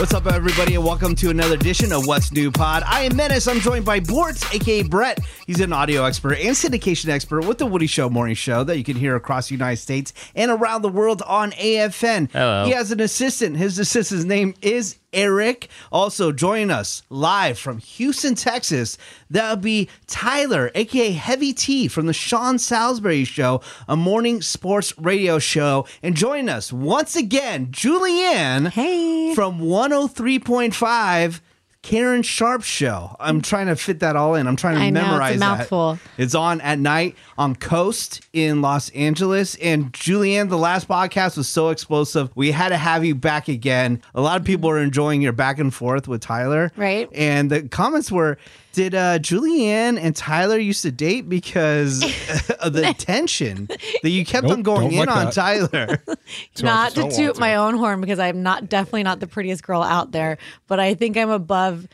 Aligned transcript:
What's 0.00 0.14
up, 0.14 0.26
everybody, 0.28 0.76
and 0.76 0.82
welcome 0.82 1.14
to 1.16 1.28
another 1.28 1.56
edition 1.56 1.92
of 1.92 2.06
What's 2.06 2.32
New 2.32 2.50
Pod. 2.50 2.82
I 2.86 3.02
am 3.02 3.16
Menace. 3.16 3.46
I'm 3.46 3.60
joined 3.60 3.84
by 3.84 4.00
Bortz, 4.00 4.50
aka 4.54 4.82
Brett. 4.82 5.18
He's 5.46 5.60
an 5.60 5.74
audio 5.74 6.04
expert 6.04 6.38
and 6.38 6.56
syndication 6.56 7.10
expert 7.10 7.44
with 7.44 7.58
the 7.58 7.66
Woody 7.66 7.86
Show 7.86 8.08
Morning 8.08 8.34
Show 8.34 8.64
that 8.64 8.78
you 8.78 8.82
can 8.82 8.96
hear 8.96 9.14
across 9.14 9.48
the 9.48 9.54
United 9.56 9.76
States 9.76 10.14
and 10.34 10.50
around 10.50 10.80
the 10.80 10.88
world 10.88 11.20
on 11.26 11.50
AFN. 11.50 12.32
Hello. 12.32 12.64
He 12.64 12.70
has 12.70 12.90
an 12.90 13.00
assistant. 13.00 13.58
His 13.58 13.78
assistant's 13.78 14.24
name 14.24 14.54
is 14.62 14.96
Eric. 15.12 15.68
Also 15.90 16.32
joining 16.32 16.70
us 16.70 17.02
live 17.10 17.58
from 17.58 17.78
Houston, 17.78 18.34
Texas. 18.34 18.96
That 19.28 19.50
would 19.50 19.60
be 19.60 19.88
Tyler, 20.06 20.70
aka 20.74 21.10
Heavy 21.10 21.52
T, 21.52 21.88
from 21.88 22.06
the 22.06 22.12
Sean 22.12 22.58
Salisbury 22.58 23.24
Show, 23.24 23.60
a 23.88 23.96
morning 23.96 24.40
sports 24.40 24.96
radio 24.98 25.38
show. 25.38 25.86
And 26.02 26.16
join 26.16 26.48
us 26.48 26.72
once 26.72 27.16
again, 27.16 27.66
Julianne. 27.66 28.70
Hey. 28.70 29.34
From 29.34 29.60
103.5. 29.90 31.40
Karen 31.82 32.22
Sharp 32.22 32.62
show. 32.62 33.16
I'm 33.18 33.40
trying 33.40 33.68
to 33.68 33.74
fit 33.76 34.00
that 34.00 34.14
all 34.14 34.34
in. 34.34 34.46
I'm 34.46 34.56
trying 34.56 34.74
to 34.74 34.82
I 34.82 34.90
know, 34.90 35.00
it's 35.00 35.06
a 35.06 35.10
memorize 35.12 35.40
mouthful. 35.40 35.94
that. 35.94 36.22
It's 36.22 36.34
on 36.34 36.60
at 36.60 36.78
night 36.78 37.16
on 37.38 37.56
KOST 37.56 38.20
in 38.34 38.60
Los 38.60 38.90
Angeles. 38.90 39.54
And 39.56 39.90
Julianne, 39.94 40.50
the 40.50 40.58
last 40.58 40.88
podcast 40.88 41.38
was 41.38 41.48
so 41.48 41.70
explosive. 41.70 42.30
We 42.34 42.50
had 42.50 42.68
to 42.68 42.76
have 42.76 43.02
you 43.02 43.14
back 43.14 43.48
again. 43.48 44.02
A 44.14 44.20
lot 44.20 44.38
of 44.38 44.44
people 44.44 44.68
are 44.68 44.78
enjoying 44.78 45.22
your 45.22 45.32
back 45.32 45.58
and 45.58 45.72
forth 45.72 46.06
with 46.06 46.20
Tyler. 46.20 46.70
Right. 46.76 47.08
And 47.14 47.50
the 47.50 47.62
comments 47.66 48.12
were, 48.12 48.36
did 48.72 48.94
uh, 48.94 49.18
Julianne 49.18 49.98
and 49.98 50.14
Tyler 50.14 50.58
used 50.58 50.82
to 50.82 50.92
date 50.92 51.28
because 51.28 52.02
of 52.60 52.72
the 52.72 52.94
tension 52.96 53.66
that 54.02 54.10
you 54.10 54.24
kept 54.24 54.44
Nope, 54.46 54.52
on 54.58 54.62
going 54.62 54.92
in 54.92 54.98
like 54.98 55.08
on 55.10 55.24
that. 55.26 55.34
Tyler? 55.34 56.02
not 56.62 56.92
to 56.92 57.10
toot 57.10 57.34
to. 57.34 57.40
my 57.40 57.56
own 57.56 57.74
horn 57.76 58.00
because 58.00 58.18
I'm 58.18 58.42
not 58.42 58.68
definitely 58.68 59.02
not 59.02 59.20
the 59.20 59.26
prettiest 59.26 59.62
girl 59.62 59.82
out 59.82 60.12
there, 60.12 60.38
but 60.66 60.78
I 60.80 60.94
think 60.94 61.16
I'm 61.16 61.30
above 61.30 61.88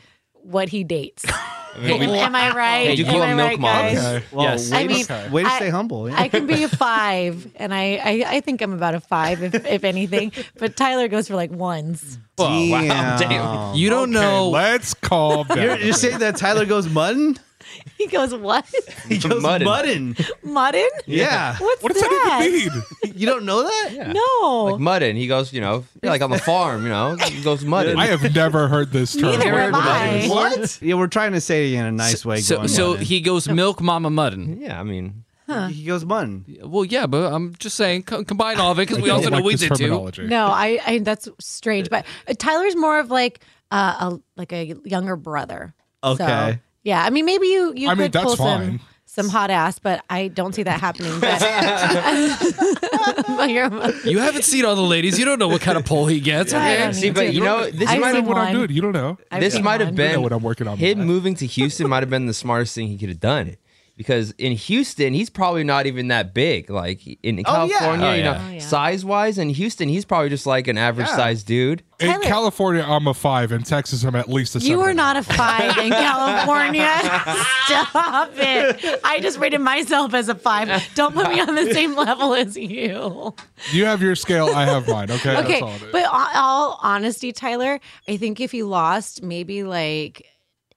what 0.47 0.69
he 0.69 0.83
dates. 0.83 1.25
Am 1.79 2.35
I 2.35 2.51
right? 2.55 2.87
Hey, 2.87 2.93
you 2.95 3.05
Am 3.05 3.11
call 3.11 3.21
I 3.21 3.27
him 3.27 3.37
right, 3.37 3.49
Milk 3.49 3.59
Mom. 3.61 3.71
guys? 3.71 3.97
Okay. 4.03 4.25
Well, 4.31 4.43
Yes. 4.45 4.71
way, 4.71 4.77
I 4.79 4.87
mean, 4.87 5.05
s- 5.07 5.29
way 5.31 5.43
to 5.43 5.49
I- 5.49 5.55
stay 5.57 5.69
humble. 5.69 6.09
yeah. 6.09 6.19
I 6.19 6.27
can 6.27 6.47
be 6.47 6.63
a 6.63 6.69
five, 6.85 7.47
and 7.55 7.71
I, 7.71 7.97
I, 8.03 8.23
I 8.37 8.41
think 8.41 8.61
I'm 8.63 8.73
about 8.73 8.95
a 8.95 8.99
five, 8.99 9.43
if, 9.43 9.53
if 9.53 9.83
anything. 9.83 10.31
But 10.57 10.75
Tyler 10.75 11.07
goes 11.07 11.27
for 11.27 11.35
like 11.35 11.51
ones. 11.51 12.17
Whoa, 12.37 12.69
wow, 12.71 12.81
Damn. 12.81 13.19
damn. 13.29 13.75
You 13.75 13.91
don't 13.91 14.09
know. 14.09 14.49
Let's 14.49 14.95
call. 14.95 15.45
You're, 15.55 15.77
you're 15.77 15.93
saying 15.93 16.17
that 16.19 16.37
Tyler 16.37 16.65
goes 16.65 16.89
mudding? 16.89 17.37
He 17.97 18.05
goes, 18.07 18.33
what? 18.33 18.65
He 19.07 19.17
goes 19.17 19.41
Muddin'. 19.41 19.65
mudding. 19.65 20.15
Muddin? 20.43 20.87
Yeah. 21.07 21.57
What's 21.57 21.81
what 21.81 21.93
does 21.93 22.01
that? 22.03 22.37
that 22.39 22.45
even 22.47 22.73
mean? 22.73 23.13
You 23.15 23.25
don't 23.25 23.45
know 23.45 23.63
that? 23.63 23.89
Yeah. 23.91 24.11
No. 24.11 24.65
Like 24.65 24.79
mudding. 24.79 25.15
He 25.15 25.25
goes, 25.27 25.51
you 25.51 25.61
know, 25.61 25.83
like 26.03 26.21
on 26.21 26.29
the 26.29 26.37
farm, 26.37 26.83
you 26.83 26.89
know, 26.89 27.15
he 27.15 27.41
goes 27.41 27.65
mudding. 27.65 27.97
I 27.97 28.05
have 28.05 28.33
never 28.35 28.67
heard 28.67 28.91
this 28.91 29.13
term. 29.13 29.23
Neither 29.31 29.45
Never 29.45 29.59
have 29.59 29.73
I. 29.73 30.27
What? 30.27 30.79
Yeah, 30.81 30.93
we're 30.95 31.07
trying 31.07 31.31
to 31.31 31.41
say 31.41 31.73
it 31.73 31.77
in 31.79 31.85
a 31.85 31.91
nice 31.91 32.23
way. 32.23 32.41
So, 32.41 32.57
going 32.57 32.67
so 32.67 32.91
mudding. 32.91 33.05
he 33.07 33.21
goes 33.21 33.49
milk 33.49 33.81
mama 33.81 34.11
muddin. 34.11 34.59
yeah, 34.61 34.79
I 34.79 34.83
mean, 34.83 35.23
he 35.69 35.85
goes 35.85 36.05
mudding. 36.05 36.45
Well, 36.63 36.85
yeah, 36.85 37.07
but 37.07 37.33
I'm 37.33 37.55
just 37.55 37.75
saying, 37.75 38.03
co- 38.03 38.23
combine 38.23 38.59
all 38.59 38.71
of 38.71 38.79
it 38.79 38.87
because 38.87 39.01
we 39.01 39.09
also 39.09 39.29
know 39.29 39.37
like 39.37 39.45
we 39.45 39.55
did 39.55 39.73
too. 39.75 40.11
No, 40.27 40.47
I, 40.47 40.79
I 40.85 40.99
that's 40.99 41.27
strange. 41.39 41.89
But 41.89 42.05
uh, 42.27 42.33
Tyler's 42.37 42.75
more 42.75 42.99
of 42.99 43.09
like 43.09 43.39
uh, 43.71 44.11
a 44.11 44.19
like 44.35 44.53
a 44.53 44.75
younger 44.85 45.15
brother. 45.15 45.73
Okay. 46.03 46.59
So, 46.87 46.91
yeah, 46.91 47.03
I 47.03 47.09
mean, 47.09 47.25
maybe 47.25 47.47
you 47.47 47.73
you 47.75 47.87
I 47.89 47.91
could 47.91 47.99
mean, 47.99 48.11
that's 48.11 48.25
pull 48.25 48.35
some 48.37 48.61
fine. 48.61 48.79
some 49.05 49.29
hot 49.29 49.49
ass, 49.49 49.79
but 49.79 50.03
I 50.09 50.27
don't 50.29 50.53
see 50.55 50.63
that 50.63 50.79
happening. 50.79 51.19
But, 51.19 51.39
but 53.37 53.49
you're- 53.49 53.93
haven't 54.19 54.43
seen 54.43 54.65
all 54.65 54.75
the 54.75 54.81
ladies. 54.81 55.17
You 55.19 55.25
don't 55.25 55.39
know 55.39 55.47
what 55.47 55.61
kind 55.61 55.77
of 55.77 55.85
pull 55.85 56.05
he 56.07 56.19
gets. 56.19 56.53
I 56.53 56.73
Okay. 56.73 56.83
don't 56.83 56.93
see, 56.93 57.09
but 57.11 57.21
to. 57.23 57.31
you 57.33 57.41
know, 57.41 57.69
this 57.69 57.89
I've 57.89 57.99
might 57.99 58.13
You 58.15 58.21
know 58.21 58.27
what 58.27 58.37
I'm 58.37 58.45
one. 58.45 58.53
doing. 58.67 58.71
You 58.71 58.81
don't 58.81 58.91
know. 58.93 59.17
I've 59.31 59.41
this 59.41 59.53
seen 59.53 59.63
might 59.63 59.79
have 59.81 59.89
one. 59.89 59.95
been 59.95 60.13
know 60.13 60.21
what 60.21 60.31
I'm 60.33 60.43
working 60.43 60.67
on. 60.67 60.77
him 60.77 60.99
moving 61.05 61.35
to 61.35 61.45
Houston 61.45 61.89
might 61.89 62.03
have 62.03 62.09
been 62.09 62.25
the 62.25 62.33
smartest 62.33 62.75
thing 62.75 62.87
he 62.87 62.97
could 62.97 63.09
have 63.09 63.19
done. 63.19 63.57
Because 63.97 64.29
in 64.37 64.51
Houston, 64.51 65.13
he's 65.15 65.29
probably 65.31 65.63
not 65.63 65.87
even 65.87 66.09
that 66.09 66.31
big. 66.33 66.69
Like 66.69 67.05
in 67.23 67.43
Oh, 67.47 67.65
yeah. 67.65 67.77
California, 67.79 68.05
Oh, 68.07 68.13
you 68.13 68.23
know, 68.23 68.31
yeah. 68.33 68.45
Oh, 68.47 68.51
yeah. 68.53 68.59
size 68.59 69.03
wise, 69.03 69.39
in 69.39 69.49
Houston, 69.49 69.89
he's 69.89 70.05
probably 70.05 70.29
just 70.29 70.45
like 70.45 70.67
an 70.67 70.77
average 70.77 71.07
Yeah. 71.07 71.15
sized 71.15 71.47
dude. 71.47 71.81
In 71.99 72.11
Tyler- 72.11 72.23
California, 72.23 72.85
I'm 72.87 73.07
a 73.07 73.13
five. 73.15 73.51
In 73.51 73.63
Texas, 73.63 74.03
I'm 74.03 74.15
at 74.15 74.29
least 74.29 74.55
a 74.55 74.59
seven. 74.59 74.71
You 74.71 74.81
are 74.81 74.93
not 74.93 75.17
a 75.17 75.23
five 75.23 75.75
in 75.79 75.89
California. 76.05 76.87
Stop 77.65 78.29
it. 78.35 78.99
I 79.03 79.19
just 79.19 79.39
rated 79.39 79.61
myself 79.61 80.13
as 80.13 80.29
a 80.29 80.35
five. 80.35 80.69
Don't 80.95 81.15
put 81.15 81.29
me 81.29 81.39
on 81.41 81.55
the 81.55 81.73
same 81.73 81.95
level 81.95 82.35
as 82.35 82.55
you. 82.55 83.33
You 83.71 83.85
have 83.85 84.01
your 84.01 84.15
scale. 84.15 84.47
I 84.53 84.65
have 84.65 84.87
mine. 84.87 85.09
Okay. 85.09 85.37
Okay. 85.37 85.47
That's 85.59 85.61
all 85.63 85.69
it 85.75 85.81
is. 85.81 85.91
But 85.91 86.05
all, 86.05 86.27
all 86.35 86.79
honesty, 86.83 87.31
Tyler, 87.31 87.79
I 88.07 88.17
think 88.17 88.39
if 88.39 88.53
you 88.53 88.67
lost 88.67 89.23
maybe 89.23 89.63
like 89.63 90.23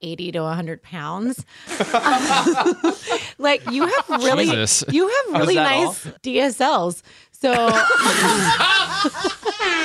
80 0.03 0.33
to 0.33 0.41
100 0.43 0.83
pounds, 0.83 1.45
like 3.39 3.69
you 3.71 3.87
have 3.87 4.09
really, 4.23 4.47
Jesus. 4.47 4.85
you 4.91 5.09
have 5.09 5.41
really 5.41 5.55
that 5.55 5.63
nice 5.71 6.05
DSLs. 6.23 7.03
So 7.33 7.53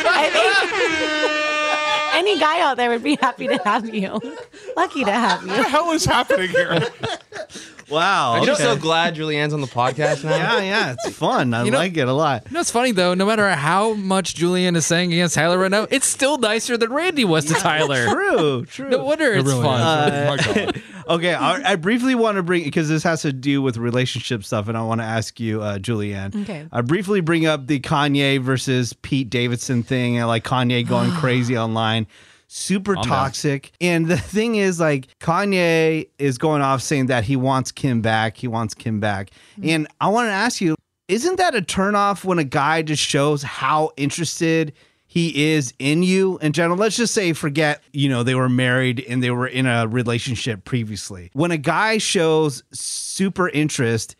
I 0.08 0.30
think 0.34 2.16
any 2.16 2.38
guy 2.40 2.60
out 2.62 2.78
there 2.78 2.90
would 2.90 3.04
be 3.04 3.18
happy 3.22 3.48
to 3.48 3.58
have 3.64 3.94
you. 3.94 4.20
Lucky 4.76 5.04
to 5.06 5.12
have 5.12 5.42
you. 5.44 5.50
what 5.50 5.58
the 5.58 5.64
hell 5.64 5.92
is 5.92 6.06
happening 6.06 6.50
here? 6.50 6.80
Wow. 7.90 8.34
I'm 8.34 8.38
Okay. 8.42 8.48
just 8.48 8.62
so 8.62 8.76
glad 8.76 9.16
Julianne's 9.16 9.54
on 9.54 9.62
the 9.62 9.68
podcast 9.68 10.24
now. 10.24 10.36
yeah, 10.36 10.62
yeah, 10.62 10.94
it's 10.94 11.16
fun. 11.16 11.54
I 11.54 11.64
You 11.66 11.72
know- 11.72 11.78
like 11.78 11.96
it 11.98 12.08
a 12.08 12.14
lot. 12.14 12.44
You 12.50 12.54
know, 12.56 12.60
it's 12.62 12.72
funny 12.72 12.92
though. 12.92 13.14
No 13.14 13.26
matter 13.26 13.50
how 13.52 13.94
much 13.94 14.36
Julian 14.36 14.76
is 14.76 14.86
saying 14.86 15.14
against 15.14 15.36
Tyler 15.36 15.58
right 15.58 15.72
now, 15.72 15.88
it's 15.90 16.08
still 16.08 16.38
nicer 16.38 16.78
than 16.78 16.92
Randy 16.92 17.26
was 17.26 17.46
to 17.46 17.54
Tyler. 17.54 18.08
True, 18.10 18.66
true. 18.66 18.90
No 18.90 19.04
wonder 19.04 19.32
It 19.34 19.40
it's 19.40 19.48
really 19.50 19.64
fun. 19.64 20.14
is. 20.14 20.48
My 20.48 20.54
God. 20.66 20.82
Okay, 21.08 21.36
I, 21.36 21.74
I 21.74 21.76
briefly 21.76 22.16
want 22.16 22.38
to 22.38 22.42
bring 22.42 22.64
because 22.64 22.90
this 22.90 23.04
has 23.04 23.22
to 23.22 23.32
do 23.32 23.62
with 23.62 23.78
relationship 23.78 24.44
stuff, 24.44 24.68
and 24.68 24.76
I 24.76 24.82
want 24.82 25.02
to 25.02 25.06
ask 25.06 25.40
you, 25.40 25.62
uh, 25.62 25.78
Julianne. 25.78 26.42
Okay. 26.42 26.66
I 26.72 26.82
briefly 26.82 27.22
bring 27.22 27.46
up 27.46 27.68
the 27.68 27.80
Kanye 27.80 28.42
versus 28.42 28.94
Pete 28.94 29.30
Davidson 29.30 29.84
thing, 29.84 30.18
and 30.18 30.28
like 30.28 30.44
Kanye 30.44 30.88
going 30.88 31.12
crazy 31.22 31.56
online, 31.56 32.08
super 32.48 32.96
down. 32.96 33.04
toxic. 33.04 33.72
And 33.82 34.08
the 34.08 34.18
thing 34.36 34.56
is, 34.56 34.80
like 34.80 35.08
Kanye 35.20 36.10
is 36.20 36.38
going 36.38 36.62
off 36.62 36.82
saying 36.82 37.08
that 37.08 37.24
he 37.24 37.36
wants 37.36 37.72
Kim 37.72 38.02
back, 38.02 38.38
he 38.38 38.48
wants 38.48 38.74
Kim 38.74 39.00
back, 39.00 39.32
mm-hmm. 39.60 39.70
and 39.70 39.88
I 40.02 40.10
want 40.10 40.28
to 40.28 40.34
ask 40.34 40.62
you, 40.62 40.76
isn't 41.08 41.38
that 41.38 41.56
a 41.56 41.62
turnoff 41.62 42.24
when 42.24 42.40
a 42.40 42.44
guy 42.44 42.82
just 42.82 43.04
shows 43.04 43.44
how 43.44 43.92
interested? 43.98 44.74
he 45.16 45.54
is 45.54 45.74
in 45.80 46.04
you 46.04 46.38
in 46.40 46.52
general. 46.52 46.78
Let's 46.78 46.98
just 46.98 47.14
say, 47.14 47.32
forget, 47.32 47.82
you 47.94 48.10
know, 48.10 48.22
they 48.24 48.36
were 48.36 48.50
married 48.50 49.00
and 49.08 49.24
they 49.24 49.32
were 49.32 49.48
in 49.48 49.66
a 49.66 49.88
relationship 49.88 50.66
previously. 50.66 51.30
When 51.32 51.52
a 51.52 51.58
guy 51.58 52.00
shows 52.00 52.64
super 52.74 53.48
interest, 53.48 54.18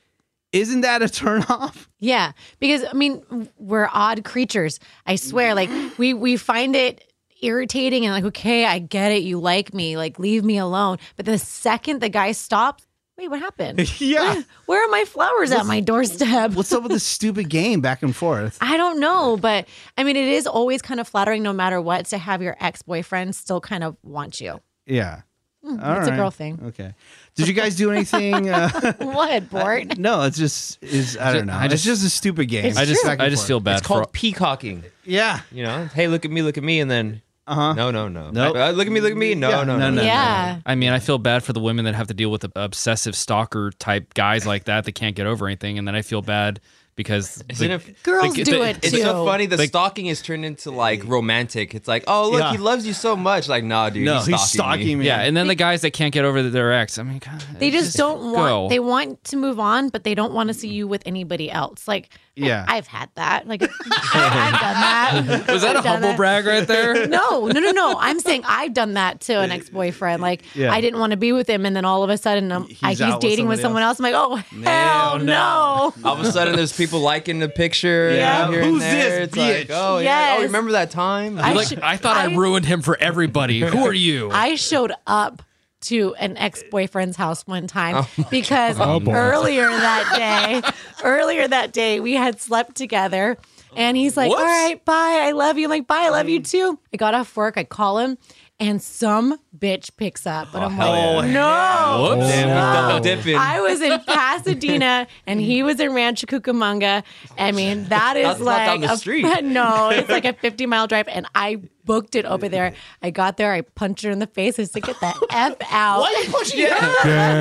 isn't 0.54 0.82
that 0.82 1.02
a 1.02 1.06
turnoff? 1.08 1.88
Yeah, 2.00 2.32
because 2.60 2.86
I 2.90 2.94
mean, 2.94 3.50
we're 3.58 3.90
odd 3.92 4.24
creatures. 4.24 4.80
I 5.06 5.18
swear, 5.18 5.54
like 5.54 5.70
we 5.98 6.14
we 6.14 6.38
find 6.38 6.78
it 6.78 7.12
irritating 7.46 8.06
and 8.06 8.14
like, 8.14 8.26
okay, 8.26 8.66
I 8.66 8.80
get 8.80 9.12
it, 9.12 9.24
you 9.24 9.40
like 9.40 9.74
me, 9.74 9.98
like 9.98 10.20
leave 10.20 10.44
me 10.44 10.58
alone. 10.58 10.98
But 11.16 11.26
the 11.26 11.38
second 11.38 12.02
the 12.02 12.10
guy 12.10 12.32
stops, 12.34 12.86
wait, 13.18 13.30
what 13.30 13.40
happened? 13.40 14.00
yeah. 14.02 14.42
Where 14.66 14.84
are 14.86 14.90
my 14.92 15.06
flowers 15.06 15.52
at 15.52 15.66
my 15.66 15.80
doorstep? 15.80 16.52
What's 16.52 16.72
up 16.74 16.84
with 16.84 16.92
this 16.92 17.04
stupid 17.18 17.50
game 17.50 17.82
back 17.82 18.04
and 18.04 18.16
forth? 18.16 18.58
I 18.62 18.78
don't 18.78 19.00
know, 19.00 19.38
but 19.38 19.68
I 19.98 20.04
mean, 20.04 20.16
it 20.16 20.28
is 20.28 20.48
always 20.48 20.82
kind 20.82 21.00
of 21.00 21.08
flattering, 21.08 21.44
no 21.44 21.54
matter 21.54 21.80
what, 21.82 22.08
to 22.08 22.18
have 22.18 22.42
your 22.42 22.58
ex 22.60 22.82
boyfriend 22.82 23.36
still 23.36 23.62
kind 23.62 23.84
of 23.84 23.96
want 24.04 24.42
you. 24.42 24.60
Yeah. 24.86 25.22
All 25.68 25.98
It's 25.98 26.10
a 26.10 26.16
girl 26.16 26.30
thing. 26.30 26.60
Okay. 26.64 26.94
Did 27.34 27.48
you 27.48 27.54
guys 27.56 27.76
do 27.76 27.90
anything? 27.92 28.50
Uh, 28.52 28.70
What, 29.00 29.50
Bort? 29.50 29.98
no, 29.98 30.22
it's 30.22 30.38
just 30.38 30.78
is 30.84 31.18
I 31.18 31.34
don't 31.34 31.48
know. 31.48 31.54
I 31.54 31.66
it's 31.66 31.74
just- 31.84 31.86
just 31.86 32.06
a 32.06 32.10
stupid 32.12 32.50
game. 32.50 32.78
I 32.78 32.86
just, 32.86 33.02
true. 33.02 33.10
Back 33.10 33.18
and 33.18 33.24
I 33.24 33.30
just 33.30 33.48
feel 33.48 33.60
bad 33.60 33.80
It's 33.80 33.88
called 33.88 34.04
for. 34.06 34.12
peacocking. 34.12 34.84
yeah. 35.06 35.40
You 35.52 35.64
know, 35.64 35.86
hey, 35.96 36.08
look 36.08 36.24
at 36.24 36.30
me, 36.30 36.44
look 36.44 36.60
at 36.60 36.64
me, 36.64 36.80
and 36.82 36.92
then 36.92 37.24
Uh-huh. 37.48 37.74
no, 37.74 37.92
no, 37.92 38.08
no, 38.08 38.32
Nope. 38.32 38.56
Uh, 38.56 38.72
look 38.72 38.88
at 38.88 38.92
me, 38.94 39.02
look 39.02 39.12
at 39.12 39.18
me, 39.18 39.36
no, 39.36 39.50
Yeah, 39.50 39.64
no, 39.64 39.78
no, 39.78 39.90
no, 39.92 39.98
no. 39.98 40.02
yeah. 40.02 40.60
I 40.66 40.74
mean, 40.76 40.92
I 40.92 41.00
feel 41.00 41.18
bad 41.20 41.44
for 41.44 41.54
the 41.54 41.60
women 41.60 41.86
that 41.86 41.94
have 41.96 42.08
to 42.08 42.14
deal 42.14 42.32
with 42.32 42.42
the 42.42 42.52
obsessive 42.56 43.16
stalker 43.16 43.72
type 43.78 44.14
guys 44.16 44.48
like 44.48 44.64
that 44.66 44.86
that 44.86 44.94
can't 44.94 45.16
get 45.16 45.28
over 45.28 45.46
anything, 45.46 45.78
and 45.78 45.88
then 45.88 45.94
I 45.96 46.02
feel 46.02 46.22
bad 46.24 46.60
because 46.96 47.44
the- 47.60 47.74
it- 47.74 48.04
Girls 48.04 48.34
the- 48.34 48.44
do 48.46 48.52
the- 48.60 48.62
it 48.70 48.78
It's 48.82 48.92
too. 48.92 49.02
so 49.02 49.26
funny. 49.26 49.46
The 49.48 49.58
Like- 49.58 49.70
stalking 49.70 50.06
is 50.08 50.22
turned 50.22 50.46
into 50.46 50.72
like 50.72 51.04
romantic. 51.06 51.76
It's 51.76 51.88
like, 51.90 52.06
oh 52.08 52.32
look, 52.32 52.40
Yeah. 52.40 52.52
he 52.54 52.58
loves 52.58 52.88
you 52.88 52.94
so 52.94 53.16
much. 53.18 53.48
Like, 53.50 53.64
nah, 53.66 53.90
dude, 53.90 54.06
no, 54.06 54.16
he's 54.20 54.28
he's 54.28 54.36
stalking, 54.42 54.48
stalking 54.48 54.88
me. 54.88 54.96
me. 54.96 55.06
Yeah, 55.08 55.20
and 55.22 55.36
then 55.36 55.48
the 55.48 55.56
guys 55.56 55.82
that 55.82 55.92
can't 55.92 56.14
get 56.14 56.24
over 56.26 56.42
their 56.42 56.72
ex. 56.72 56.98
I 56.98 57.04
mean, 57.04 57.20
God, 57.20 57.44
they 57.60 57.70
just, 57.70 57.98
don't 57.98 58.32
want 58.32 58.70
they 58.70 58.80
want 58.80 59.24
to 59.26 59.36
move 59.38 59.60
on 59.60 59.90
but 59.90 60.04
they 60.06 60.16
don't 60.16 60.34
want 60.34 60.48
to 60.48 60.54
see 60.54 60.70
you 60.70 60.88
with 60.88 61.04
anybody 61.06 61.52
else 61.52 61.86
like 61.88 62.10
Yeah. 62.38 62.66
i've 62.68 62.86
had 62.88 63.10
that 63.16 63.48
like 63.48 63.62
i've 63.64 63.70
done 63.72 65.32
that 65.32 65.48
Was 65.48 65.62
that 65.62 65.76
a 65.76 65.80
I've 65.80 65.84
done 65.84 65.94
humble 65.94 66.10
that. 66.10 66.18
brag 66.18 66.46
right 66.46 66.68
there? 66.68 67.08
no 67.10 67.48
no 67.48 67.60
no 67.60 67.72
no 67.72 67.96
i'm 68.00 68.20
saying 68.20 68.44
i've 68.46 68.74
done 68.74 68.96
that 68.96 69.22
to 69.22 69.40
an 69.40 69.52
ex-boyfriend 69.52 70.22
like 70.22 70.44
Yeah. 70.54 70.72
i 70.74 70.82
didn't 70.82 71.00
want 71.00 71.12
to 71.12 71.18
be 71.18 71.32
with 71.32 71.50
him 71.50 71.66
and 71.66 71.76
then 71.76 71.86
all 71.86 72.04
of 72.04 72.10
a 72.10 72.18
sudden 72.18 72.52
um, 72.52 72.68
He's 72.68 72.84
I, 72.84 72.90
he's 72.90 73.02
out 73.02 73.14
with 73.14 73.22
dating 73.22 73.48
with 73.48 73.62
someone 73.62 73.84
else. 73.84 74.00
i'm 74.00 74.04
like 74.04 74.16
oh 74.16 74.36
hell 74.36 75.20
no. 75.20 75.24
no, 75.26 75.94
All 76.04 76.20
of 76.20 76.26
a 76.26 76.32
sudden, 76.32 76.56
there's 76.56 76.76
people 76.76 77.00
liking 77.00 77.40
the 77.40 77.48
picture. 77.50 78.12
Yeah. 78.14 78.50
here 78.50 78.64
Who's 78.64 78.82
and 78.84 78.92
there. 78.92 79.20
this 79.20 79.28
It's 79.30 79.38
like, 79.38 79.56
bitch? 79.68 79.72
oh 79.72 80.00
yeah. 80.00 80.36
Oh, 80.40 80.44
remember 80.44 80.72
that 80.74 80.92
time? 80.92 81.38
I 81.40 81.54
like 81.54 81.68
sh- 81.68 81.74
I 81.82 81.98
thought 81.98 82.18
I, 82.18 82.32
I- 82.32 82.36
ruined 82.36 82.66
him 82.66 82.82
for 82.82 82.98
everybody. 83.00 83.62
Who 83.62 83.86
are 83.86 83.94
you? 83.94 84.30
I 84.32 84.56
showed 84.56 84.92
up 85.08 85.42
to 85.86 86.16
an 86.16 86.38
ex-boyfriend's 86.38 87.18
house 87.18 87.46
one 87.48 87.68
time 87.68 87.96
Oh 87.98 88.28
because 88.30 88.80
oh, 88.80 89.00
boy. 89.00 89.14
earlier 89.14 89.68
that 89.68 90.14
day, 90.16 90.72
earlier 91.04 91.48
that 91.48 91.74
day 91.74 92.00
we 92.00 92.14
had 92.14 92.40
slept 92.40 92.76
together 92.76 93.38
and 93.76 93.98
he's 93.98 94.16
like, 94.16 94.30
Whoops. 94.30 94.42
"All 94.42 94.46
right, 94.46 94.84
bye. 94.86 95.20
I 95.24 95.32
love 95.32 95.58
you." 95.58 95.66
I'm 95.66 95.70
like, 95.70 95.88
"Bye, 95.88 96.04
I 96.06 96.10
love 96.10 96.30
you 96.30 96.40
mm. 96.40 96.50
too." 96.50 96.80
I 96.94 96.98
got 96.98 97.14
off 97.14 97.36
work, 97.36 97.58
I 97.58 97.66
call 97.66 98.00
him 98.00 98.18
and 98.60 98.82
some 98.82 99.38
bitch 99.58 99.96
picks 99.98 100.26
up 100.26 100.54
and 100.54 100.64
I'm 100.64 100.80
oh, 100.80 101.18
like, 101.18 101.30
"No." 101.30 102.16
Whoops. 102.16 102.28
Damn, 102.32 103.02
he's. 103.04 103.36
I 103.36 103.60
was 103.60 103.82
in 103.82 104.00
Pasadena 104.08 105.08
and 105.28 105.42
he 105.42 105.64
was 105.64 105.80
in 105.80 105.94
Rancho 105.94 106.28
Cucamonga. 106.28 107.04
I 107.38 107.52
mean, 107.52 107.86
that 107.86 108.18
is 108.18 108.24
That's 108.24 108.40
not 108.40 108.46
like 108.46 108.66
down 108.68 108.82
the 108.82 108.94
a- 108.94 108.98
street. 108.98 109.24
no, 109.44 109.90
it's 109.90 110.10
like 110.10 110.26
a 110.26 110.34
50 110.46 110.66
mile 110.66 110.88
drive, 110.88 111.08
and 111.08 111.26
I 111.36 111.62
booked 111.86 112.16
it 112.16 112.26
over 112.26 112.50
there. 112.50 112.74
I 113.02 113.10
got 113.12 113.38
there, 113.38 113.54
I 113.54 113.62
punched 113.62 114.04
her 114.04 114.12
in 114.12 114.20
the 114.20 114.28
face. 114.28 114.60
I 114.60 114.64
said, 114.66 114.84
"Get 114.84 115.00
the 115.00 115.08
f 115.32 115.56
out!" 115.72 116.02
Why 116.02 116.14
are 116.14 116.24
you 116.24 116.32
pushing 116.32 116.60
Yeah. 116.62 116.76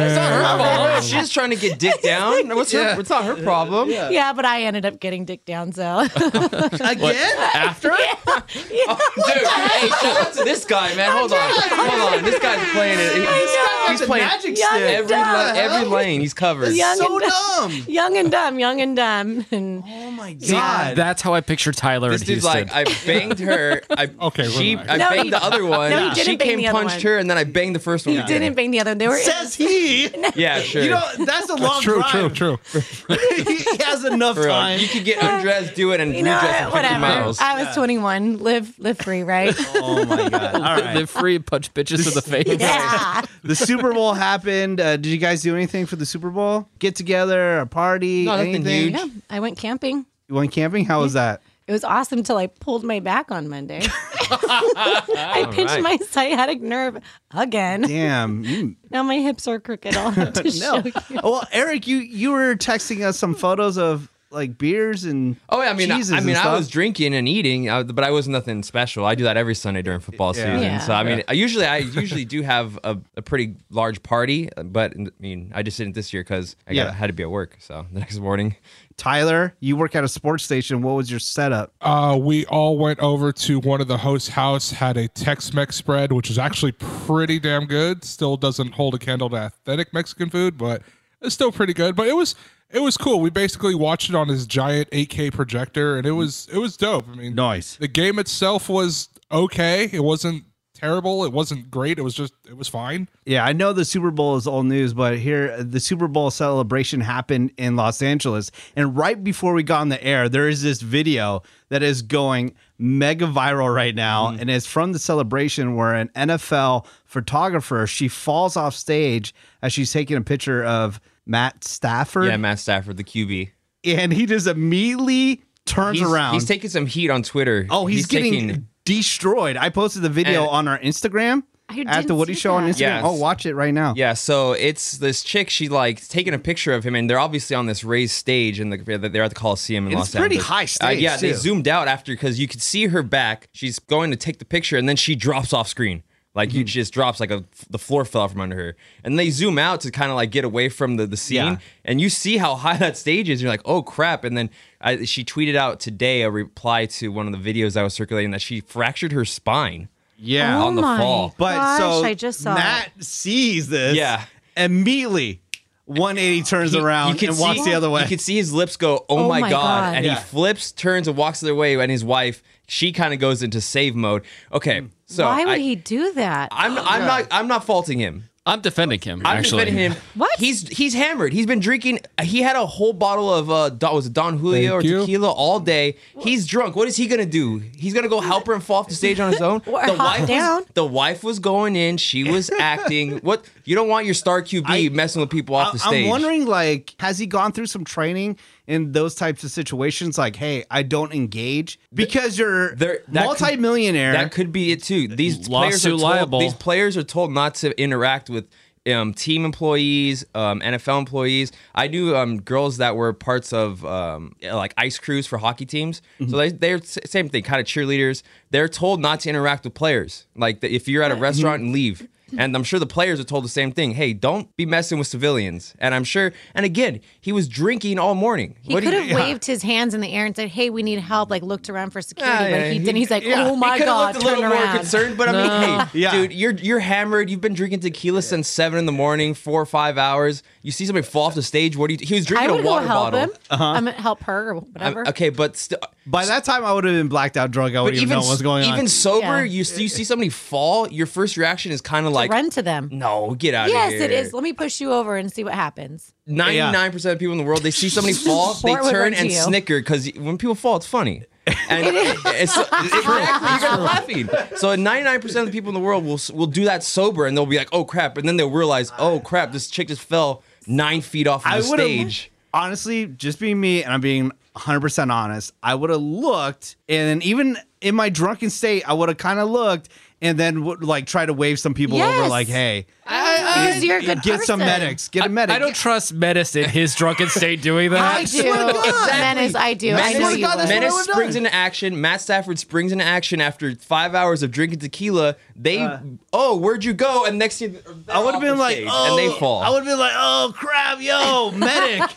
It's 0.07 0.17
not 0.17 0.33
her 0.33 0.59
fault. 0.93 1.05
She's 1.05 1.31
trying 1.31 1.51
to 1.51 1.57
get 1.57 1.79
dick 1.79 2.03
down. 2.03 2.49
What's 2.55 2.73
her? 2.73 2.99
It's 3.01 3.11
not 3.11 3.25
her 3.25 3.37
problem. 3.43 3.91
Yeah, 3.91 4.33
but 4.33 4.45
I 4.45 4.63
ended 4.63 4.85
up 4.87 5.01
getting 5.01 5.25
dick 5.25 5.45
down. 5.45 5.73
So 5.73 6.01
again? 6.21 7.39
After 7.55 7.91
it? 7.93 8.19
Oh, 8.27 8.43
dude, 8.53 9.47
hey, 9.47 9.89
shout 9.89 10.27
out 10.27 10.33
to 10.35 10.45
this 10.45 10.65
guy, 10.65 10.95
man. 10.95 11.11
Hold 11.13 11.33
on, 11.33 11.39
hold 11.41 12.15
on. 12.15 12.25
This 12.25 12.39
guy's 12.39 12.69
playing 12.73 12.99
it. 12.99 13.15
He- 13.17 13.25
He's 13.45 14.01
He's 14.01 14.09
playing 14.09 14.25
magic 14.27 14.59
Young 14.59 14.69
stick. 14.71 14.83
every 14.99 15.17
la- 15.17 15.53
every 15.55 15.87
lane. 15.89 16.21
He's 16.21 16.35
covered. 16.35 16.73
Young 16.75 16.97
so 16.97 17.19
and 17.19 17.31
dumb. 17.31 17.85
young 17.87 18.17
and 18.17 18.31
dumb, 18.31 18.59
young 18.59 18.81
and 18.81 18.97
dumb, 18.97 19.45
and 19.51 19.85
Oh 19.87 20.11
my 20.13 20.37
See, 20.41 20.53
god. 20.53 20.97
that's 20.97 21.21
how 21.23 21.35
I 21.35 21.41
picture 21.43 21.71
Tyler 21.73 22.11
This 22.11 22.23
in 22.23 22.27
dude's 22.27 22.45
Houston. 22.45 22.69
like, 22.69 22.89
I 22.89 23.07
banged 23.07 23.39
her. 23.41 23.83
I, 23.91 24.11
oh, 24.19 24.29
Okay, 24.37 24.49
she, 24.51 24.71
relax. 24.77 24.91
I 24.91 24.97
No, 24.97 25.09
banged 25.11 25.25
he- 25.25 25.31
the 25.31 25.43
other 25.45 25.65
one. 25.65 25.91
no, 25.91 26.09
he 26.09 26.15
she 26.17 26.25
didn't 26.25 26.39
bang 26.41 26.49
came, 26.49 26.59
the 26.59 26.67
other 26.69 26.79
punched 26.81 26.97
one. 26.97 27.03
her, 27.13 27.19
and 27.19 27.31
then 27.31 27.39
I 27.39 27.45
banged 27.45 27.75
the 27.77 27.81
first 27.81 28.05
one. 28.07 28.17
he 28.17 28.23
didn't 28.25 28.55
bang 28.55 28.71
the 28.73 28.81
other. 28.81 28.95
They 28.95 29.07
were 29.09 29.17
Says 29.19 29.55
he. 29.55 30.09
Yeah, 30.35 30.61
sure. 30.61 30.83
You 30.83 30.91
know, 30.91 31.03
that's 31.25 31.49
a 31.51 31.55
long 31.55 31.83
time. 31.83 31.83
True, 31.83 32.03
true, 32.03 32.29
drive. 32.31 32.35
true. 32.35 32.81
he 33.47 33.77
has 33.85 34.05
enough 34.05 34.35
For 34.37 34.43
real. 34.43 34.51
time. 34.51 34.81
You 34.81 34.89
could 34.89 35.05
get 35.05 35.23
undressed, 35.23 35.75
do 35.75 35.93
it, 35.93 36.01
and 36.01 36.15
you 36.15 36.23
know 36.23 36.35
redress 36.35 36.59
in 36.61 36.65
what? 36.71 36.73
50 36.83 36.95
whatever. 36.95 37.01
miles. 37.01 37.39
I 37.41 37.63
was 37.65 37.75
21. 37.75 38.39
Live 38.39 38.79
live 38.79 38.99
free, 38.99 39.23
right? 39.23 39.55
oh 39.77 40.05
my 40.05 40.29
god. 40.29 40.55
All 40.55 40.61
right. 40.61 40.97
Live 40.97 41.11
free, 41.11 41.39
punch 41.39 41.73
bitches 41.73 42.07
in 42.09 42.15
the 42.15 42.23
face. 42.23 42.61
yeah. 42.61 43.23
The 43.45 43.55
Super 43.55 43.93
Bowl 43.93 44.15
happened. 44.15 44.81
Uh, 44.81 44.97
did 44.97 45.07
you 45.07 45.19
guys 45.19 45.43
do 45.43 45.55
anything 45.55 45.85
for 45.85 45.97
the 45.97 46.07
Super 46.07 46.31
Bowl? 46.31 46.67
Get 46.79 46.97
together, 46.97 47.59
a 47.59 47.67
party, 47.67 48.25
No, 48.25 48.37
nothing 48.37 48.55
anything? 48.55 48.81
huge. 48.89 48.95
yeah. 48.95 49.07
I 49.29 49.41
went 49.41 49.59
camping. 49.59 50.07
You 50.29 50.35
went 50.37 50.51
camping? 50.51 50.87
How 50.87 51.03
was 51.03 51.13
that? 51.13 51.43
It 51.67 51.73
was 51.73 51.83
awesome 51.85 52.19
until 52.19 52.37
I 52.37 52.47
pulled 52.49 52.85
my 52.85 53.01
back 53.01 53.31
on 53.31 53.49
Monday. 53.49 53.81
I 54.31 55.49
pinched 55.51 55.75
right. 55.75 55.83
my 55.83 55.97
sciatic 55.97 56.61
nerve 56.61 56.99
again. 57.33 57.83
Damn. 57.83 58.45
You, 58.45 58.77
Now 58.91 59.03
my 59.03 59.17
hips 59.19 59.49
are 59.49 59.59
crooked. 59.61 59.97
I'll 59.97 60.11
have 60.11 60.33
to 60.35 60.43
no. 60.45 60.51
show 60.51 60.77
you. 61.09 61.21
Well, 61.23 61.47
Eric, 61.53 61.87
you 61.87 61.99
you 61.99 62.33
were 62.33 62.55
texting 62.57 63.03
us 63.05 63.19
some 63.19 63.35
photos 63.35 63.79
of 63.79 64.11
like 64.31 64.59
beers 64.59 65.05
and 65.05 65.37
Oh, 65.49 65.63
yeah, 65.63 65.71
I 65.71 65.75
mean, 65.75 65.93
I, 65.93 65.97
cheeses 65.97 66.13
I 66.13 66.17
and 66.17 66.27
mean, 66.27 66.35
I 66.37 66.53
was 66.57 66.69
drinking 66.69 67.15
and 67.15 67.29
eating, 67.29 67.69
uh, 67.69 67.85
but 67.85 68.03
I 68.05 68.11
was 68.11 68.27
nothing 68.27 68.65
special. 68.65 69.05
I 69.07 69.15
do 69.15 69.23
that 69.25 69.37
every 69.37 69.55
Sunday 69.55 69.81
during 69.81 70.01
football 70.01 70.35
Yeah. 70.37 70.45
season. 70.57 70.63
Yeah. 70.63 70.79
So 70.81 70.93
I 70.93 71.05
mean, 71.05 71.23
I 71.29 71.33
usually 71.35 71.65
I 71.67 71.77
usually 71.79 72.25
do 72.25 72.43
have 72.43 72.79
a, 72.83 72.99
a 73.17 73.23
pretty 73.23 73.55
large 73.71 74.03
party, 74.03 74.49
but 74.65 74.93
I 74.99 75.07
mean, 75.21 75.53
I 75.55 75.63
just 75.63 75.79
didn't 75.79 75.95
this 75.95 76.13
year 76.13 76.23
because 76.25 76.57
I 76.69 76.73
Yeah. 76.73 76.85
got, 76.87 76.95
had 76.97 77.07
to 77.07 77.13
be 77.13 77.23
at 77.23 77.31
work. 77.31 77.57
So 77.61 77.87
the 77.93 78.01
next 78.01 78.19
morning, 78.19 78.57
Tyler, 78.97 79.55
you 79.61 79.77
work 79.77 79.95
at 79.95 80.05
a 80.05 80.09
sports 80.09 80.45
station. 80.45 80.83
What 80.83 80.93
was 80.95 81.11
your 81.11 81.21
setup? 81.21 81.73
Uh, 81.81 82.19
we 82.21 82.47
all 82.47 82.79
went 82.79 83.01
over 83.01 83.33
to 83.33 83.59
one 83.61 83.81
of 83.81 83.89
the 83.89 83.99
host 83.99 84.31
house, 84.31 84.71
had 84.71 84.97
a 84.97 85.09
Tex-Mex 85.09 85.75
spread, 85.77 86.13
which 86.13 86.31
is 86.31 86.39
actually 86.39 86.73
pretty 86.73 87.39
damn 87.39 87.67
good. 87.67 88.05
Still 88.05 88.37
doesn't 88.37 88.73
hold 88.73 88.95
a 88.95 88.99
candle 88.99 89.29
to 89.31 89.37
authentic 89.47 89.93
Mexican 89.93 90.31
food, 90.31 90.57
but 90.57 90.83
it's 91.21 91.35
still 91.35 91.53
pretty 91.53 91.75
good. 91.75 91.97
But 91.97 92.07
it 92.09 92.15
was 92.17 92.35
it 92.71 92.81
was 92.81 92.97
cool. 92.97 93.21
We 93.21 93.31
basically 93.31 93.75
watched 93.75 94.09
it 94.09 94.15
on 94.17 94.29
his 94.29 94.47
giant 94.47 94.91
8K 94.91 95.33
projector, 95.33 95.97
and 95.97 96.07
it 96.07 96.13
was 96.13 96.49
it 96.53 96.59
was 96.59 96.77
dope. 96.77 97.09
I 97.09 97.15
mean, 97.15 97.35
Nice. 97.35 97.77
the 97.77 97.89
game 97.89 98.19
itself 98.19 98.69
was 98.69 99.09
okay. 99.31 99.89
It 99.93 100.03
wasn't 100.05 100.45
terrible. 100.75 101.25
It 101.25 101.33
wasn't 101.33 101.71
great. 101.71 101.99
It 101.99 102.03
was 102.03 102.15
just 102.15 102.35
it 102.47 102.57
was 102.57 102.69
fine. 102.69 103.09
Yeah, 103.25 103.45
I 103.45 103.53
know 103.53 103.73
the 103.73 103.85
Super 103.85 104.11
Bowl 104.11 104.37
is 104.37 104.47
old 104.47 104.67
news, 104.67 104.93
but 104.93 105.19
here 105.19 105.63
the 105.63 105.81
Super 105.81 106.09
Bowl 106.09 106.31
celebration 106.31 107.01
happened 107.01 107.53
in 107.57 107.77
Los 107.77 108.03
Angeles. 108.03 108.51
And 108.77 108.97
right 108.97 109.23
before 109.23 109.55
we 109.55 109.63
got 109.63 109.81
on 109.81 109.89
the 109.89 110.03
air, 110.05 110.29
there 110.29 110.49
is 110.49 110.63
this 110.63 110.81
video 110.81 111.43
that 111.69 111.83
is 111.83 112.03
going 112.03 112.55
mega 112.79 113.27
viral 113.27 113.75
right 113.75 113.95
now. 113.95 114.29
Mm-hmm. 114.31 114.41
And 114.41 114.51
it's 114.51 114.67
from 114.67 114.93
the 114.93 114.99
celebration 114.99 115.77
where 115.77 115.95
an 115.95 116.09
NFL 116.15 116.87
photographer, 117.05 117.87
she 117.87 118.09
falls 118.09 118.57
off 118.57 118.75
stage 118.75 119.35
as 119.63 119.73
she's 119.73 119.93
taking 119.93 120.17
a 120.17 120.23
picture 120.23 120.65
of 120.65 121.01
Matt 121.27 121.65
Stafford. 121.65 122.27
yeah, 122.27 122.37
Matt 122.37 122.59
Stafford, 122.59 122.97
the 122.97 123.05
QB, 123.05 123.51
and 123.85 124.13
he 124.13 124.27
just 124.27 124.47
immediately 124.47 125.43
turns 125.65 125.99
he's, 125.99 126.09
around. 126.09 126.35
He's 126.35 126.45
taking 126.45 126.69
some 126.69 126.87
heat 126.87 127.11
on 127.11 127.23
Twitter. 127.23 127.67
oh, 127.71 127.87
he's, 127.87 128.07
getting 128.07 128.33
taking- 128.33 128.69
destroyed. 128.85 129.57
I 129.57 129.69
posted 129.71 130.03
the 130.03 130.09
video 130.09 130.43
And- 130.43 130.51
on 130.51 130.69
our 130.69 130.79
Instagram 130.79 131.43
I 131.69 131.83
at 131.87 132.07
the 132.07 132.15
Woody 132.15 132.35
see 132.35 132.41
Show 132.41 132.55
on. 132.57 132.65
Instagram. 132.71 132.79
Yes. 132.81 133.03
Oh, 133.07 133.15
watch 133.15 133.47
it 133.47 133.55
right 133.55 133.73
now. 133.73 133.95
Yeah, 133.97 134.13
so 134.13 134.53
it's 134.53 134.99
this 134.99 135.23
chick. 135.23 135.49
She 135.49 135.69
like 135.71 136.07
taking 136.09 136.35
a 136.35 136.39
picture 136.39 136.75
of 136.75 136.85
him, 136.85 136.95
and 136.95 137.09
they're 137.09 137.19
obviously 137.19 137.57
on 137.57 137.65
this 137.67 137.83
raised 137.85 138.13
stage, 138.15 138.61
and 138.61 138.71
the, 138.71 138.77
they're 139.09 139.23
at 139.23 139.31
the 139.31 139.35
Coliseum 139.35 139.87
in 139.87 139.93
And 139.93 139.99
Los 140.01 140.09
it's 140.09 140.17
pretty 140.17 140.37
Angeles. 140.37 140.47
high 140.49 140.65
Uh, 140.65 140.67
stage, 140.67 141.01
yeah, 141.01 141.17
they 141.17 141.33
zoomed 141.33 141.67
out 141.67 141.89
after 141.89 142.13
because 142.13 142.39
you 142.39 142.47
could 142.49 142.61
see 142.61 142.89
her 142.89 143.03
back. 143.03 143.49
She's 143.53 143.79
going 143.79 144.11
to 144.11 144.17
take 144.17 144.39
the 144.41 144.45
picture, 144.45 144.77
and 144.77 144.87
then 144.89 144.97
she 144.97 145.15
drops 145.15 145.55
off 145.55 145.67
screen. 145.69 146.03
Like 146.35 146.49
Mm-hmm. 146.49 146.59
you 146.59 146.65
just 146.65 146.93
drops 146.93 147.21
like 147.21 147.31
a 147.31 147.45
the 147.71 147.79
floor 147.79 148.05
fell 148.05 148.23
out 148.23 148.33
from 148.33 148.41
under 148.41 148.57
her, 148.57 148.77
and 149.05 149.17
they 149.19 149.31
zoom 149.31 149.57
out 149.59 149.81
to 149.83 149.91
kind 149.93 150.11
of 150.11 150.17
like 150.17 150.31
get 150.33 150.45
away 150.45 150.69
from 150.69 150.97
the 150.97 151.07
the 151.07 151.17
scene, 151.17 151.37
Yeah. 151.37 151.57
and 151.85 152.01
you 152.01 152.09
see 152.09 152.39
how 152.39 152.55
high 152.65 152.77
that 152.77 152.97
stage 152.97 153.29
is. 153.29 153.41
You're 153.41 153.51
like, 153.53 153.63
oh 153.65 153.83
crap! 153.83 154.25
And 154.25 154.37
then 154.37 154.51
I, 154.81 155.05
she 155.05 155.25
tweeted 155.25 155.55
out 155.55 155.79
today 155.79 156.23
a 156.23 156.31
reply 156.31 156.87
to 156.87 157.13
one 157.13 157.33
of 157.33 157.41
the 157.43 157.53
videos 157.63 157.75
that 157.75 157.83
was 157.83 157.95
circulating 157.95 158.33
that 158.33 158.43
she 158.43 158.61
fractured 158.61 159.13
her 159.13 159.25
spine. 159.25 159.89
Yeah. 160.19 160.59
oh 160.61 160.67
on 160.69 160.75
the 160.77 160.83
my 160.83 160.99
fall. 160.99 161.35
But 161.39 161.77
so 161.79 162.03
I 162.05 162.15
just 162.15 162.41
saw 162.41 162.55
Matt 162.55 162.91
it. 162.97 163.05
sees 163.05 163.69
this. 163.69 163.95
Yeah. 163.97 164.25
Immediately, 164.57 165.41
180 165.87 166.43
turns 166.45 166.73
He- 166.73 166.81
around 166.81 167.19
could 167.19 167.29
and 167.31 167.39
walks 167.39 167.65
the 167.65 167.75
other 167.75 167.91
way. 167.91 168.03
You 168.03 168.09
could 168.09 168.21
see 168.21 168.37
his 168.37 168.53
lips 168.53 168.77
go, 168.77 169.05
"Oh, 169.09 169.19
Oh 169.25 169.29
my, 169.29 169.41
my 169.41 169.51
god. 169.51 169.61
God. 169.61 169.97
and 169.97 170.07
Yeah. 170.07 170.15
he 170.17 170.21
flips, 170.25 170.73
turns, 170.73 171.07
and 171.09 171.17
walks 171.17 171.41
the 171.41 171.49
other 171.49 171.55
way. 171.55 171.75
And 171.79 171.91
his 171.91 172.05
wife, 172.05 172.43
she 172.67 172.91
kind 172.93 173.13
of 173.13 173.21
goes 173.21 173.43
into 173.43 173.61
save 173.61 173.95
mode. 173.95 174.23
Okay, 174.53 174.83
so 175.07 175.25
Why 175.25 175.45
would 175.45 175.55
I, 175.55 175.59
he 175.59 175.77
do 175.77 176.13
that? 176.15 176.49
I'm 176.53 176.79
I'm 176.79 177.07
not 177.07 177.27
I'm 177.31 177.49
not 177.49 177.65
faulting 177.65 177.99
him. 177.99 178.25
I'm 178.47 178.61
defending 178.61 179.01
him. 179.01 179.23
I'm 179.25 179.39
actually, 179.39 179.65
defending 179.65 179.93
him. 179.93 180.03
What? 180.15 180.39
He's 180.39 180.69
he's 180.69 180.93
hammered. 180.93 181.33
He's 181.33 181.47
been 181.47 181.61
drinking. 181.61 182.01
He 182.21 182.43
had 182.43 182.57
a 182.57 182.67
whole 182.67 182.93
bottle 182.93 183.33
of 183.33 183.51
uh, 183.51 183.71
Don, 183.71 183.95
was 183.95 184.07
it 184.07 184.13
Don 184.13 184.37
Julio 184.39 184.73
Thank 184.73 184.85
or 184.85 184.87
you. 184.87 185.01
tequila 185.01 185.33
all 185.33 185.61
day. 185.61 185.97
He's 186.21 186.47
drunk. 186.47 186.77
What 186.77 186.87
is 186.87 186.95
he 186.95 187.07
gonna 187.07 187.25
do? 187.25 187.59
He's 187.75 187.95
gonna 187.95 188.09
go 188.09 188.21
help 188.21 188.47
her 188.47 188.53
and 188.53 188.63
fall 188.63 188.81
off 188.81 188.89
the 188.89 188.95
stage 188.95 189.19
on 189.19 189.33
his 189.33 189.41
own. 189.41 189.63
Or 189.67 189.81
hop 189.81 190.21
was, 190.21 190.29
down. 190.29 190.65
the 190.75 190.85
wife 190.85 191.25
was 191.25 191.39
going 191.39 191.75
in. 191.75 191.97
She 191.97 192.31
was 192.31 192.51
acting. 192.61 193.19
What 193.21 193.49
you 193.65 193.75
don't 193.75 193.89
want 193.89 194.05
your 194.05 194.15
star 194.15 194.43
QB 194.43 194.65
I- 194.67 194.89
messing 194.95 195.21
with 195.21 195.31
people 195.31 195.55
off 195.57 195.73
the 195.73 195.79
stage. 195.79 196.05
I'm 196.05 196.11
wondering, 196.11 196.45
like, 196.45 196.95
has 197.01 197.19
he 197.19 197.27
gone 197.27 197.53
through 197.53 197.67
some 197.67 197.85
training 197.85 198.39
in 198.67 198.93
those 198.93 199.15
types 199.15 199.45
of 199.45 199.51
situations? 199.51 200.17
Like, 200.19 200.37
hey, 200.37 200.65
I 200.71 200.83
don't 200.83 201.13
engage 201.13 201.79
because 201.93 202.39
you're 202.39 202.75
There- 202.75 203.03
that 203.09 203.29
could- 203.29 203.41
multimillionaire. 203.41 204.13
That 204.13 204.33
could 204.33 204.53
be 204.53 204.73
it 204.73 204.83
too. 204.83 205.09
These 205.09 205.49
players 205.49 205.85
are 205.87 205.91
Lawsuit 205.91 205.91
told, 205.91 206.01
liable. 206.03 206.39
These 206.41 206.55
players 206.55 206.97
are 206.97 207.03
told 207.03 207.33
not 207.33 207.55
to 207.57 207.79
interact 207.81 208.31
with 208.31 208.47
um, 208.87 209.15
team 209.15 209.47
employees, 209.47 210.27
um, 210.35 210.61
NFL 210.61 210.99
employees. 210.99 211.51
I 211.75 211.89
knew 211.89 212.15
um, 212.15 212.43
girls 212.43 212.77
that 212.77 212.97
were 212.97 213.15
parts 213.15 213.51
of 213.51 213.83
um, 213.87 214.37
like 214.43 214.75
ice 214.77 214.99
crews 214.99 215.27
for 215.27 215.39
hockey 215.39 215.65
teams. 215.65 216.03
Mm-hmm. 216.21 216.31
So 216.31 216.37
they, 216.37 216.51
they're 216.51 216.83
same 216.83 217.31
thing, 217.31 217.45
kind 217.45 217.61
of 217.63 217.67
cheerleaders. 217.67 218.23
They're 218.51 218.69
told 218.69 219.01
not 219.01 219.21
to 219.21 219.31
interact 219.31 219.65
with 219.65 219.73
players. 219.73 220.27
Like 220.37 220.61
the, 220.61 220.71
if 220.75 220.87
you're 220.87 221.03
at 221.03 221.11
a 221.11 221.15
Mm-hmm. 221.15 221.23
restaurant 221.23 221.63
and 221.63 221.73
leave. 221.73 222.07
And 222.39 222.55
I'm 222.57 222.65
sure 222.65 222.79
the 222.81 222.87
players 222.87 223.21
are 223.21 223.25
told 223.25 223.45
the 223.45 223.49
same 223.49 223.73
thing. 223.73 223.93
Hey, 223.93 224.13
don't 224.13 224.55
be 224.57 224.67
messing 224.67 224.99
with 224.99 225.07
civilians. 225.07 225.75
And 225.79 225.95
I'm 225.95 226.05
sure. 226.05 226.33
And 226.55 226.65
again, 226.67 227.01
he 227.21 227.33
was 227.33 227.49
drinking 227.49 227.99
all 227.99 228.15
morning. 228.15 228.57
He 228.63 228.75
What 228.75 228.83
could 228.83 228.93
you- 228.93 229.01
have 229.01 229.17
waved 229.17 229.45
his 229.45 229.63
hands 229.63 229.95
in 229.95 230.01
the 230.01 230.13
air 230.13 230.27
and 230.27 230.35
said, 230.35 230.49
"Hey, 230.49 230.71
we 230.71 230.83
need 230.83 230.99
help." 230.99 231.31
Like 231.31 231.43
looked 231.43 231.69
around 231.71 231.91
for 231.91 232.01
security, 232.03 232.45
Yeah, 232.45 232.51
but 232.51 232.67
he 232.67 232.73
he- 232.75 232.79
didn't. 232.81 232.97
He's 232.97 233.11
like, 233.11 233.25
yeah, 233.25 233.49
"Oh 233.49 233.57
my 233.57 233.75
he 233.75 233.79
could've 233.81 233.87
god, 233.87 234.15
looked 234.15 234.25
a 234.27 234.29
turn 234.29 234.41
little 234.41 234.57
more 234.57 234.77
concerned. 234.77 235.17
But 235.17 235.29
I 235.29 235.33
mean, 235.33 235.81
hey, 235.87 235.87
Yeah. 236.01 236.11
dude, 236.13 236.33
you're 236.33 236.53
you're 236.53 236.79
hammered. 236.81 237.31
You've 237.31 237.41
been 237.41 237.55
drinking 237.55 237.81
tequila 237.81 238.23
since 238.23 238.49
seven 238.49 238.79
in 238.79 238.87
the 238.87 238.93
morning, 238.93 239.35
four 239.35 239.61
or 239.61 239.67
five 239.67 239.99
hours. 239.99 240.43
You 240.63 240.73
see 240.73 240.87
somebody 240.87 241.07
fall 241.07 241.25
off 241.27 241.35
the 241.35 241.43
stage. 241.43 241.77
What 241.77 241.89
do 241.89 241.95
you? 241.95 242.07
He 242.07 242.15
was 242.15 242.25
I 242.27 242.29
drinking 242.29 242.51
would 242.53 242.61
a 242.61 242.63
go 242.65 242.71
water 242.71 242.87
help 242.87 243.05
bottle. 243.13 243.21
him. 243.21 243.31
Uh-huh. 243.51 243.65
I 243.65 243.81
mean, 243.81 243.95
help 243.95 244.23
her 244.25 244.51
or 244.51 244.55
I'm- 244.55 244.67
whatever. 244.73 245.09
okay, 245.09 245.29
but 245.29 245.57
still. 245.57 245.79
By 246.07 246.27
that 246.27 246.45
time, 246.45 246.67
I 246.67 246.73
would 246.75 246.85
have 246.85 246.93
been 246.93 247.09
blacked 247.09 247.39
out 247.39 247.51
drunk. 247.51 247.75
I 247.75 247.81
wouldn't 247.81 247.97
even 247.97 248.11
even 248.11 248.23
know 248.23 248.29
what's 248.29 248.43
going 248.43 248.65
on. 248.65 248.75
even 248.75 248.89
sober, 248.89 249.39
Yeah. 249.39 249.43
you 249.45 249.59
you 249.77 249.89
see 249.89 250.05
somebody 250.05 250.29
fall. 250.29 250.87
Your 250.91 251.07
first 251.07 251.39
reaction 251.39 251.73
is 251.73 251.81
kind 251.81 252.07
of 252.07 252.13
like, 252.13 252.24
Run 252.31 252.51
to 252.51 252.63
them. 252.63 252.89
no, 252.93 253.35
get 253.35 253.55
out 253.55 253.69
Yes, 253.69 253.93
of 253.93 253.99
here. 253.99 254.03
it 254.05 254.11
is. 254.11 254.33
Let 254.33 254.43
me 254.43 254.53
push 254.53 254.81
you 254.81 254.93
over 254.93 255.17
and 255.17 255.33
see 255.33 255.45
what 255.45 255.55
happens. 255.55 256.13
Ninety-nine 256.27 256.93
percent 256.93 257.13
of 257.15 257.19
people 257.19 257.33
in 257.33 257.39
the 257.39 257.45
world, 257.45 257.63
they 257.63 257.71
see 257.71 257.89
somebody 257.89 258.15
fall, 258.27 258.55
they 258.55 258.59
Sport 258.71 258.83
would 258.85 258.91
turn 258.91 259.03
run 259.03 259.13
to 259.13 259.19
and 259.19 259.31
you. 259.31 259.37
snicker 259.41 259.79
because 259.81 260.11
when 260.17 260.39
people 260.39 260.55
fall, 260.55 260.77
it's 260.77 260.87
funny. 260.87 261.25
And 261.47 261.87
it's, 261.87 262.57
exactly, 263.05 263.69
you're 263.69 263.77
laughing. 263.79 264.29
So 264.57 264.75
ninety-nine 264.75 265.21
percent 265.21 265.47
of 265.47 265.53
the 265.53 265.59
people 265.59 265.69
in 265.69 265.75
the 265.75 265.81
world 265.81 266.05
will 266.05 266.21
will 266.33 266.47
do 266.47 266.65
that 266.65 266.83
sober, 266.83 267.27
and 267.27 267.37
they'll 267.37 267.47
be 267.47 267.59
like, 267.59 267.69
"Oh 267.73 267.85
crap!" 267.85 268.17
And 268.19 268.27
then 268.29 268.37
they'll 268.37 268.51
realize, 268.51 268.93
"Oh 268.99 269.21
crap! 269.21 269.53
This 269.53 269.69
chick 269.69 269.89
just 269.89 270.03
fell 270.03 270.43
nine 270.67 271.01
feet 271.03 271.27
off 271.27 271.45
of 271.45 271.53
I 271.53 271.61
the 271.61 271.69
would 271.71 271.79
have 271.81 271.89
stage." 271.89 272.31
honestly, 272.55 273.07
just 273.07 273.39
being 273.41 273.61
me, 273.61 273.83
and 273.83 273.93
I'm 273.93 274.01
being 274.01 274.31
100 274.53 274.81
percent 274.81 275.11
honest. 275.11 275.53
I 275.63 275.75
would 275.75 275.91
have 275.91 276.01
looked, 276.01 276.77
and 276.89 277.23
even 277.23 277.59
in 277.83 277.95
my 277.95 278.09
drunken 278.09 278.49
state, 278.49 278.89
I 278.89 278.95
would 278.95 279.09
have 279.11 279.19
kind 279.19 279.39
of 279.39 279.51
looked, 279.51 279.91
and 280.25 280.39
then 280.39 280.65
like 280.81 281.07
try 281.07 281.25
to 281.27 281.33
wave 281.33 281.59
some 281.61 281.75
people 281.75 282.01
over, 282.03 282.29
like, 282.29 282.49
"Hey, 282.49 282.87
Because 283.05 283.85
you're 283.85 283.99
a 283.99 284.03
good 284.03 284.23
get 284.23 284.41
some 284.43 284.59
person. 284.59 284.81
medics, 284.81 285.09
get 285.09 285.27
a 285.27 285.29
medic." 285.29 285.55
I 285.55 285.59
don't 285.59 285.75
trust 285.77 286.13
Menace 286.15 286.57
in 286.57 286.69
his 286.69 286.95
drunken 286.95 287.29
state 287.29 287.63
doing 287.63 287.91
that. 287.91 288.01
I 288.17 288.25
do. 288.25 288.43
Menace, 288.43 289.55
I 289.55 289.75
do. 289.75 289.93
I 289.95 290.15
know 290.15 290.31
you 290.31 290.41
God, 290.47 290.57
that's 290.59 290.71
would. 290.71 290.77
what 290.77 290.77
I 290.77 290.81
Menace 290.81 291.05
springs 291.05 291.35
done. 291.35 291.45
into 291.47 291.55
action. 291.55 292.01
Matt 292.01 292.21
Stafford 292.23 292.59
springs 292.59 292.91
into 292.93 293.05
action 293.05 293.41
after 293.41 293.75
five 293.77 294.15
hours 294.15 294.43
of 294.43 294.51
drinking 294.51 294.79
tequila. 294.81 295.37
They, 295.55 295.79
uh. 295.81 295.99
oh, 296.33 296.57
where'd 296.57 296.85
you 296.85 296.95
go? 296.95 297.27
And 297.27 297.39
next 297.39 297.59
thing, 297.59 297.77
I 298.09 298.23
would 298.25 298.33
have 298.35 298.41
been 298.43 298.59
like, 298.59 298.79
"Oh," 298.89 299.07
and 299.11 299.19
they 299.19 299.29
oh, 299.33 299.39
fall. 299.39 299.63
I 299.63 299.71
would 299.71 299.85
have 299.85 299.87
been 299.87 299.99
like, 299.99 300.13
"Oh 300.15 300.53
crap, 300.57 301.01
yo, 301.01 301.51
medic!" 301.57 302.11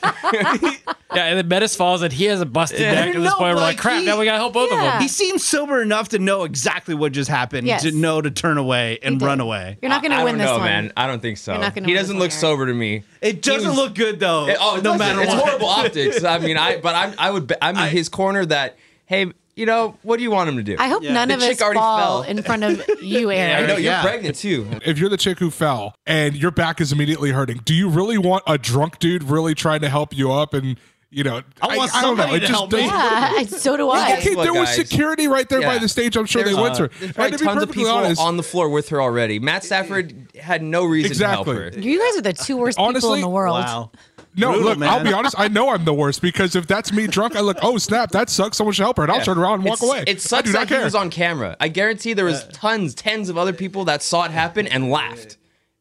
Yeah, 1.13 1.23
and 1.25 1.37
then 1.37 1.47
Menace 1.47 1.75
falls 1.75 2.01
and 2.01 2.11
he 2.11 2.25
has 2.25 2.41
a 2.41 2.45
busted 2.45 2.79
neck 2.81 3.09
at 3.09 3.13
this 3.15 3.23
No, 3.23 3.35
point. 3.37 3.55
We're 3.55 3.61
like, 3.61 3.77
crap, 3.77 3.99
he- 4.01 4.05
now 4.05 4.19
we 4.19 4.25
gotta 4.25 4.37
help 4.37 4.53
both 4.53 4.71
of 4.71 4.77
them. 4.77 5.01
he 5.01 5.07
seems 5.07 5.43
sober 5.43 5.81
enough 5.81 6.09
to 6.09 6.19
know 6.19 6.43
exactly 6.43 6.93
what 6.95 7.11
just 7.13 7.29
happened 7.29 7.65
Yes. 7.67 7.83
to 7.83 7.91
know 7.97 8.21
to 8.21 8.31
turn 8.31 8.57
away 8.57 8.99
and 9.01 9.21
run 9.21 9.39
away. 9.39 9.77
You're 9.81 9.89
not 9.89 10.01
going 10.01 10.11
to 10.11 10.23
win 10.23 10.33
don't 10.33 10.37
this 10.39 10.45
know, 10.47 10.57
one. 10.57 10.63
man. 10.65 10.93
I 10.95 11.07
don't 11.07 11.21
think 11.21 11.37
so. 11.37 11.51
You're 11.53 11.61
not 11.61 11.75
gonna 11.75 11.87
he 11.87 11.93
win 11.93 12.01
doesn't 12.01 12.15
this 12.15 12.21
look 12.21 12.31
one, 12.31 12.39
sober 12.39 12.65
to 12.67 12.73
me. 12.73 13.03
It 13.21 13.41
doesn't 13.41 13.69
was- 13.69 13.77
look 13.77 13.95
good 13.95 14.19
though. 14.19 14.47
It- 14.47 14.57
oh, 14.59 14.79
no 14.83 14.97
matter 14.97 15.21
it's 15.21 15.29
what. 15.33 15.43
horrible 15.43 15.67
optics. 15.67 16.23
I 16.23 16.39
mean, 16.39 16.57
I 16.57 16.77
but 16.77 16.95
I 16.95 17.13
I 17.17 17.31
would 17.31 17.47
be, 17.47 17.55
I'm 17.61 17.75
in 17.77 17.89
his 17.89 18.09
corner 18.09 18.45
that 18.45 18.77
hey, 19.05 19.31
you 19.55 19.65
know, 19.65 19.95
what 20.03 20.17
do 20.17 20.23
you 20.23 20.29
want 20.31 20.49
him 20.49 20.57
to 20.57 20.63
do? 20.63 20.75
I 20.77 20.87
hope 20.87 21.01
Yeah. 21.01 21.13
none 21.13 21.29
The 21.29 21.33
of 21.35 21.41
us 21.41 21.47
chick 21.49 21.61
already 21.61 21.79
fall 21.79 22.21
fell. 22.23 22.29
in 22.29 22.43
front 22.43 22.63
of 22.63 22.83
you, 23.01 23.31
I 23.31 23.35
Aaron. 23.35 23.67
know 23.67 23.73
you're 23.73 23.83
Yeah. 23.91 24.01
pregnant 24.03 24.35
too. 24.35 24.67
If 24.85 24.99
you're 24.99 25.09
the 25.09 25.17
chick 25.17 25.39
who 25.39 25.49
fell 25.49 25.95
and 26.05 26.35
your 26.35 26.51
back 26.51 26.79
is 26.79 26.91
immediately 26.91 27.31
hurting, 27.31 27.61
do 27.65 27.73
you 27.73 27.89
really 27.89 28.17
want 28.19 28.43
a 28.45 28.57
drunk 28.57 28.99
dude 28.99 29.23
really 29.23 29.55
trying 29.55 29.81
to 29.81 29.89
help 29.89 30.15
you 30.15 30.31
up? 30.31 30.53
And 30.53 30.77
you 31.09 31.23
know, 31.23 31.41
I 31.61 31.77
want 31.77 31.95
I 31.95 32.01
don't 32.01 32.17
know. 32.17 32.25
It 32.33 32.39
to 32.41 32.47
just 32.47 32.51
help 32.51 32.71
me. 32.71 32.79
doesn't- 32.87 33.51
Yeah, 33.51 33.57
so 33.59 33.77
do 33.77 33.89
I. 33.89 34.17
Okay, 34.17 34.35
Look, 34.35 34.43
there 34.43 34.53
was 34.53 34.67
guys. 34.69 34.75
security 34.75 35.27
right 35.27 35.47
there 35.47 35.61
by 35.61 35.73
Yeah. 35.73 35.79
the 35.79 35.87
stage. 35.87 36.17
I'm 36.17 36.25
sure 36.25 36.43
There's, 36.43 36.55
they 36.55 36.61
went 36.61 36.73
uh, 36.73 36.77
through. 36.77 36.87
There's 36.99 37.03
And 37.03 37.15
probably 37.15 37.31
to 37.31 37.37
be 37.37 37.45
tons 37.45 37.55
of 37.63 37.69
perfectly 37.69 37.83
people 37.83 37.97
honest, 37.97 38.21
on 38.21 38.37
the 38.37 38.43
floor 38.43 38.69
with 38.69 38.89
her 38.89 39.01
already. 39.01 39.39
Matt 39.39 39.63
Stafford 39.63 40.27
had 40.39 40.61
no 40.61 40.83
reason 40.85 41.11
Exactly. 41.11 41.55
to 41.55 41.61
help 41.61 41.73
her. 41.75 41.79
You 41.79 41.99
guys 41.99 42.17
are 42.17 42.21
the 42.21 42.33
two 42.33 42.57
worst 42.57 42.77
people 42.77 42.89
Honestly- 42.89 43.13
in 43.19 43.21
the 43.21 43.29
world. 43.29 43.57
Wow. 43.59 43.91
no, 44.35 44.51
Brutal, 44.51 44.63
look, 44.75 44.81
I'll 44.89 44.97
man. 44.97 45.05
be 45.05 45.13
honest. 45.13 45.35
I 45.39 45.47
know 45.47 45.69
I'm 45.69 45.85
the 45.85 45.93
worst 45.93 46.21
because 46.21 46.55
if 46.57 46.67
that's 46.67 46.91
me 46.91 47.07
drunk, 47.07 47.35
I 47.37 47.39
look, 47.39 47.57
oh 47.61 47.77
snap, 47.77 48.11
that 48.11 48.29
sucks. 48.29 48.57
Someone 48.57 48.73
should 48.73 48.83
help 48.83 48.97
her, 48.97 49.03
and 49.03 49.11
I'll 49.11 49.21
turn 49.21 49.37
around 49.37 49.55
and 49.55 49.63
walk 49.63 49.77
It's- 49.77 49.89
away. 49.89 50.03
It 50.07 50.17
I 50.17 50.19
sucks 50.19 50.43
do 50.49 50.53
not 50.53 50.59
that 50.67 50.69
he 50.69 50.75
care. 50.75 50.83
was 50.83 50.93
on 50.95 51.09
camera. 51.09 51.55
I 51.61 51.69
guarantee 51.69 52.13
there 52.13 52.25
was 52.25 52.43
tons, 52.51 52.93
tens 52.93 53.29
of 53.29 53.37
other 53.37 53.53
people 53.53 53.85
that 53.85 54.03
saw 54.03 54.25
it 54.25 54.31
happen 54.31 54.67
and 54.67 54.91
laughed. 54.91 55.37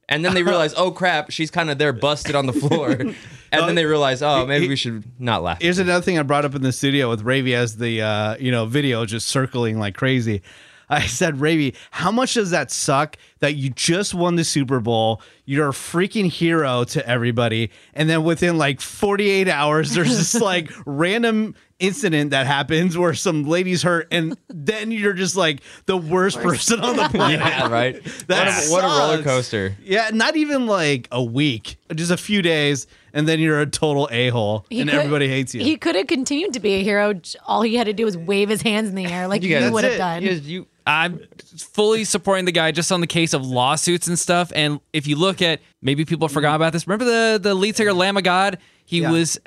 And 0.08 0.24
then 0.24 0.34
they 0.34 0.42
realize, 0.42 0.72
oh 0.76 0.92
crap, 0.92 1.30
she's 1.30 1.50
kind 1.50 1.70
of 1.70 1.78
there 1.78 1.92
busted 1.92 2.34
on 2.34 2.46
the 2.46 2.52
floor. 2.52 2.90
and 2.90 3.14
then 3.50 3.74
they 3.74 3.84
realize, 3.84 4.22
oh, 4.22 4.46
maybe 4.46 4.68
we 4.68 4.76
should 4.76 5.04
not 5.18 5.42
laugh. 5.42 5.60
Here's 5.60 5.78
another 5.78 6.02
thing 6.02 6.18
I 6.18 6.22
brought 6.22 6.44
up 6.44 6.54
in 6.54 6.62
the 6.62 6.72
studio 6.72 7.08
with 7.10 7.22
Ravi 7.22 7.54
as 7.54 7.76
the 7.76 8.02
uh, 8.02 8.36
you 8.36 8.50
know 8.50 8.66
video 8.66 9.04
just 9.04 9.28
circling 9.28 9.78
like 9.78 9.94
crazy. 9.94 10.42
I 10.88 11.06
said, 11.06 11.40
Ravi, 11.40 11.74
how 11.90 12.12
much 12.12 12.34
does 12.34 12.50
that 12.50 12.70
suck 12.70 13.16
that 13.40 13.56
you 13.56 13.70
just 13.70 14.14
won 14.14 14.36
the 14.36 14.44
Super 14.44 14.78
Bowl? 14.78 15.20
You're 15.44 15.70
a 15.70 15.72
freaking 15.72 16.30
hero 16.30 16.84
to 16.84 17.08
everybody, 17.08 17.70
and 17.94 18.08
then 18.08 18.22
within 18.22 18.56
like 18.56 18.80
48 18.80 19.48
hours, 19.48 19.94
there's 19.94 20.16
this 20.16 20.40
like 20.40 20.70
random 20.86 21.56
incident 21.78 22.30
that 22.30 22.46
happens 22.46 22.96
where 22.96 23.12
some 23.14 23.44
lady's 23.44 23.82
hurt, 23.82 24.08
and 24.10 24.36
then 24.48 24.90
you're 24.90 25.12
just 25.12 25.36
like 25.36 25.60
the 25.86 25.96
worst 25.96 26.38
person 26.40 26.80
on 26.80 26.96
the 26.96 27.08
planet. 27.10 27.40
yeah, 27.40 27.68
right. 27.68 28.02
That 28.28 28.46
what, 28.46 28.66
a, 28.66 28.70
what 28.70 28.84
a 28.84 28.98
roller 28.98 29.22
coaster. 29.22 29.76
Yeah, 29.82 30.10
not 30.12 30.36
even 30.36 30.66
like 30.66 31.08
a 31.12 31.22
week, 31.22 31.76
just 31.94 32.10
a 32.10 32.16
few 32.16 32.40
days, 32.42 32.86
and 33.12 33.28
then 33.28 33.38
you're 33.40 33.60
a 33.60 33.66
total 33.66 34.08
a 34.10 34.28
hole, 34.30 34.64
He 34.70 34.80
and 34.80 34.88
could- 34.90 34.98
everybody 35.00 35.28
hates 35.28 35.54
you. 35.54 35.62
He 35.62 35.76
could 35.76 35.94
have 35.94 36.06
continued 36.06 36.54
to 36.54 36.60
be 36.60 36.74
a 36.74 36.82
hero. 36.82 37.20
All 37.46 37.62
he 37.62 37.74
had 37.76 37.84
to 37.86 37.92
do 37.92 38.04
was 38.04 38.16
wave 38.16 38.48
his 38.48 38.62
hands 38.62 38.88
in 38.88 38.94
the 38.94 39.06
air 39.06 39.28
like 39.28 39.42
You 39.42 39.58
you, 39.58 39.70
would 39.72 39.84
have 39.84 39.98
done. 39.98 40.22
You, 40.22 40.30
you, 40.32 40.66
I'm 40.86 41.20
fully 41.56 42.04
supporting 42.04 42.44
the 42.44 42.52
guy 42.52 42.70
just 42.72 42.90
on 42.92 43.00
the 43.00 43.06
case 43.06 43.32
of 43.34 43.44
lawsuits 43.44 44.06
and 44.06 44.18
stuff. 44.18 44.52
And 44.54 44.80
if 44.92 45.06
you 45.06 45.16
look 45.16 45.42
at 45.42 45.60
maybe 45.82 46.04
people 46.04 46.28
forgot 46.28 46.54
about 46.54 46.72
this. 46.72 46.86
Remember 46.86 47.04
the 47.04 47.38
the 47.42 47.54
lead 47.54 47.76
singer 47.76 47.92
Lamb 47.92 48.16
of 48.16 48.22
God? 48.22 48.58
He 48.84 49.00
Yeah. 49.00 49.10
was 49.10 49.38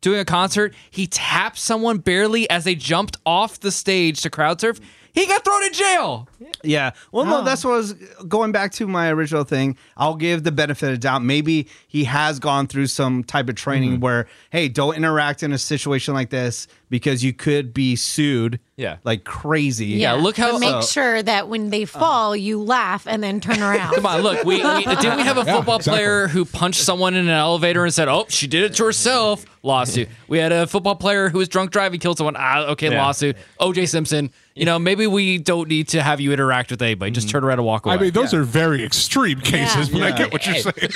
doing 0.00 0.20
a 0.20 0.24
concert. 0.24 0.74
He 0.90 1.06
tapped 1.06 1.58
someone 1.58 1.98
barely 1.98 2.48
as 2.50 2.64
they 2.64 2.74
jumped 2.74 3.16
off 3.26 3.60
the 3.60 3.72
stage 3.72 4.22
to 4.22 4.30
crowd 4.30 4.60
surf. 4.60 4.80
He 5.12 5.26
got 5.26 5.44
thrown 5.44 5.64
in 5.64 5.72
jail. 5.72 6.28
Yeah. 6.62 6.90
Well, 7.12 7.24
no, 7.24 7.42
that's 7.42 7.64
what 7.64 7.72
I 7.74 7.76
was 7.76 7.92
going 8.28 8.52
back 8.52 8.72
to 8.72 8.86
my 8.86 9.10
original 9.10 9.44
thing. 9.44 9.76
I'll 9.96 10.16
give 10.16 10.42
the 10.44 10.52
benefit 10.52 10.92
of 10.92 11.00
doubt. 11.00 11.22
Maybe 11.22 11.68
he 11.88 12.04
has 12.04 12.38
gone 12.38 12.66
through 12.66 12.86
some 12.88 13.24
type 13.24 13.48
of 13.48 13.54
training 13.54 13.92
Mm-hmm. 13.92 14.00
where, 14.00 14.26
hey, 14.50 14.68
don't 14.68 14.96
interact 14.96 15.42
in 15.42 15.52
a 15.52 15.58
situation 15.58 16.14
like 16.14 16.30
this 16.30 16.66
because 16.88 17.22
you 17.24 17.32
could 17.32 17.72
be 17.74 17.96
sued. 17.96 18.60
Yeah. 18.76 18.98
Like 19.04 19.24
crazy. 19.24 19.86
Yeah, 19.86 20.12
look 20.12 20.36
how- 20.36 20.52
But 20.52 20.58
make 20.60 20.74
uh, 20.74 20.82
sure 20.82 21.22
that 21.22 21.48
when 21.48 21.70
they 21.70 21.84
fall, 21.84 22.36
you 22.36 22.62
laugh 22.62 23.06
and 23.06 23.22
then 23.22 23.40
turn 23.40 23.62
around. 23.62 23.94
Come 23.94 24.06
on, 24.06 24.20
look. 24.20 24.44
We, 24.44 24.56
we 24.56 24.84
didn't 24.84 25.16
we 25.16 25.22
have 25.22 25.38
a 25.38 25.44
Yeah, 25.44 25.56
football 25.56 25.76
exactly. 25.76 25.98
player 25.98 26.28
who 26.28 26.44
punched 26.44 26.80
someone 26.82 27.14
in 27.14 27.24
an 27.26 27.30
elevator 27.34 27.84
and 27.84 27.92
said, 27.94 28.08
"Oh, 28.08 28.26
she 28.28 28.46
did 28.46 28.64
it 28.64 28.74
to 28.74 28.84
herself." 28.84 29.44
Lawsuit. 29.62 30.08
We 30.28 30.38
had 30.38 30.52
a 30.52 30.66
football 30.66 30.94
player 30.94 31.28
who 31.28 31.38
was 31.38 31.48
drunk 31.48 31.70
driving, 31.72 31.98
killed 31.98 32.18
someone. 32.18 32.36
Ah, 32.38 32.66
okay, 32.72 32.90
Yeah. 32.90 33.02
lawsuit. 33.04 33.36
O.J. 33.58 33.86
Simpson. 33.86 34.30
You 34.54 34.64
know, 34.64 34.78
maybe 34.78 35.06
we 35.08 35.38
don't 35.38 35.68
need 35.68 35.88
to 35.88 36.02
have 36.02 36.20
you 36.26 36.32
interact 36.32 36.70
with 36.70 36.82
anybody. 36.82 37.10
Just 37.12 37.30
turn 37.30 37.42
around 37.44 37.58
and 37.58 37.66
walk 37.66 37.86
away. 37.86 37.94
I 37.94 37.98
mean, 37.98 38.10
those 38.10 38.34
are 38.34 38.42
very 38.42 38.84
extreme 38.84 39.40
cases, 39.40 39.88
but 39.88 40.02
I 40.02 40.10
get 40.10 40.32
what 40.32 40.46
you're 40.46 40.56
saying. 40.56 40.90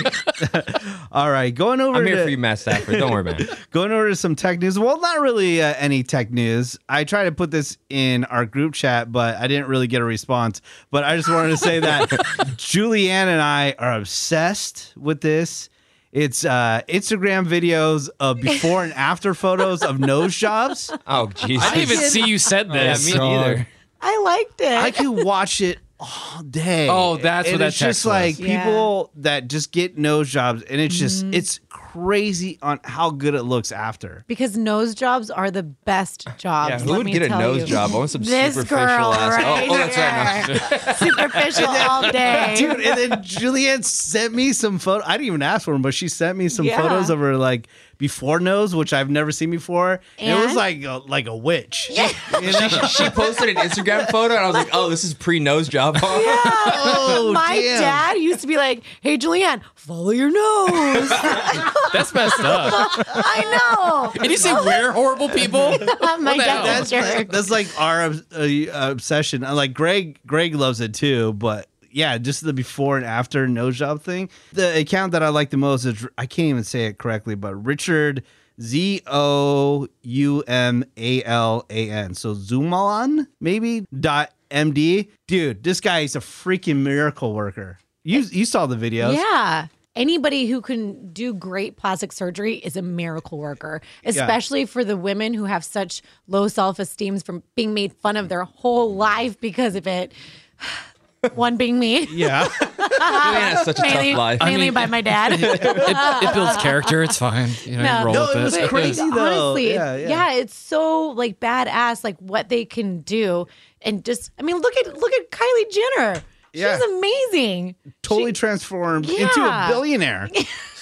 All 1.12 1.30
right. 1.30 1.54
Going 1.54 1.80
over 1.80 1.98
I'm 1.98 2.06
here 2.06 2.16
to, 2.16 2.24
for 2.24 2.28
you, 2.28 2.38
Matt 2.38 2.58
Stafford. 2.58 2.98
Don't 2.98 3.10
worry, 3.10 3.24
man. 3.24 3.48
Going 3.70 3.92
over 3.92 4.08
to 4.08 4.16
some 4.16 4.34
tech 4.36 4.58
news. 4.58 4.78
Well, 4.78 5.00
not 5.00 5.20
really 5.20 5.62
uh, 5.62 5.74
any 5.78 6.02
tech 6.02 6.30
news. 6.30 6.78
I 6.88 7.04
tried 7.04 7.24
to 7.24 7.32
put 7.32 7.50
this 7.50 7.78
in 7.88 8.24
our 8.24 8.44
group 8.44 8.74
chat, 8.74 9.10
but 9.12 9.36
I 9.36 9.46
didn't 9.46 9.68
really 9.68 9.86
get 9.86 10.00
a 10.02 10.04
response. 10.04 10.60
But 10.90 11.04
I 11.04 11.16
just 11.16 11.28
wanted 11.28 11.50
to 11.50 11.56
say 11.56 11.80
that 11.80 12.08
Julianne 12.56 13.08
and 13.28 13.40
I 13.40 13.74
are 13.78 13.94
obsessed 13.94 14.92
with 14.96 15.20
this. 15.20 15.68
It's 16.12 16.44
uh, 16.44 16.80
Instagram 16.88 17.46
videos 17.46 18.10
of 18.18 18.40
before 18.40 18.82
and 18.82 18.92
after 18.94 19.32
photos 19.32 19.82
of 19.84 20.00
nose 20.00 20.36
jobs. 20.36 20.92
Oh, 21.06 21.28
Jesus. 21.28 21.64
I 21.64 21.74
didn't 21.74 21.90
even 21.92 21.98
see 22.10 22.26
you 22.26 22.36
said 22.38 22.66
Yeah, 22.66 22.92
this. 22.94 23.06
me 23.06 23.12
God. 23.16 23.46
neither. 23.46 23.68
I 24.00 24.20
liked 24.22 24.60
it. 24.60 24.72
I 24.72 24.90
could 24.90 25.24
watch 25.24 25.60
it 25.60 25.78
all 25.98 26.42
day. 26.42 26.88
Oh, 26.88 27.16
that's 27.16 27.46
what 27.48 27.52
and 27.54 27.60
that 27.60 27.66
it's 27.68 27.78
just 27.78 28.02
text 28.02 28.06
was. 28.06 28.10
like 28.10 28.38
Yeah. 28.38 28.64
people 28.64 29.10
that 29.16 29.48
just 29.48 29.72
get 29.72 29.98
nose 29.98 30.30
jobs, 30.30 30.62
and 30.62 30.80
it's 30.80 30.94
just 30.96 31.24
mm-hmm. 31.24 31.34
it's 31.34 31.60
crazy 31.92 32.58
on 32.62 32.80
how 32.84 33.10
good 33.10 33.34
it 33.34 33.42
looks 33.42 33.72
after. 33.72 34.24
because 34.26 34.56
nose 34.56 34.94
jobs 34.94 35.30
are 35.30 35.50
the 35.50 35.62
best 35.62 36.26
jobs. 36.38 36.70
Yeah, 36.70 36.78
who 36.80 36.90
let 36.90 36.96
would 36.98 37.06
me 37.06 37.12
get 37.12 37.22
a 37.22 37.28
tell 37.28 37.40
nose 37.40 37.60
you. 37.62 37.66
job? 37.66 37.90
I 37.92 37.96
want 37.98 38.10
some 38.10 38.22
This 38.22 38.54
superficial 38.54 38.76
girl 38.86 39.14
ass. 39.14 39.42
right 39.42 39.68
oh, 39.68 39.74
oh, 39.74 39.76
that's 39.78 39.96
right. 39.96 40.48
No. 40.48 40.54
here. 40.54 40.94
superficial 41.18 41.68
all 41.68 42.10
day. 42.12 42.54
dude. 42.58 42.80
And 42.80 42.98
then 42.98 43.10
Julianne 43.22 43.84
sent 43.84 44.34
me 44.34 44.52
some 44.52 44.78
photo. 44.78 45.04
I 45.06 45.12
didn't 45.16 45.26
even 45.26 45.42
ask 45.42 45.64
for 45.64 45.72
them, 45.72 45.82
but 45.82 45.94
she 45.94 46.08
sent 46.08 46.38
me 46.38 46.48
some 46.48 46.66
Yeah. 46.66 46.80
photos 46.80 47.10
of 47.10 47.18
her 47.18 47.36
like 47.36 47.68
before 47.98 48.40
nose, 48.40 48.74
which 48.74 48.92
I've 48.94 49.10
never 49.10 49.30
seen 49.30 49.50
before. 49.50 50.00
And 50.18 50.40
it 50.40 50.46
was 50.46 50.54
like 50.56 50.82
a, 50.84 51.02
like 51.06 51.26
a 51.26 51.36
witch. 51.36 51.90
Yeah. 51.92 52.10
You 52.40 52.52
know? 52.52 52.68
She 52.88 53.08
posted 53.10 53.50
an 53.50 53.56
Instagram 53.56 54.08
photo, 54.10 54.34
and 54.36 54.42
I 54.44 54.46
was 54.46 54.54
like, 54.54 54.70
"Oh, 54.72 54.88
this 54.88 55.04
is 55.04 55.12
pre 55.12 55.38
nose 55.38 55.68
job." 55.68 55.96
Yeah. 55.96 56.00
oh, 56.02 57.30
My 57.34 57.56
damn. 57.56 57.80
dad 57.80 58.12
used 58.18 58.40
to 58.40 58.46
be 58.46 58.56
like, 58.56 58.82
"Hey, 59.02 59.18
Julianne, 59.18 59.60
follow 59.74 60.10
your 60.10 60.30
nose." 60.30 61.10
That's 61.92 62.14
messed 62.14 62.40
up. 62.40 62.72
I 63.14 64.12
know. 64.14 64.22
And 64.22 64.30
you 64.30 64.36
say 64.36 64.52
we're 64.52 64.92
horrible 64.92 65.28
people? 65.28 65.70
My 66.00 66.36
the 66.36 66.42
hell? 66.42 66.64
dad's 66.64 66.90
That's 66.90 67.14
a 67.14 67.18
jerk. 67.18 67.30
that's 67.30 67.50
like 67.50 67.66
our 67.80 68.02
uh, 68.02 68.14
uh, 68.32 68.90
obsession. 68.90 69.44
Uh, 69.44 69.54
Like 69.54 69.74
Greg, 69.74 70.18
Greg 70.26 70.54
loves 70.54 70.80
it 70.80 70.94
too, 70.94 71.32
but 71.34 71.66
yeah, 71.90 72.16
just 72.18 72.44
the 72.44 72.52
before 72.52 72.96
and 72.96 73.04
after 73.06 73.48
nose 73.48 73.76
job 73.78 74.02
thing. 74.02 74.30
The 74.52 74.78
account 74.78 75.12
that 75.12 75.22
I 75.22 75.28
like 75.28 75.50
the 75.50 75.56
most 75.56 75.84
is 75.84 76.06
I 76.16 76.26
can't 76.26 76.48
even 76.48 76.64
say 76.64 76.86
it 76.86 76.98
correctly, 76.98 77.34
but 77.34 77.54
Richard 77.56 78.22
Z 78.60 79.02
O 79.06 79.88
U 80.02 80.42
M 80.46 80.84
A 80.96 81.22
L 81.24 81.66
A 81.70 81.90
N. 81.90 82.14
So 82.14 82.34
Zoumalan 82.34 83.26
maybe 83.40 83.86
dot 83.98 84.32
MD. 84.50 85.08
Dude, 85.26 85.62
this 85.64 85.80
guy 85.80 86.00
is 86.00 86.14
a 86.14 86.20
freaking 86.20 86.76
miracle 86.78 87.32
worker. 87.34 87.78
You 88.04 88.20
you 88.20 88.44
saw 88.44 88.66
the 88.66 88.76
videos. 88.76 89.14
Yeah. 89.14 89.66
Anybody 89.96 90.46
who 90.46 90.60
can 90.60 91.12
do 91.12 91.34
great 91.34 91.76
plastic 91.76 92.12
surgery 92.12 92.54
is 92.54 92.76
a 92.76 92.82
miracle 92.82 93.38
worker, 93.38 93.82
especially 94.04 94.64
for 94.64 94.84
the 94.84 94.96
women 94.96 95.34
who 95.34 95.44
have 95.46 95.64
such 95.64 96.00
low 96.28 96.46
self 96.46 96.78
esteem 96.78 97.18
from 97.18 97.42
being 97.56 97.74
made 97.74 97.92
fun 97.94 98.16
of 98.16 98.28
their 98.28 98.44
whole 98.44 98.94
life 98.94 99.40
because 99.40 99.74
of 99.74 99.86
it. 99.88 100.12
One 101.34 101.58
being 101.58 101.78
me, 101.78 102.06
Yeah. 102.06 102.48
Julian 102.60 102.72
has 102.88 103.64
such 103.66 103.78
a 103.78 103.82
mainly, 103.82 104.10
tough 104.12 104.18
life. 104.18 104.40
mainly 104.42 104.66
mean- 104.68 104.74
by 104.74 104.86
my 104.86 105.02
dad. 105.02 105.32
it, 105.34 105.42
it 105.42 106.34
builds 106.34 106.56
character. 106.62 107.02
It's 107.02 107.18
fine. 107.18 107.50
You 107.66 107.76
know, 107.76 107.82
No. 107.82 108.04
roll 108.06 108.14
No, 108.14 108.26
with 108.28 108.36
it 108.36 108.42
was 108.42 108.56
it. 108.56 108.68
crazy. 108.70 109.10
though. 109.10 109.18
Honestly, 109.50 109.74
Yeah, 109.74 109.96
yeah, 109.96 110.08
yeah. 110.08 110.32
it's 110.34 110.54
so 110.56 111.08
like 111.10 111.38
badass, 111.38 112.04
like 112.04 112.16
what 112.20 112.48
they 112.48 112.64
can 112.64 113.00
do, 113.00 113.46
and 113.82 114.02
just 114.02 114.30
I 114.38 114.42
mean, 114.42 114.56
look 114.60 114.74
at 114.78 114.96
look 114.96 115.12
at 115.12 115.30
Kylie 115.30 115.70
Jenner. 115.70 116.22
Yeah. 116.52 116.76
She's 116.78 116.84
amazing. 116.84 117.74
totally 118.02 118.32
transformed 118.32 119.08
into 119.08 119.40
a 119.40 119.46
Yeah. 119.46 119.68
billionaire. 119.70 120.28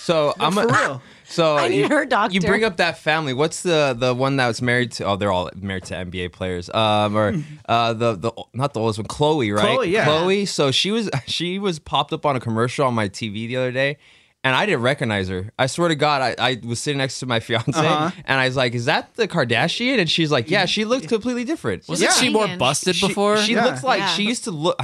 So 0.09 0.33
I'm 0.41 0.53
for 0.53 0.67
real. 0.67 1.03
So 1.31 1.59
I 1.59 1.69
need 1.69 1.81
you, 1.81 1.89
her 1.91 2.07
doctor. 2.07 2.33
You 2.33 2.41
bring 2.41 2.65
up 2.65 2.79
that 2.79 2.97
family. 2.97 3.35
What's 3.35 3.63
the 3.63 3.95
the 3.99 4.15
one 4.15 4.37
that 4.37 4.47
was 4.47 4.63
married 4.63 4.93
to? 4.93 5.05
Oh, 5.05 5.17
they're 5.17 5.31
all 5.31 5.51
married 5.55 5.85
to 5.85 5.95
NBA 5.95 6.33
players. 6.33 6.71
Um, 6.71 7.15
or 7.15 7.35
uh, 7.69 7.93
the 7.93 8.15
the 8.15 8.33
not 8.55 8.73
the 8.73 8.81
oldest 8.81 8.99
one, 8.99 9.07
Khloé, 9.09 9.55
right? 9.55 9.79
Khloé, 9.81 9.91
yeah. 9.91 10.07
Khloé. 10.07 10.49
So 10.49 10.71
she 10.71 10.91
was 10.91 11.11
she 11.27 11.59
was 11.59 11.79
popped 11.79 12.15
up 12.15 12.25
on 12.25 12.35
a 12.37 12.41
commercial 12.41 12.87
on 12.87 12.95
my 12.95 13.11
TV 13.11 13.47
the 13.47 13.57
other 13.59 13.71
day. 13.71 13.99
And 14.45 14.55
I 14.57 14.65
didn't 14.65 14.81
recognize 14.83 15.29
her. 15.29 15.53
I 15.59 15.67
swear 15.67 15.89
to 15.89 15.97
God, 15.97 16.23
I, 16.23 16.53
I 16.53 16.61
was 16.65 16.79
sitting 16.81 16.97
next 16.99 17.19
to 17.21 17.27
my 17.27 17.41
fiance, 17.41 17.73
Uh-huh. 17.79 18.11
and 18.25 18.41
I 18.41 18.47
was 18.47 18.57
like, 18.57 18.73
"Is 18.73 18.87
that 18.87 19.13
the 19.17 19.29
Kardashian?" 19.29 19.99
And 19.99 20.09
she's 20.09 20.31
like, 20.31 20.49
"Yeah." 20.49 20.65
She 20.65 20.87
looked 20.87 21.09
completely 21.09 21.45
different. 21.45 21.87
Wasn't 21.89 22.09
Yeah. 22.11 22.17
she 22.17 22.31
more 22.31 22.45
Hanging. 22.47 22.59
busted 22.59 22.95
She- 22.97 23.09
before? 23.09 23.37
She, 23.39 23.53
Yeah. 23.53 23.65
looks 23.67 23.83
like 23.85 23.99
Yeah. 23.99 24.07
she 24.15 24.23
used 24.23 24.45
to 24.45 24.51
look. 24.53 24.81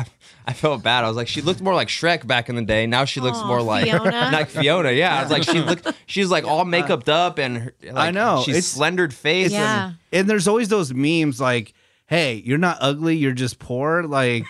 I, 0.47 0.51
I 0.51 0.53
felt 0.55 0.83
bad. 0.83 1.05
I 1.05 1.09
was 1.09 1.17
like, 1.17 1.29
she 1.29 1.41
looked 1.41 1.61
more 1.61 1.75
like 1.75 1.89
Shrek 1.89 2.27
back 2.27 2.49
in 2.49 2.57
the 2.57 2.63
day. 2.63 2.87
Now 2.87 3.05
she 3.05 3.21
looks 3.21 3.39
Aw, 3.39 3.47
more 3.47 3.63
like 3.63 3.85
Fiona. 3.85 4.11
like 4.33 4.49
Fiona. 4.49 4.91
Yeah, 4.93 5.19
I 5.19 5.23
was 5.23 5.31
like, 5.33 5.43
she 5.45 5.61
looked. 5.61 5.87
She's 6.07 6.31
like 6.31 6.45
all 6.45 6.65
makeuped 6.65 7.09
up 7.09 7.39
and 7.39 7.57
her, 7.59 7.75
like, 7.83 7.95
I 7.97 8.11
know. 8.11 8.43
she's 8.45 8.57
It's- 8.57 8.67
slendered 8.67 9.13
face. 9.15 9.51
Yeah. 9.53 9.87
and- 9.87 9.97
And 10.13 10.31
there's 10.31 10.47
always 10.47 10.69
those 10.69 10.93
memes 10.93 11.41
like, 11.41 11.73
"Hey, 12.07 12.43
you're 12.45 12.59
not 12.59 12.79
ugly, 12.81 13.17
you're 13.17 13.33
just 13.33 13.59
poor." 13.59 14.03
Like 14.05 14.45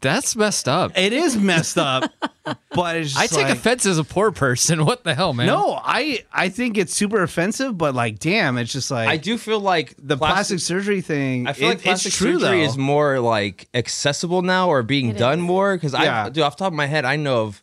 That's 0.00 0.34
messed 0.36 0.68
up. 0.68 0.96
it 0.96 1.12
is 1.12 1.36
messed 1.36 1.78
up, 1.78 2.10
but 2.74 2.96
it's 2.96 3.16
I 3.16 3.26
take 3.26 3.44
like, 3.44 3.52
offense 3.56 3.86
as 3.86 3.98
a 3.98 4.04
poor 4.04 4.30
person. 4.30 4.84
What 4.88 5.04
the 5.04 5.14
hell, 5.14 5.34
man? 5.34 5.46
No, 5.46 5.78
I 5.82 6.24
I 6.32 6.48
think 6.48 6.78
it's 6.78 6.94
super 6.94 7.22
offensive, 7.22 7.76
but 7.76 7.94
like, 7.94 8.18
damn, 8.18 8.56
it's 8.56 8.72
just 8.72 8.90
like 8.90 9.08
I 9.08 9.16
do 9.18 9.36
feel 9.36 9.60
like 9.60 9.94
the 9.98 10.16
plastic, 10.16 10.60
surgery 10.60 11.00
thing. 11.02 11.46
I 11.46 11.52
feel 11.52 11.68
it- 11.68 11.74
like 11.74 11.82
plastic 11.82 12.08
it's 12.10 12.16
true 12.16 12.38
surgery 12.40 12.60
though. 12.60 12.64
is 12.64 12.78
more 12.78 13.20
like 13.20 13.68
accessible 13.74 14.42
now 14.42 14.68
or 14.70 14.82
being 14.82 15.10
It 15.10 15.18
done 15.18 15.40
is. 15.40 15.44
more. 15.44 15.76
Because 15.76 15.92
Yeah. 15.92 16.24
I, 16.24 16.28
do 16.30 16.42
off 16.42 16.56
the 16.56 16.64
top 16.64 16.72
of 16.72 16.76
my 16.76 16.86
head, 16.86 17.04
I 17.04 17.16
know 17.16 17.42
of 17.42 17.62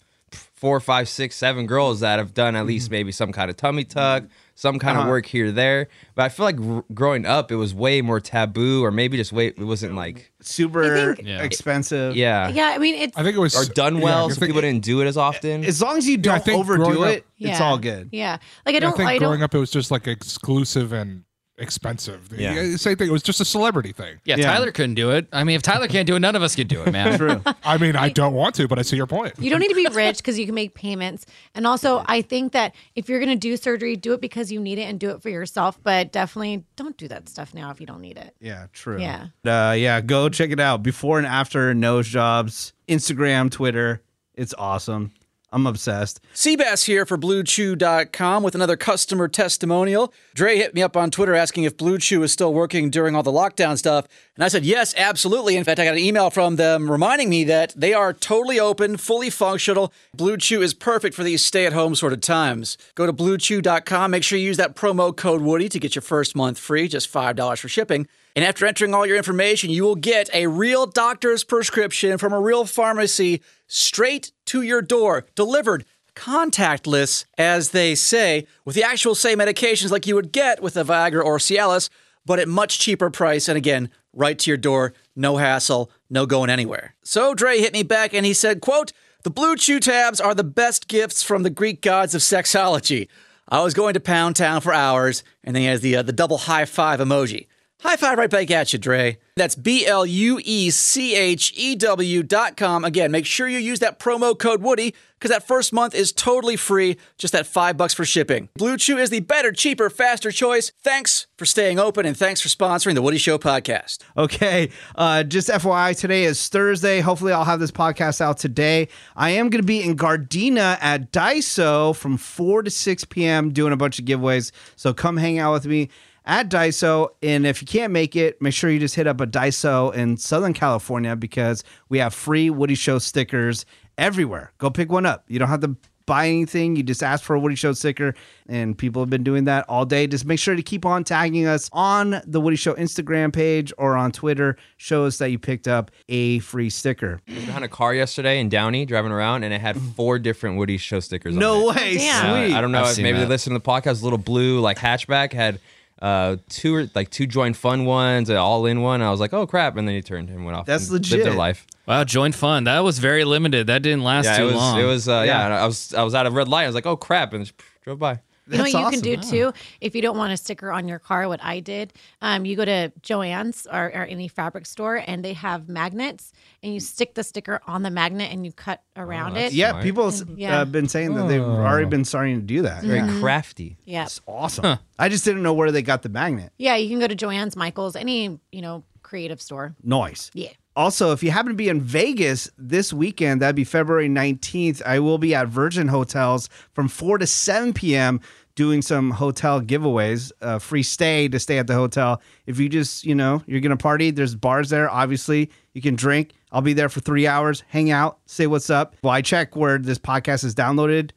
four, 0.56 0.80
five, 0.80 1.10
six, 1.10 1.36
seven 1.36 1.66
girls 1.66 2.00
that 2.00 2.20
have 2.20 2.34
done 2.34 2.56
at 2.56 2.60
mm-hmm. 2.60 2.68
least 2.70 2.92
maybe 2.92 3.12
some 3.12 3.32
kind 3.32 3.50
of 3.50 3.58
tummy 3.58 3.84
tuck, 3.84 4.24
some 4.56 4.80
kind 4.80 4.98
of. 4.98 5.02
Uh-huh. 5.02 5.10
work 5.12 5.26
here, 5.28 5.52
there. 5.52 5.88
But 6.16 6.24
I 6.26 6.30
feel 6.30 6.46
like 6.46 6.56
gr- 6.56 6.80
growing 6.94 7.26
up, 7.26 7.52
it 7.52 7.58
was 7.58 7.74
way 7.74 8.02
more 8.02 8.20
taboo, 8.20 8.84
or 8.84 8.90
maybe 8.90 9.18
just 9.18 9.32
way 9.34 9.48
it 9.48 9.60
wasn't 9.60 9.96
like 9.96 10.32
super 10.42 11.14
think- 11.16 11.28
Yeah. 11.28 11.44
expensive. 11.44 12.16
yeah, 12.16 12.48
Yeah, 12.50 12.72
I 12.74 12.78
mean 12.78 12.96
it's 12.96 13.18
I 13.18 13.24
think 13.24 13.36
it 13.36 13.40
was 13.40 13.56
or 13.56 13.72
done 13.72 14.00
well, 14.02 14.26
I 14.26 14.30
so 14.30 14.36
think- 14.40 14.48
people 14.50 14.62
didn't 14.62 14.84
do 14.84 15.02
it 15.02 15.06
as 15.08 15.18
often. 15.18 15.64
As 15.66 15.82
long 15.82 15.98
as 15.98 16.08
you 16.08 16.18
don't 16.18 16.44
think 16.44 16.58
overdo 16.60 17.04
it, 17.04 17.18
up- 17.20 17.24
it's 17.38 17.60
yeah. 17.60 17.64
all 17.64 17.78
good. 17.78 18.10
Yeah, 18.12 18.38
like 18.66 18.74
I 18.74 18.78
I 18.78 18.80
don't. 18.80 18.96
think 18.98 19.10
I, 19.10 19.18
growing 19.18 19.40
don't. 19.40 19.44
up, 19.46 19.54
it 19.56 19.60
was 19.60 19.72
just 19.72 19.92
like 19.92 20.08
exclusive 20.08 20.94
and 20.94 21.24
expensive. 21.58 22.32
Yeah. 22.38 22.76
Same 22.76 22.98
thing. 22.98 23.08
It 23.08 23.12
was 23.12 23.24
just 23.24 23.40
a 23.40 23.46
celebrity 23.46 23.92
thing. 23.92 24.20
Yeah, 24.26 24.36
Yeah. 24.38 24.52
Tyler 24.52 24.72
couldn't 24.72 24.96
do 24.96 25.12
it. 25.12 25.28
I 25.32 25.44
mean, 25.44 25.56
if 25.56 25.62
Tyler 25.62 25.88
can't 25.88 26.06
do 26.08 26.16
it, 26.16 26.20
none 26.20 26.36
of 26.36 26.44
us 26.44 26.56
can 26.56 26.68
do 26.68 26.82
it, 26.82 26.92
man. 26.92 27.18
True. 27.18 27.42
I 27.64 27.78
mean, 27.78 27.96
I 27.96 28.10
don't 28.10 28.34
want 28.34 28.56
to, 28.56 28.68
but 28.68 28.78
I 28.80 28.82
see 28.82 28.96
your 28.98 29.08
point. 29.08 29.34
You 29.40 29.50
don't 29.50 29.60
need 29.60 29.70
to 29.70 29.76
be 29.76 29.88
rich 29.94 30.18
because 30.18 30.38
you 30.38 30.46
can 30.46 30.56
make 30.56 30.74
payments. 30.74 31.26
And 31.54 31.66
also, 31.66 32.04
I 32.08 32.22
think 32.22 32.52
that 32.54 32.76
if 32.96 33.08
you're 33.10 33.20
going 33.20 33.30
to 33.30 33.36
do 33.36 33.56
surgery, 33.58 33.96
do 33.96 34.14
it 34.14 34.22
because 34.22 34.52
you 34.52 34.60
need 34.60 34.78
it 34.80 34.84
and 34.84 35.00
do 35.00 35.12
it 35.12 35.22
for 35.22 35.30
yourself. 35.30 35.80
But 35.82 36.12
definitely 36.12 36.66
don't 36.76 36.98
do 36.98 37.08
that 37.08 37.30
stuff 37.30 37.54
now 37.54 37.72
if 37.72 37.80
you 37.80 37.88
don't 37.88 38.02
need 38.02 38.18
it. 38.18 38.36
Yeah, 38.40 38.68
true. 38.74 39.00
Yeah. 39.00 39.28
Uh, 39.46 39.74
yeah, 39.74 40.02
go 40.02 40.30
check 40.30 40.52
it 40.52 40.60
out. 40.60 40.84
Before 40.84 41.18
and 41.18 41.28
after 41.28 41.74
nose 41.74 42.08
jobs, 42.08 42.74
Instagram, 42.88 43.50
Twitter. 43.52 44.02
It's 44.34 44.54
awesome. 44.58 45.14
I'm 45.56 45.66
obsessed. 45.66 46.20
Seabass 46.34 46.84
here 46.84 47.06
for 47.06 47.18
BlueChew.com 47.18 48.44
with 48.44 48.56
another 48.56 48.76
customer 48.76 49.30
testimonial. 49.30 50.14
Dre 50.34 50.58
hit 50.58 50.76
me 50.76 50.84
up 50.84 50.98
on 50.98 51.10
Twitter 51.10 51.34
asking 51.34 51.64
if 51.64 51.78
Blue 51.78 51.98
Chew 51.98 52.24
is 52.24 52.34
still 52.34 52.54
working 52.54 52.90
during 52.90 53.16
all 53.16 53.24
the 53.24 53.32
lockdown 53.32 53.78
stuff. 53.78 54.06
And 54.36 54.44
I 54.44 54.50
said, 54.50 54.65
yes, 54.65 54.94
absolutely. 54.98 55.56
In 55.56 55.63
fact, 55.63 55.80
I 55.80 55.86
got 55.86 55.94
an 55.94 56.00
email 56.00 56.30
from 56.30 56.58
them 56.58 56.91
reminding 56.91 57.30
me 57.30 57.46
that 57.46 57.74
they 57.74 57.94
are 57.94 58.12
totally 58.12 58.60
open, 58.60 58.98
fully 58.98 59.30
functional. 59.30 59.94
Blue 60.13 60.36
Chew 60.36 60.62
is 60.62 60.74
perfect 60.74 61.15
for 61.15 61.24
these 61.24 61.46
stay 61.46 61.65
at 61.65 61.72
home 61.72 61.96
sort 61.96 62.12
of 62.12 62.20
times. 62.20 62.78
Go 62.94 63.06
to 63.06 63.13
BlueChew.com. 63.13 64.12
Make 64.12 64.26
sure 64.26 64.38
you 64.38 64.48
use 64.48 64.58
that 64.58 64.76
promo 64.76 65.15
code 65.15 65.41
Woody 65.41 65.70
to 65.70 65.80
get 65.80 65.96
your 65.96 66.02
first 66.02 66.36
month 66.36 66.60
free, 66.60 66.89
just 66.89 67.10
$5 67.10 67.60
for 67.60 67.70
shipping. 67.70 68.10
And 68.36 68.43
after 68.43 68.65
entering 68.65 68.93
all 68.93 69.06
your 69.06 69.15
information, 69.15 69.69
you 69.69 69.84
will 69.84 69.95
get 69.95 70.30
a 70.34 70.48
real 70.48 70.86
doctor's 70.86 71.43
prescription 71.43 72.17
from 72.17 72.34
a 72.34 72.39
real 72.39 72.65
pharmacy 72.65 73.41
straight 73.67 74.32
to 74.48 74.62
your 74.62 74.82
door, 74.82 75.26
delivered 75.36 75.86
contactless, 76.15 77.26
as 77.38 77.71
they 77.71 77.95
say, 77.95 78.45
with 78.65 78.76
the 78.76 78.84
actual 78.84 79.15
same 79.15 79.39
medications 79.39 79.91
like 79.91 80.06
you 80.06 80.15
would 80.15 80.32
get 80.32 80.62
with 80.62 80.76
a 80.76 80.84
Viagra 80.84 81.24
or 81.24 81.38
Cialis, 81.38 81.89
but 82.26 82.39
at 82.39 82.48
much 82.48 82.80
cheaper 82.80 83.10
price. 83.10 83.48
And 83.48 83.58
again, 83.58 83.89
right 84.13 84.38
to 84.39 84.50
your 84.50 84.58
door, 84.58 84.93
no 85.15 85.38
hassle, 85.38 85.89
no 86.10 86.26
going 86.26 86.50
anywhere. 86.50 86.95
So 87.04 87.34
Dre 87.34 87.60
hit 87.60 87.74
me 87.74 87.84
back 87.84 88.13
and 88.13 88.26
he 88.26 88.34
said, 88.34 88.62
quote, 88.62 88.91
the 89.24 89.30
blue 89.30 89.56
chew 89.56 89.80
tabs 89.80 90.21
are 90.21 90.36
the 90.36 90.43
best 90.43 90.88
gifts 90.88 91.24
from 91.24 91.43
the 91.43 91.50
Greek 91.50 91.82
gods 91.82 92.13
of 92.13 92.21
sexology. 92.21 93.08
I 93.50 93.63
was 93.63 93.74
going 93.74 93.93
to 93.95 94.00
Pound 94.00 94.36
Town 94.36 94.62
for 94.62 94.74
hours, 94.74 95.24
and 95.43 95.56
then 95.56 95.62
he 95.62 95.67
has 95.67 95.82
the 95.82 95.98
uh, 95.98 96.02
the 96.02 96.12
double 96.12 96.38
high 96.38 96.65
five 96.65 97.00
emoji. 97.00 97.48
High 97.82 97.98
five 97.98 98.18
right 98.18 98.30
back 98.30 98.50
at 98.52 98.74
you, 98.74 98.80
Dre. 98.80 99.20
That's 99.36 99.56
B 99.56 99.86
L 99.86 100.06
U 100.06 100.40
E 100.44 100.70
C 100.70 101.14
H 101.14 101.52
E 101.56 101.76
W 101.76 102.24
dot 102.24 102.56
com. 102.56 102.86
Again, 102.86 103.12
make 103.12 103.26
sure 103.26 103.48
you 103.48 103.60
use 103.60 103.80
that 103.80 104.00
promo 104.00 104.38
code 104.38 104.62
Woody 104.62 104.96
because 105.20 105.30
that 105.30 105.46
first 105.46 105.74
month 105.74 105.94
is 105.94 106.12
totally 106.12 106.56
free, 106.56 106.98
just 107.18 107.34
that 107.34 107.46
five 107.46 107.76
bucks 107.76 107.94
for 107.94 108.06
shipping. 108.06 108.48
Blue 108.56 108.78
Chew 108.78 108.98
is 108.98 109.10
the 109.10 109.20
better, 109.20 109.52
cheaper, 109.52 109.90
faster 109.90 110.32
choice. 110.32 110.72
Thanks 110.84 111.28
for 111.38 111.46
staying 111.46 111.80
open 111.80 112.06
and 112.06 112.16
thanks 112.16 112.40
for 112.42 112.48
sponsoring 112.48 112.96
the 112.96 113.02
Woody 113.02 113.18
Show 113.18 113.38
podcast. 113.38 114.00
Okay. 114.16 114.70
Uh, 114.96 115.24
just 115.24 115.50
FYI, 115.50 115.98
today 116.00 116.24
is 116.24 116.48
Thursday. 116.48 117.02
Hopefully, 117.02 117.34
I'll 117.34 117.44
have 117.44 117.60
this 117.60 117.72
podcast 117.72 118.22
out 118.22 118.38
today. 118.38 118.88
I 119.18 119.32
am 119.32 119.50
going 119.50 119.62
to 119.62 119.68
be 119.68 119.84
in 119.84 119.98
Gardena 119.98 120.78
at 120.82 121.12
Daiso 121.12 121.94
from 121.96 122.18
4 122.18 122.64
to 122.64 122.72
6 122.72 123.04
p.m. 123.06 123.52
doing 123.52 123.74
a 123.74 123.78
bunch 123.78 124.00
of 124.00 124.06
giveaways. 124.06 124.52
So 124.78 124.94
come 124.94 125.18
hang 125.18 125.40
out 125.40 125.52
with 125.52 125.66
me 125.66 125.90
at 126.26 126.50
Daiso. 126.50 127.10
And 127.22 127.46
if 127.46 127.62
you 127.62 127.68
can't 127.68 127.94
make 127.94 128.16
it, 128.16 128.42
make 128.42 128.54
sure 128.54 128.70
you 128.70 128.80
just 128.80 128.96
hit 128.96 129.08
up 129.08 129.22
a 129.22 129.28
Daiso 129.28 129.94
in 129.94 130.18
Southern 130.18 130.54
California 130.54 131.16
because 131.16 131.64
we 131.90 132.00
have 132.00 132.14
free 132.14 132.50
Woody 132.50 132.76
Show 132.76 133.00
stickers 133.00 133.66
everywhere. 133.98 134.52
Go 134.58 134.70
pick 134.70 134.92
one 134.92 135.06
up. 135.06 135.26
You 135.28 135.40
don't 135.40 135.50
have 135.50 135.62
to 135.62 135.76
buy 136.08 136.28
anything. 136.28 136.76
You 136.76 136.84
just 136.84 137.02
ask 137.02 137.24
for 137.24 137.36
a 137.36 137.40
Woody 137.40 137.56
Show 137.56 137.74
sticker, 137.74 138.14
and 138.48 138.78
people 138.78 139.02
have 139.02 139.10
been 139.10 139.24
doing 139.24 139.46
that 139.46 139.66
all 139.68 139.86
day. 139.86 140.06
Just 140.06 140.24
make 140.24 140.38
sure 140.38 140.56
to 140.56 140.62
keep 140.62 140.86
on 140.86 141.04
tagging 141.04 141.48
us 141.48 141.68
on 141.74 142.22
the 142.28 142.40
Woody 142.40 142.58
Show 142.58 142.76
Instagram 142.76 143.34
page 143.34 143.74
or 143.80 143.96
on 143.98 144.12
Twitter. 144.12 144.56
Show 144.78 145.06
us 145.06 145.18
that 145.18 145.32
you 145.32 145.40
picked 145.40 145.68
up 145.68 145.90
a 146.08 146.38
free 146.40 146.70
sticker. 146.70 147.22
I 147.28 147.34
was 147.34 147.46
behind 147.46 147.66
a 147.66 147.68
car 147.70 147.96
yesterday 147.96 148.40
in 148.40 148.50
Downey 148.50 148.86
driving 148.86 149.12
around, 149.12 149.44
and 149.46 149.54
it 149.54 149.62
had 149.62 149.82
four 149.96 150.20
different 150.20 150.58
Woody 150.58 150.78
Show 150.78 151.00
stickers. 151.00 151.34
on 151.34 151.40
No 151.40 151.70
way, 151.70 151.98
Damn. 151.98 152.52
Uh. 152.54 152.58
I 152.58 152.62
don't 152.62 152.72
know 152.72 152.82
I've 152.82 152.90
if 152.90 152.94
seen 152.96 153.04
maybe 153.04 153.18
they 153.18 153.24
that. 153.24 153.30
listen 153.30 153.54
to 153.54 153.58
the 153.60 153.66
podcast. 153.66 154.04
Little 154.04 154.20
blue 154.20 154.60
like 154.60 154.78
hatchback 154.78 155.34
had 155.34 155.60
uh 156.01 156.38
two 156.49 156.75
or 156.75 156.89
like 156.93 157.10
two 157.10 157.25
joint 157.27 157.55
fun 157.55 157.86
ones, 157.86 158.29
an 158.29 158.36
all 158.38 158.65
in 158.65 158.81
one. 158.81 159.01
I 159.01 159.10
was 159.12 159.19
like, 159.19 159.34
oh 159.34 159.47
crap, 159.47 159.77
and 159.77 159.88
then 159.88 159.95
he 159.95 160.01
turned 160.01 160.29
and 160.29 160.45
went 160.45 160.58
off. 160.58 160.65
That's 160.65 160.86
and 160.86 160.93
Lived 160.93 161.12
legit. 161.12 161.25
their 161.25 161.34
life. 161.36 161.65
Wow, 161.88 162.03
join 162.03 162.31
fun. 162.31 162.63
That 162.65 162.79
was 162.79 162.99
very 162.99 163.23
limited. 163.23 163.67
That 163.67 163.81
didn't 163.81 164.03
last 164.03 164.25
Yeah, 164.25 164.38
too 164.38 164.43
it 164.43 164.45
was. 164.47 164.55
long. 164.55 164.79
It 164.79 164.84
was. 164.86 165.08
Uh, 165.08 165.12
yeah. 165.12 165.23
Yeah. 165.25 165.45
and 165.45 165.53
I 165.53 165.65
was. 165.65 165.93
I 165.93 166.03
was 166.03 166.13
at 166.15 166.25
a 166.25 166.31
red 166.31 166.47
light. 166.47 166.63
I 166.63 166.67
was 166.67 166.75
like, 166.75 166.86
oh 166.86 166.97
crap, 166.97 167.34
and 167.34 167.45
just 167.45 167.58
drove 167.84 167.99
by. 167.99 168.19
You 168.47 168.58
know 168.58 168.63
what 168.63 168.71
That's 168.73 168.84
you 168.86 168.89
can 168.91 168.99
do 168.99 169.17
too 169.17 169.53
if 169.81 169.95
you 169.95 170.01
don't 170.01 170.17
want 170.17 170.31
a 170.34 170.38
sticker 170.38 170.71
on 170.71 170.88
your 170.88 170.99
car. 170.99 171.27
What 171.27 171.43
I 171.43 171.60
did, 171.60 171.93
um, 172.21 172.45
you 172.45 172.55
go 172.55 172.63
to 172.65 172.91
Joann's 173.01 173.65
or, 173.65 173.86
or 173.86 174.05
any 174.05 174.27
fabric 174.27 174.65
store, 174.65 175.01
and 175.08 175.25
they 175.25 175.34
have 175.34 175.67
magnets, 175.67 176.31
and 176.62 176.73
you 176.73 176.79
stick 176.79 177.15
the 177.15 177.23
sticker 177.23 177.60
on 177.65 177.81
the 177.84 177.89
magnet, 177.89 178.31
and 178.31 178.45
you 178.45 178.51
cut 178.51 178.84
around 178.95 179.34
that's- 179.34 179.51
it. 179.51 179.55
yeah, 179.55 179.69
Smart. 179.71 179.84
people 179.84 180.12
have 180.12 180.29
Yeah. 180.38 180.60
uh, 180.62 180.65
been 180.65 180.88
saying 180.88 181.15
that 181.15 181.27
they've 181.27 181.41
already 181.41 181.88
been 181.88 182.05
starting 182.05 182.36
to 182.39 182.45
do 182.45 182.62
that. 182.62 182.84
Very 182.84 182.99
Mm-hmm. 182.99 183.19
crafty. 183.21 183.77
Yeah, 183.86 184.03
It's 184.03 184.21
awesome. 184.27 184.77
I 184.99 185.10
just 185.10 185.25
didn't 185.25 185.41
know 185.43 185.53
where 185.53 185.71
they 185.71 185.81
got 185.81 186.03
the 186.03 186.10
magnet. 186.10 186.51
yeah. 186.58 186.75
You 186.75 186.88
can 186.89 186.99
go 186.99 187.08
to 187.08 187.15
Joann's, 187.15 187.55
Michaels, 187.55 187.95
any 187.95 188.39
you 188.51 188.62
know 188.62 188.84
creative 189.01 189.41
store. 189.41 189.75
Noise. 189.84 190.31
Yeah. 190.34 190.49
Also, 190.76 191.14
if 191.14 191.24
you 191.24 191.32
happen 191.32 191.52
to 191.52 191.56
be 191.56 191.70
in 191.70 191.80
Vegas 191.80 192.52
this 192.58 192.92
weekend, 192.92 193.42
that'd 193.42 193.56
be 193.56 193.64
February 193.64 194.10
19th. 194.10 194.82
I 194.86 195.00
will 195.00 195.18
be 195.18 195.34
at 195.34 195.48
Virgin 195.48 195.88
Hotels 195.88 196.50
from 196.74 196.90
4 196.90 197.20
to 197.20 197.28
7 197.28 197.72
p.m. 197.74 198.20
doing 198.56 198.82
some 198.82 199.12
hotel 199.12 199.62
giveaways, 199.62 200.34
uh, 200.42 200.60
free 200.60 200.84
stay 200.84 201.30
to 201.30 201.40
stay 201.40 201.60
at 201.60 201.68
the 201.68 201.76
hotel. 201.76 202.22
If 202.46 202.60
you 202.60 202.68
just, 202.68 203.06
you 203.06 203.16
know, 203.16 203.42
you're 203.48 203.62
going 203.62 203.70
to 203.70 203.82
party, 203.82 204.12
there's 204.12 204.36
bars 204.36 204.70
there. 204.70 204.90
Obviously, 204.90 205.50
you 205.74 205.82
can 205.82 205.96
drink. 205.96 206.32
I'll 206.52 206.62
be 206.62 206.74
there 206.74 206.90
for 206.90 207.00
three 207.00 207.26
hours, 207.26 207.64
hang 207.70 207.92
out, 207.92 208.20
say 208.26 208.46
what's 208.46 208.70
up. 208.70 208.96
Well, 209.02 209.14
I 209.14 209.22
check 209.22 209.56
where 209.56 209.78
this 209.78 210.00
podcast 210.00 210.44
is 210.44 210.56
downloaded. 210.56 211.12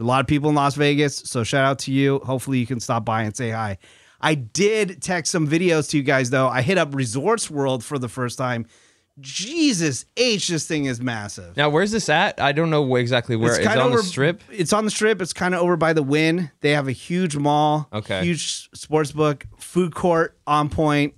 A 0.00 0.04
lot 0.04 0.20
of 0.20 0.26
people 0.26 0.48
in 0.48 0.56
Las 0.56 0.74
Vegas, 0.74 1.16
so 1.16 1.44
shout 1.44 1.64
out 1.64 1.78
to 1.80 1.92
you. 1.92 2.20
Hopefully, 2.20 2.58
you 2.58 2.66
can 2.66 2.80
stop 2.80 3.04
by 3.04 3.22
and 3.22 3.36
say 3.36 3.50
hi. 3.50 3.78
I 4.20 4.34
did 4.34 5.00
text 5.00 5.30
some 5.30 5.46
videos 5.46 5.90
to 5.90 5.96
you 5.96 6.02
guys 6.02 6.30
though. 6.30 6.48
I 6.48 6.62
hit 6.62 6.78
up 6.78 6.94
Resorts 6.94 7.50
World 7.50 7.84
for 7.84 7.98
the 7.98 8.08
first 8.08 8.38
time. 8.38 8.66
Jesus 9.20 10.04
H, 10.16 10.48
this 10.48 10.66
thing 10.66 10.84
is 10.84 11.00
massive. 11.00 11.56
Now, 11.56 11.70
where's 11.70 11.90
this 11.90 12.08
at? 12.08 12.40
I 12.40 12.52
don't 12.52 12.70
know 12.70 12.96
exactly 12.96 13.36
where. 13.36 13.50
It's, 13.50 13.58
kinda 13.66 13.80
on 13.82 13.88
over, 13.88 13.96
the 13.98 14.02
strip. 14.02 14.42
It's 14.50 14.72
on 14.72 14.84
the 14.84 14.90
strip. 14.90 15.20
It's 15.20 15.32
kind 15.32 15.54
of 15.54 15.60
over 15.60 15.76
by 15.76 15.92
the 15.92 16.02
Wynn. 16.02 16.50
They 16.60 16.70
have 16.70 16.88
a 16.88 16.92
huge 16.92 17.36
mall, 17.36 17.88
Okay. 17.92 18.22
huge 18.24 18.70
sports 18.74 19.12
book, 19.12 19.44
food 19.58 19.94
court 19.94 20.36
on 20.46 20.68
point. 20.68 21.14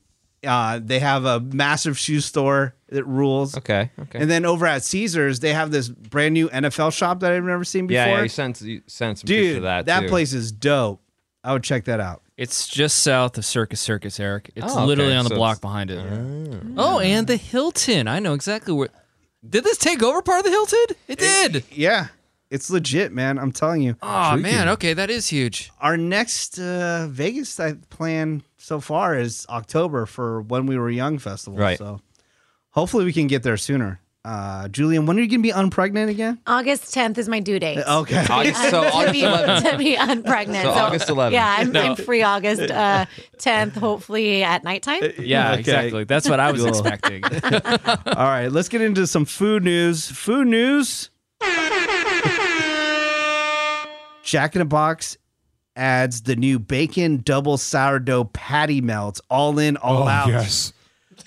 Uh, 0.47 0.81
they 0.83 0.99
have 1.01 1.27
a 1.27 1.39
massive 1.41 1.99
shoe 1.99 2.21
store 2.21 2.75
that 2.89 3.05
rules. 3.05 3.57
Okay. 3.59 3.91
Okay. 3.99 4.19
And 4.19 4.31
then 4.31 4.47
over 4.47 4.67
at 4.67 4.83
Caesars, 4.83 5.41
they 5.41 5.53
have 5.53 5.71
this 5.71 5.89
brand 5.91 6.33
new 6.33 6.49
NFL 6.49 6.93
shop 6.95 7.21
that 7.21 7.33
I've 7.33 7.45
never 7.45 7.65
seen 7.65 7.87
before. 7.87 8.01
yeah, 8.07 8.17
yeah, 8.17 8.23
you 8.23 8.29
sent 8.31 8.61
you 8.63 8.81
sent 8.87 9.19
some 9.19 9.27
Dude, 9.27 9.59
of 9.59 9.63
that. 9.65 9.85
that 9.87 10.01
too. 10.01 10.09
place 10.09 10.33
is 10.33 10.51
dope. 10.51 11.03
I 11.45 11.53
would 11.53 11.63
check 11.63 11.85
that 11.85 12.01
out. 12.01 12.23
It's 12.41 12.67
just 12.69 13.01
south 13.01 13.37
of 13.37 13.45
Circus 13.45 13.81
Circus, 13.83 14.19
Eric. 14.19 14.51
It's 14.57 14.67
Oh, 14.73 14.79
okay. 14.79 14.87
literally 14.87 15.15
on 15.15 15.25
the 15.25 15.29
So 15.29 15.37
block 15.37 15.59
it's- 15.59 15.61
behind 15.61 15.91
it. 15.91 16.73
Oh, 16.79 16.99
and 16.99 17.27
the 17.27 17.37
Hilton. 17.37 18.09
I 18.09 18.19
know 18.19 18.33
exactly 18.33 18.73
where. 18.73 18.89
Did 19.47 19.63
this 19.65 19.77
take 19.77 20.03
over 20.03 20.23
part 20.23 20.39
of 20.39 20.45
the 20.45 20.51
Hilton? 20.51 20.97
It 21.07 21.19
did. 21.19 21.65
Yeah, 21.71 22.07
it's 22.51 22.71
legit, 22.71 23.13
man. 23.13 23.39
I'm 23.39 23.53
telling 23.53 23.83
you. 23.83 23.97
Oh 24.03 24.39
man, 24.39 24.71
okay, 24.71 24.95
that 24.95 25.11
is 25.11 25.29
huge. 25.29 25.71
Our 25.83 25.99
next 25.99 26.59
uh, 26.59 27.09
Vegas 27.11 27.61
I 27.61 27.75
plan 27.91 28.43
so 28.57 28.81
far 28.81 29.19
is 29.19 29.45
October 29.51 30.07
for 30.07 30.41
When 30.41 30.65
We 30.65 30.79
Were 30.79 30.89
Young 30.91 31.19
festival. 31.19 31.59
Right. 31.59 31.77
So 31.77 32.01
hopefully 32.71 33.05
we 33.05 33.13
can 33.13 33.27
get 33.27 33.43
there 33.43 33.57
sooner. 33.59 34.01
Uh, 34.23 34.69
Julian, 34.69 35.07
when 35.07 35.17
are 35.17 35.23
you 35.23 35.29
gonna 35.29 35.43
be 35.43 35.51
unpregnant 35.51 36.11
again? 36.11 36.39
August 36.47 36.95
10th 36.95 37.17
is 37.17 37.27
my 37.29 37.41
due 37.41 37.59
date. 37.59 37.79
Okay. 37.89 38.27
August, 38.29 38.63
so 38.71 38.83
to 38.83 38.93
August 38.93 39.13
be, 39.13 39.23
11th. 39.23 39.71
to 39.71 39.79
be 39.79 39.97
unpregnant. 39.97 40.63
So 40.63 40.71
August 40.71 41.09
11th. 41.09 41.33
Yeah, 41.33 41.57
I'm, 41.59 41.75
I'm 41.75 41.97
free 41.97 42.23
August 42.23 42.71
uh, 42.71 43.07
10th, 43.39 43.73
hopefully 43.79 44.43
at 44.43 44.63
nighttime. 44.63 45.03
Yeah, 45.19 45.53
Okay. 45.53 45.61
exactly. 45.61 46.05
That's 46.05 46.29
what 46.29 46.39
I 46.39 46.53
was 46.53 46.61
Cool. 46.61 46.69
expecting. 46.69 47.25
All 48.07 48.27
right, 48.27 48.49
let's 48.49 48.69
get 48.69 48.83
into 48.83 49.07
some 49.07 49.25
food 49.25 49.65
news. 49.65 50.11
Food 50.11 50.49
news. 50.49 51.09
Jack 54.23 54.55
in 54.55 54.59
the 54.61 54.65
Box 54.67 55.17
adds 55.77 56.23
the 56.23 56.37
new 56.37 56.59
bacon 56.59 57.23
double 57.25 57.57
sourdough 57.57 58.25
patty 58.25 58.81
melts, 58.83 59.21
all 59.31 59.59
in, 59.59 59.77
all 59.79 60.03
Oh, 60.05 60.09
out. 60.09 60.29
yes. 60.29 60.73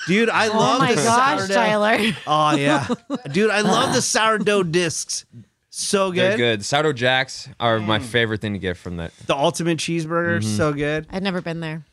Dude, 0.08 0.30
I 0.30 0.48
Oh 0.50 0.58
love 0.58 0.80
my 0.80 0.94
the 0.96 1.02
gosh, 1.04 1.40
sourdough. 1.40 1.54
Tyler. 1.54 1.98
Oh 2.28 2.56
yeah, 2.56 2.88
dude, 3.32 3.50
I 3.50 3.62
love 3.62 3.94
the 3.94 4.02
sourdough 4.02 4.64
discs. 4.64 5.26
So 5.70 6.12
good. 6.12 6.18
They're 6.20 6.32
good. 6.32 6.38
good. 6.60 6.66
Sourdough 6.66 6.94
jacks 6.94 7.50
are 7.60 7.80
my 7.80 8.00
favorite 8.00 8.42
thing 8.42 8.54
to 8.54 8.60
get 8.60 8.78
from 8.78 8.98
that. 8.98 9.12
The 9.26 9.36
ultimate 9.36 9.80
cheeseburger, 9.80 10.40
Mm-hmm. 10.40 10.58
so 10.58 10.72
good. 10.74 11.08
I've 11.10 11.24
never 11.24 11.42
been 11.42 11.62
there. 11.62 11.84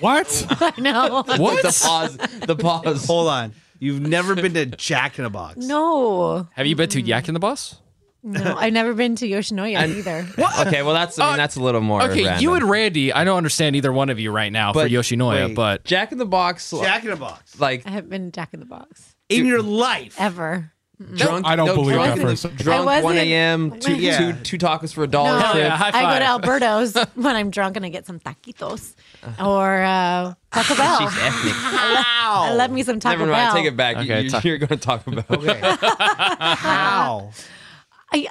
What? 0.00 0.46
I 0.60 0.72
know. 0.80 1.22
what? 1.36 1.62
The 1.62 1.78
pause. 1.82 2.16
The 2.16 2.56
pause. 2.56 3.06
Hold 3.06 3.28
on, 3.28 3.52
you've 3.78 4.00
never 4.00 4.34
been 4.34 4.54
to 4.54 4.66
Jack 4.66 5.18
in 5.18 5.24
the 5.24 5.30
Box? 5.30 5.58
No, 5.58 6.48
Have 6.54 6.66
you 6.66 6.76
been 6.76 6.88
to 6.90 7.00
Yak 7.00 7.28
in 7.28 7.34
the 7.34 7.40
Boss? 7.40 7.76
No, 8.22 8.56
I've 8.58 8.72
never 8.72 8.94
been 8.94 9.16
to 9.16 9.28
Yoshinoya 9.28 9.88
either. 9.96 10.26
Okay, 10.66 10.82
well 10.82 10.94
that's 10.94 11.18
I 11.18 11.28
mean 11.30 11.36
that's 11.36 11.56
a 11.56 11.60
little 11.62 11.80
more. 11.80 12.02
Okay, 12.02 12.24
random. 12.24 12.42
you 12.42 12.54
and 12.54 12.68
Randy. 12.70 13.12
I 13.12 13.24
don't 13.24 13.36
understand 13.36 13.76
either 13.76 13.92
one 13.92 14.10
of 14.10 14.18
you 14.20 14.30
right 14.30 14.52
now 14.52 14.72
But 14.72 14.84
for 14.84 14.88
Yoshinoya, 14.94 15.48
wait. 15.48 15.54
but 15.56 15.84
Jack 15.84 16.12
in 16.12 16.18
the 16.18 16.26
Box. 16.26 16.70
Jack 16.70 17.04
in 17.04 17.10
the 17.10 17.16
Box 17.16 17.58
like 17.60 17.86
I 17.86 17.90
haven't 17.90 18.10
been 18.10 18.26
to 18.26 18.30
Jack 18.32 18.54
in 18.54 18.60
the 18.60 18.66
Box 18.66 19.14
in 19.28 19.46
your 19.46 19.62
life. 19.62 20.16
ever. 20.18 20.72
drunk. 21.14 21.44
I 21.46 21.56
don't 21.56 21.66
no, 21.66 21.74
believe 21.74 21.94
drunk 21.94 22.14
that 22.14 22.18
in 22.20 22.26
for 22.26 22.32
a 22.32 22.36
second. 22.36 22.58
Drunk 22.58 22.82
I 22.82 22.84
1 22.84 23.02
wasn't- 23.02 23.20
a.m. 23.26 23.70
Two, 23.80 23.96
Yeah. 23.96 24.32
two, 24.32 24.56
two 24.56 24.58
tacos 24.58 24.92
for 24.94 25.02
a 25.02 25.08
dollar. 25.08 25.32
No, 25.32 25.38
Hell 25.40 25.58
yeah, 25.58 25.76
high 25.76 25.88
I 25.88 25.90
go 25.92 25.98
to 25.98 26.04
five. 26.04 26.22
Alberto's 26.22 26.96
when 27.16 27.34
I'm 27.34 27.50
drunk 27.50 27.76
and 27.76 27.84
I 27.84 27.88
get 27.88 28.06
some 28.06 28.20
taquitos 28.20 28.94
or 29.42 29.82
uh, 29.82 30.34
Taco 30.52 30.76
Bell. 30.76 30.98
She's 31.00 31.18
ethnic. 31.22 31.54
I 31.56 32.54
love 32.54 32.70
me 32.70 32.82
some 32.84 33.00
Taco 33.00 33.18
Never 33.18 33.32
mind. 33.32 33.46
Bell. 33.48 33.54
Take 33.54 33.66
it 33.66 33.76
back. 33.76 33.96
Okay, 33.96 34.22
you, 34.22 34.30
ta- 34.30 34.40
you're 34.44 34.58
going 34.58 34.68
to 34.68 34.76
talk 34.76 35.04
about. 35.06 35.26
How? 36.58 37.30
I, 38.12 38.28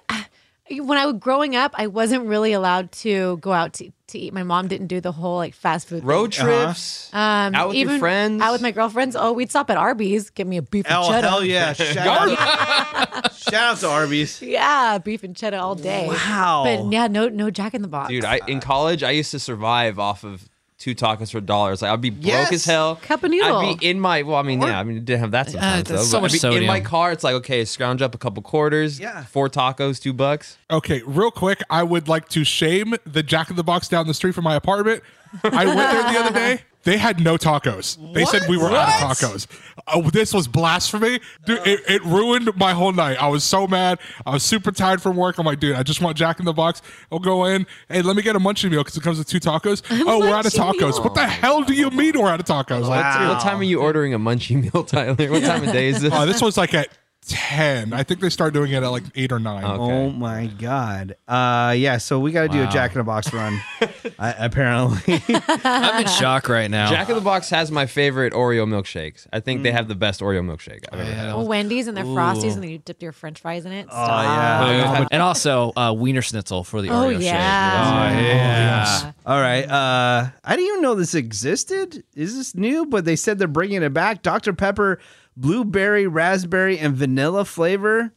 when 0.80 0.98
I 0.98 1.06
was 1.06 1.15
growing 1.20 1.56
up, 1.56 1.74
I 1.76 1.88
wasn't 1.88 2.26
really 2.26 2.54
allowed 2.54 2.91
to 2.94 3.38
go 3.38 3.52
out 3.52 3.74
to, 3.74 3.91
to 4.08 4.20
eat. 4.20 4.34
My 4.34 4.44
mom 4.44 4.67
didn't 4.70 4.88
do 4.88 5.02
the 5.02 5.12
whole 5.12 5.36
like 5.38 5.54
fast 5.54 5.88
food 5.89 6.04
Road 6.04 6.34
thing. 6.34 6.46
trips. 6.46 7.10
Um, 7.13 7.54
out 7.56 7.70
with 7.70 7.78
your 7.78 7.88
even 7.88 8.00
friends? 8.00 8.41
out 8.41 8.54
with 8.54 8.62
my 8.62 8.72
girlfriends. 8.72 9.15
Oh, 9.17 9.34
we'd 9.34 9.50
stop 9.50 9.70
at 9.70 9.78
Arby's, 9.78 10.30
get 10.30 10.48
me 10.48 10.58
a 10.58 10.62
beef 10.62 10.86
and 10.88 10.96
Oh 10.98 11.10
cheddar. 11.10 11.28
hell 11.28 11.44
yeah! 11.44 11.74
Shout 11.74 11.98
out, 12.39 13.34
shout 13.34 13.54
out 13.54 13.78
to 13.80 13.88
Arby's. 13.89 14.41
Yeah, 14.41 14.98
beef 15.00 15.24
and 15.24 15.36
cheddar 15.36 15.58
all 15.58 15.76
day. 15.76 16.08
Wow. 16.08 16.62
But 16.63 16.91
yeah, 16.94 17.08
no, 17.08 17.28
no 17.28 17.50
Jack 17.50 17.74
in 17.74 17.82
the 17.82 17.88
Box. 17.89 18.10
Dude, 18.10 18.24
I 18.26 18.39
in 18.48 18.60
college 18.62 19.04
I 19.04 19.12
used 19.12 19.32
to 19.32 19.39
survive 19.39 20.00
off 20.00 20.24
of 20.24 20.48
two 20.82 20.96
tacos 20.96 21.32
for 21.32 21.39
dollars. 21.39 21.82
Like 21.82 21.91
I'd 21.91 22.02
be 22.02 22.10
broke 22.10 22.26
Yes. 22.26 22.52
as 22.52 22.65
hell. 22.65 22.96
Cup 22.98 23.24
of 23.24 23.30
noodle. 23.32 23.56
I'd 23.58 23.80
be 23.80 23.88
in 23.88 24.00
my 24.00 24.24
well, 24.24 24.38
I 24.38 24.41
mean, 24.41 24.62
yeah, 24.62 24.80
I 24.80 24.84
mean, 24.84 24.98
it 24.98 25.06
didn't 25.06 25.22
have 25.22 25.32
that 25.32 25.48
uh, 25.48 25.52
sometimes. 25.52 25.84
that's 25.84 25.89
though, 25.89 26.06
so 26.06 26.17
but 26.17 26.32
much 26.34 26.44
I'd 26.44 26.50
be 26.50 26.58
in 26.58 26.65
my 26.65 26.82
car. 26.82 27.12
It's 27.12 27.24
like 27.24 27.36
okay, 27.36 27.63
scrounge 27.65 28.02
up 28.02 28.15
a 28.15 28.17
couple 28.17 28.41
quarters. 28.44 29.00
Yeah. 29.00 29.24
four 29.26 29.48
tacos, 29.48 30.02
two 30.02 30.12
bucks. 30.13 30.58
Okay, 30.70 31.02
real 31.06 31.32
quick, 31.32 31.62
I 31.70 31.84
would 31.84 32.08
like 32.08 32.28
to 32.30 32.44
shame 32.44 32.96
the 33.06 33.22
Jack 33.24 33.50
in 33.50 33.56
the 33.56 33.63
Box 33.63 33.88
down 33.88 34.08
the 34.08 34.13
street 34.13 34.34
from 34.34 34.44
my 34.44 34.56
apartment. 34.56 35.04
I 35.44 35.65
went 35.65 35.78
there 35.78 36.04
the 36.13 36.20
other 36.20 36.34
day. 36.34 36.62
They 36.84 36.98
had 36.98 37.20
no 37.20 37.38
tacos. 37.38 37.98
They 38.13 38.26
said 38.26 38.44
we 38.50 38.58
were 38.58 38.72
out 38.72 38.88
of 38.89 39.17
tacos. 39.17 39.46
Oh, 39.88 40.10
this 40.10 40.34
was 40.34 40.48
blasphemy. 40.48 41.20
Dude, 41.46 41.65
it, 41.67 41.80
it 41.88 42.04
ruined 42.04 42.50
my 42.56 42.74
whole 42.74 42.91
night. 42.91 43.22
I 43.22 43.28
was 43.28 43.44
so 43.44 43.67
mad. 43.67 44.00
I 44.26 44.32
was 44.32 44.44
super 44.44 44.72
tired 44.72 45.02
from 45.02 45.15
work. 45.15 45.38
I'm 45.38 45.46
like, 45.46 45.60
dude, 45.60 45.76
I 45.76 45.84
just 45.84 46.02
want 46.02 46.17
Jack 46.17 46.39
in 46.39 46.46
the 46.46 46.54
Box. 46.54 46.82
I'll 47.12 47.20
go 47.20 47.46
in. 47.46 47.67
Hey, 47.88 48.02
let 48.02 48.15
me 48.15 48.22
get 48.24 48.36
a 48.36 48.39
munchie 48.39 48.70
meal 48.70 48.82
because 48.82 48.98
it 48.98 49.04
comes 49.04 49.17
with 49.20 49.28
two 49.28 49.39
tacos. 49.39 49.84
oh, 50.08 50.20
we're 50.20 50.34
out 50.34 50.46
of 50.46 50.54
tacos. 50.54 50.80
meal. 50.80 51.04
What 51.04 51.13
the 51.13 51.28
hell 51.28 51.62
do 51.63 51.74
you 51.74 51.89
mean 51.91 52.20
we're 52.20 52.30
out 52.30 52.39
of 52.39 52.46
tacos? 52.48 52.88
Wow. 52.89 53.34
What 53.34 53.41
time 53.41 53.60
are 53.60 53.63
you 53.63 53.80
ordering 53.80 54.13
a 54.13 54.20
munchie 54.20 54.62
meal, 54.62 54.84
Tyler? 54.84 55.30
What 55.32 55.44
time 55.44 55.63
of 55.63 55.72
day 55.72 55.88
is 55.89 56.02
this? 56.02 56.12
oh, 56.13 56.26
this 56.26 56.41
was 56.41 56.58
like 56.58 56.74
at 56.74 56.88
10. 57.27 57.93
I 57.93 58.03
think 58.03 58.19
they 58.19 58.29
start 58.29 58.53
doing 58.53 58.71
it 58.71 58.81
at 58.84 58.88
like 58.88 59.03
8 59.15 59.31
or 59.31 59.39
9. 59.39 59.63
Okay. 59.63 59.73
Oh 59.93 60.10
my 60.10 60.47
god. 60.47 61.15
Uh 61.27 61.73
yeah, 61.77 61.97
so 61.97 62.19
we 62.19 62.31
got 62.31 62.41
to 62.43 62.47
do 62.49 62.63
a 62.63 62.67
Jack 62.67 62.93
in 62.93 62.97
the 62.97 63.03
Box 63.03 63.31
run. 63.31 63.62
I, 64.19 64.31
apparently. 64.39 65.21
I'm 65.63 66.01
in 66.01 66.07
shock 66.07 66.49
right 66.49 66.69
now. 66.69 66.89
Jack 66.89 67.10
in 67.10 67.15
the 67.15 67.21
Box 67.21 67.49
has 67.51 67.71
my 67.71 67.86
favorite 67.86 68.34
Oreo 68.34 68.67
milkshakes. 68.67 69.27
I 69.31 69.39
think 69.39 69.63
they 69.63 69.71
have 69.71 69.88
the 69.88 69.95
best 69.95 70.21
Oreo 70.21 70.43
milkshake 70.43 70.84
I've 70.91 70.99
ever 70.99 71.13
had. 71.13 71.29
Oh, 71.29 71.43
Wendy's 71.45 71.88
and 71.88 71.95
their 71.95 72.05
frosties, 72.05 72.53
and 72.53 72.63
then 72.63 72.69
you 72.71 72.79
dip 72.79 73.01
your 73.01 73.12
French 73.12 73.39
fries 73.39 73.65
in 73.65 73.71
it. 73.71 73.88
oh 73.91 73.95
yeah. 74.07 75.05
and 75.12 75.21
also 75.21 75.73
uh, 75.77 75.93
Wiener 75.93 76.21
Schnitzel 76.21 76.63
for 76.63 76.81
the 76.81 76.89
Oh 76.89 76.93
Oreo 77.05 77.13
shake. 77.13 77.23
yeah. 77.23 78.19
yeah. 78.19 79.12
All 79.25 79.39
right. 79.39 79.63
Uh 79.69 80.29
I 80.43 80.55
didn't 80.55 80.67
even 80.69 80.81
know 80.81 80.95
this 80.95 81.13
existed. 81.13 82.03
Is 82.15 82.36
this 82.36 82.55
new? 82.55 82.86
But 82.86 83.05
they 83.05 83.15
said 83.15 83.38
they're 83.39 83.47
bringing 83.47 83.84
it 83.84 83.93
back. 83.93 84.21
Dr 84.23 84.53
Pepper 84.53 84.99
blueberry, 85.38 86.08
raspberry 86.08 86.78
and 86.80 86.96
vanilla 86.96 87.46
flavor 87.46 88.13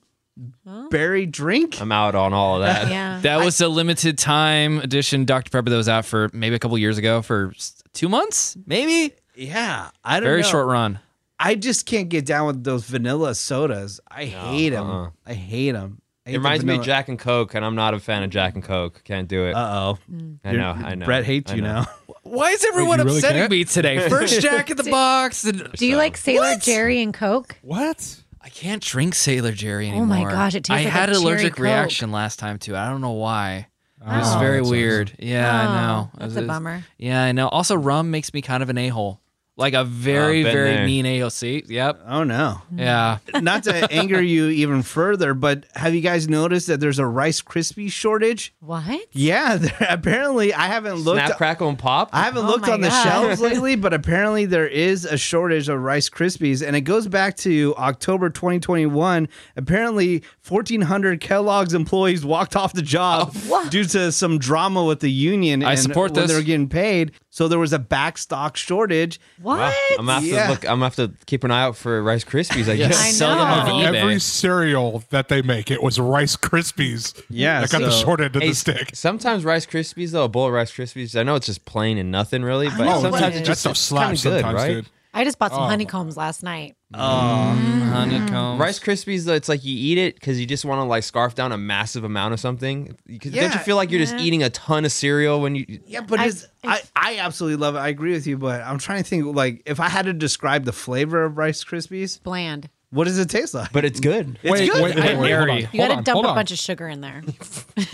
berry 0.90 1.26
drink. 1.26 1.80
I'm 1.80 1.92
out 1.92 2.14
on 2.14 2.32
all 2.32 2.56
of 2.56 2.62
that. 2.62 2.88
Yeah. 2.90 3.20
That 3.22 3.44
was 3.44 3.60
a 3.60 3.68
limited 3.68 4.18
time 4.18 4.78
edition 4.80 5.24
Dr. 5.24 5.50
Pepper 5.50 5.70
that 5.70 5.76
was 5.76 5.88
out 5.88 6.04
for 6.04 6.28
maybe 6.32 6.56
a 6.56 6.58
couple 6.58 6.76
years 6.78 6.98
ago 6.98 7.22
for 7.22 7.52
s- 7.54 7.82
two 7.92 8.08
months, 8.08 8.56
maybe. 8.66 9.14
Yeah, 9.36 9.90
I 10.04 10.14
don't 10.20 10.24
know. 10.24 10.30
Very 10.30 10.42
know. 10.42 10.48
short 10.48 10.66
run. 10.66 10.98
I 11.38 11.54
just 11.56 11.86
can't 11.86 12.08
get 12.08 12.24
down 12.26 12.46
with 12.46 12.64
those 12.64 12.84
vanilla 12.84 13.34
sodas. 13.34 14.00
I 14.08 14.24
hate 14.26 14.70
them. 14.70 14.88
uh-uh. 14.88 15.10
I 15.26 15.34
hate 15.34 15.72
them. 15.72 16.00
It 16.26 16.36
reminds 16.38 16.64
me 16.64 16.76
of 16.76 16.82
Jack 16.82 17.08
and 17.08 17.18
Coke, 17.18 17.54
and 17.54 17.64
I'm 17.64 17.74
not 17.74 17.92
a 17.92 18.00
fan 18.00 18.22
of 18.22 18.30
Jack 18.30 18.54
and 18.54 18.64
Coke. 18.64 19.02
Can't 19.04 19.28
do 19.28 19.44
it. 19.46 19.54
Uh 19.54 19.96
oh. 19.98 19.98
I 20.44 20.52
know. 20.52 20.70
I 20.70 20.94
know. 20.94 21.04
Brett 21.04 21.24
hates 21.24 21.52
I 21.52 21.56
you 21.56 21.62
know. 21.62 21.82
now. 21.82 21.86
Why 22.24 22.50
is 22.50 22.64
everyone 22.64 22.98
you 22.98 23.04
really 23.04 23.18
upsetting 23.18 23.40
can't? 23.42 23.50
me 23.50 23.64
today? 23.64 24.08
First 24.08 24.40
Jack 24.42 24.70
in 24.70 24.76
the 24.76 24.84
Box. 24.84 25.42
then- 25.42 25.68
Do 25.76 25.86
you 25.86 25.96
like 25.96 26.16
Sailor 26.16 26.52
What? 26.54 26.62
Jerry 26.62 27.00
and 27.02 27.14
Coke? 27.14 27.56
What? 27.62 28.20
I 28.40 28.48
can't 28.48 28.82
drink 28.82 29.14
Sailor 29.14 29.52
Jerry 29.52 29.88
anymore. 29.88 30.04
Oh 30.04 30.24
my 30.24 30.30
gosh, 30.30 30.54
it 30.54 30.64
tastes 30.64 30.70
I 30.80 30.84
like 30.84 30.92
had 30.92 31.08
a 31.08 31.12
an 31.12 31.18
cherry 31.22 31.32
allergic 31.32 31.52
Coke. 31.54 31.60
reaction 31.64 32.12
last 32.12 32.38
time 32.38 32.58
too. 32.58 32.76
I 32.76 32.88
don't 32.90 33.00
know 33.00 33.12
why. 33.12 33.68
It 34.00 34.06
was 34.06 34.36
Oh, 34.36 34.38
very 34.38 34.58
that 34.58 34.64
sucks. 34.64 34.70
weird. 34.70 35.12
Yeah, 35.18 35.50
I 35.50 35.64
Oh, 35.66 35.72
know. 35.74 36.10
that's 36.18 36.34
It 36.34 36.38
a 36.38 36.40
was- 36.42 36.48
bummer. 36.48 36.84
Yeah, 36.98 37.22
I 37.24 37.32
know. 37.32 37.48
Also, 37.48 37.74
rum 37.74 38.10
makes 38.10 38.34
me 38.34 38.42
kind 38.42 38.62
of 38.62 38.68
an 38.68 38.76
a 38.76 38.88
hole. 38.88 39.20
Like 39.56 39.74
a 39.74 39.84
very 39.84 40.42
been 40.42 40.52
very 40.52 40.70
there. 40.70 40.86
mean 40.86 41.04
AOC. 41.04 41.68
Yep. 41.68 42.02
Oh 42.06 42.24
no. 42.24 42.60
Yeah. 42.74 43.18
Not 43.40 43.62
to 43.64 43.92
anger 43.92 44.20
you 44.20 44.48
even 44.48 44.82
further, 44.82 45.32
but 45.32 45.66
have 45.74 45.94
you 45.94 46.00
guys 46.00 46.28
noticed 46.28 46.66
that 46.66 46.80
there's 46.80 46.98
a 46.98 47.06
Rice 47.06 47.40
Krispie 47.40 47.90
shortage? 47.90 48.52
What? 48.60 49.06
Yeah, 49.12 49.56
there, 49.58 49.86
apparently 49.88 50.52
I 50.52 50.66
haven't 50.66 50.96
looked. 50.96 51.24
Snap, 51.26 51.36
crackle, 51.36 51.68
and 51.68 51.78
pop. 51.78 52.10
I 52.12 52.22
haven't 52.24 52.44
Oh 52.44 52.48
looked 52.48 52.66
my 52.66 52.72
on 52.72 52.80
the 52.80 52.88
God. 52.88 53.04
shelves 53.04 53.40
lately, 53.40 53.76
but 53.76 53.94
apparently 53.94 54.44
there 54.44 54.66
is 54.66 55.04
a 55.04 55.16
shortage 55.16 55.68
of 55.68 55.80
Rice 55.80 56.08
Krispies, 56.08 56.66
and 56.66 56.74
it 56.74 56.82
goes 56.82 57.06
back 57.06 57.36
to 57.38 57.74
October 57.76 58.30
2021. 58.30 59.28
Apparently, 59.56 60.22
1,400 60.48 61.20
Kellogg's 61.20 61.74
employees 61.74 62.24
walked 62.24 62.56
off 62.56 62.72
the 62.72 62.82
job 62.82 63.32
oh, 63.48 63.68
due 63.70 63.84
to 63.84 64.10
some 64.10 64.38
drama 64.38 64.84
with 64.84 64.98
the 64.98 65.10
union. 65.10 65.62
I 65.62 65.72
and 65.72 65.80
support 65.80 66.10
when 66.10 66.22
this. 66.22 66.32
They 66.32 66.36
were 66.36 66.42
getting 66.44 66.68
paid, 66.68 67.12
so 67.34 67.48
there 67.48 67.58
was 67.58 67.72
a 67.72 67.80
backstock 67.80 68.54
shortage. 68.54 69.18
What? 69.42 69.58
Wow. 69.58 69.72
I'm 69.98 70.06
gonna 70.06 70.12
have 70.12 70.24
Yeah. 70.24 70.44
to 70.46 70.50
look. 70.52 70.64
I'm 70.64 70.78
gonna 70.78 70.84
have 70.84 70.94
to 70.96 71.10
keep 71.26 71.42
an 71.42 71.50
eye 71.50 71.62
out 71.62 71.76
for 71.76 72.00
Rice 72.00 72.22
Krispies. 72.24 72.68
I 72.68 72.72
Yeah, 72.74 72.86
guess. 72.88 73.02
I 73.02 73.10
sell 73.10 73.30
them 73.36 73.40
on 73.48 73.66
eBay. 73.66 73.94
Every 73.96 74.20
cereal 74.20 75.02
that 75.10 75.28
they 75.28 75.42
make, 75.42 75.68
it 75.68 75.82
was 75.82 75.98
Rice 75.98 76.36
Krispies. 76.36 77.20
Yeah, 77.28 77.60
that 77.62 77.70
got 77.72 77.80
the 77.80 77.90
short 77.90 78.20
end 78.20 78.36
of 78.36 78.42
Hey, 78.42 78.50
the 78.50 78.54
stick. 78.54 78.90
Sometimes 78.94 79.44
Rice 79.44 79.66
Krispies 79.66 80.12
though, 80.12 80.22
a 80.24 80.28
bowl 80.28 80.46
of 80.46 80.52
Rice 80.52 80.70
Krispies. 80.70 81.18
I 81.18 81.24
know 81.24 81.34
it's 81.34 81.46
just 81.46 81.64
plain 81.64 81.98
and 81.98 82.12
nothing 82.12 82.44
really, 82.44 82.68
but 82.68 83.00
sometimes 83.00 83.34
that 83.34 83.34
it 83.34 83.44
just 83.44 83.62
stuff 83.62 83.72
it's 83.72 83.88
kind 83.90 83.98
slaps 84.20 84.24
of 84.24 84.30
good, 84.32 84.40
sometimes, 84.42 84.62
right? 84.62 84.74
dude. 84.74 84.86
I 85.12 85.24
just 85.24 85.38
bought 85.40 85.50
some 85.52 85.62
Oh. 85.62 85.66
honeycombs 85.66 86.16
last 86.16 86.42
night. 86.44 86.76
Mm. 86.98 87.90
Honeycomb. 87.90 88.58
Rice 88.60 88.78
Krispies 88.78 89.24
though, 89.24 89.34
it's 89.34 89.48
like 89.48 89.64
you 89.64 89.76
eat 89.76 89.98
it 89.98 90.14
because 90.14 90.38
you 90.40 90.46
just 90.46 90.64
want 90.64 90.78
to 90.80 90.84
like 90.84 91.02
scarf 91.02 91.34
down 91.34 91.52
a 91.52 91.58
massive 91.58 92.04
amount 92.04 92.34
of 92.34 92.40
something. 92.40 92.86
'Cause 92.88 92.96
Don't 93.32 93.34
Yeah. 93.34 93.52
you 93.52 93.58
feel 93.60 93.76
like 93.76 93.90
you're 93.90 94.00
just 94.00 94.14
eating 94.16 94.42
a 94.42 94.50
ton 94.50 94.84
of 94.84 94.92
cereal 94.92 95.40
when 95.40 95.54
you? 95.54 95.80
Yeah, 95.86 96.00
but 96.02 96.20
I- 96.20 96.26
it's, 96.26 96.46
I, 96.64 96.80
I 96.96 97.18
absolutely 97.18 97.56
love 97.56 97.74
it. 97.76 97.78
I 97.78 97.88
agree 97.88 98.12
with 98.12 98.26
you, 98.26 98.36
but 98.38 98.60
I'm 98.62 98.78
trying 98.78 99.02
to 99.02 99.08
think 99.08 99.34
like 99.34 99.62
if 99.66 99.80
I 99.80 99.88
had 99.88 100.06
to 100.06 100.12
describe 100.12 100.64
the 100.64 100.72
flavor 100.72 101.24
of 101.24 101.36
Rice 101.38 101.64
Krispies, 101.64 102.22
Bland. 102.22 102.68
what 102.90 103.04
does 103.04 103.18
it 103.18 103.28
taste 103.30 103.54
like? 103.54 103.72
But 103.72 103.84
it's 103.84 104.00
good. 104.00 104.38
It's 104.42 104.50
wait, 104.52 104.70
good. 104.70 104.82
wait, 104.82 104.96
wait, 104.96 105.18
wait, 105.18 105.32
hold 105.32 105.50
on, 105.50 105.58
You 105.58 105.66
got 105.78 105.88
to 105.88 105.94
dump 106.02 106.08
hold 106.08 106.24
a 106.26 106.28
on. 106.28 106.34
bunch 106.34 106.50
of 106.52 106.58
sugar 106.58 106.88
in 106.88 107.00
there. 107.00 107.22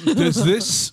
Does 0.04 0.44
this 0.44 0.92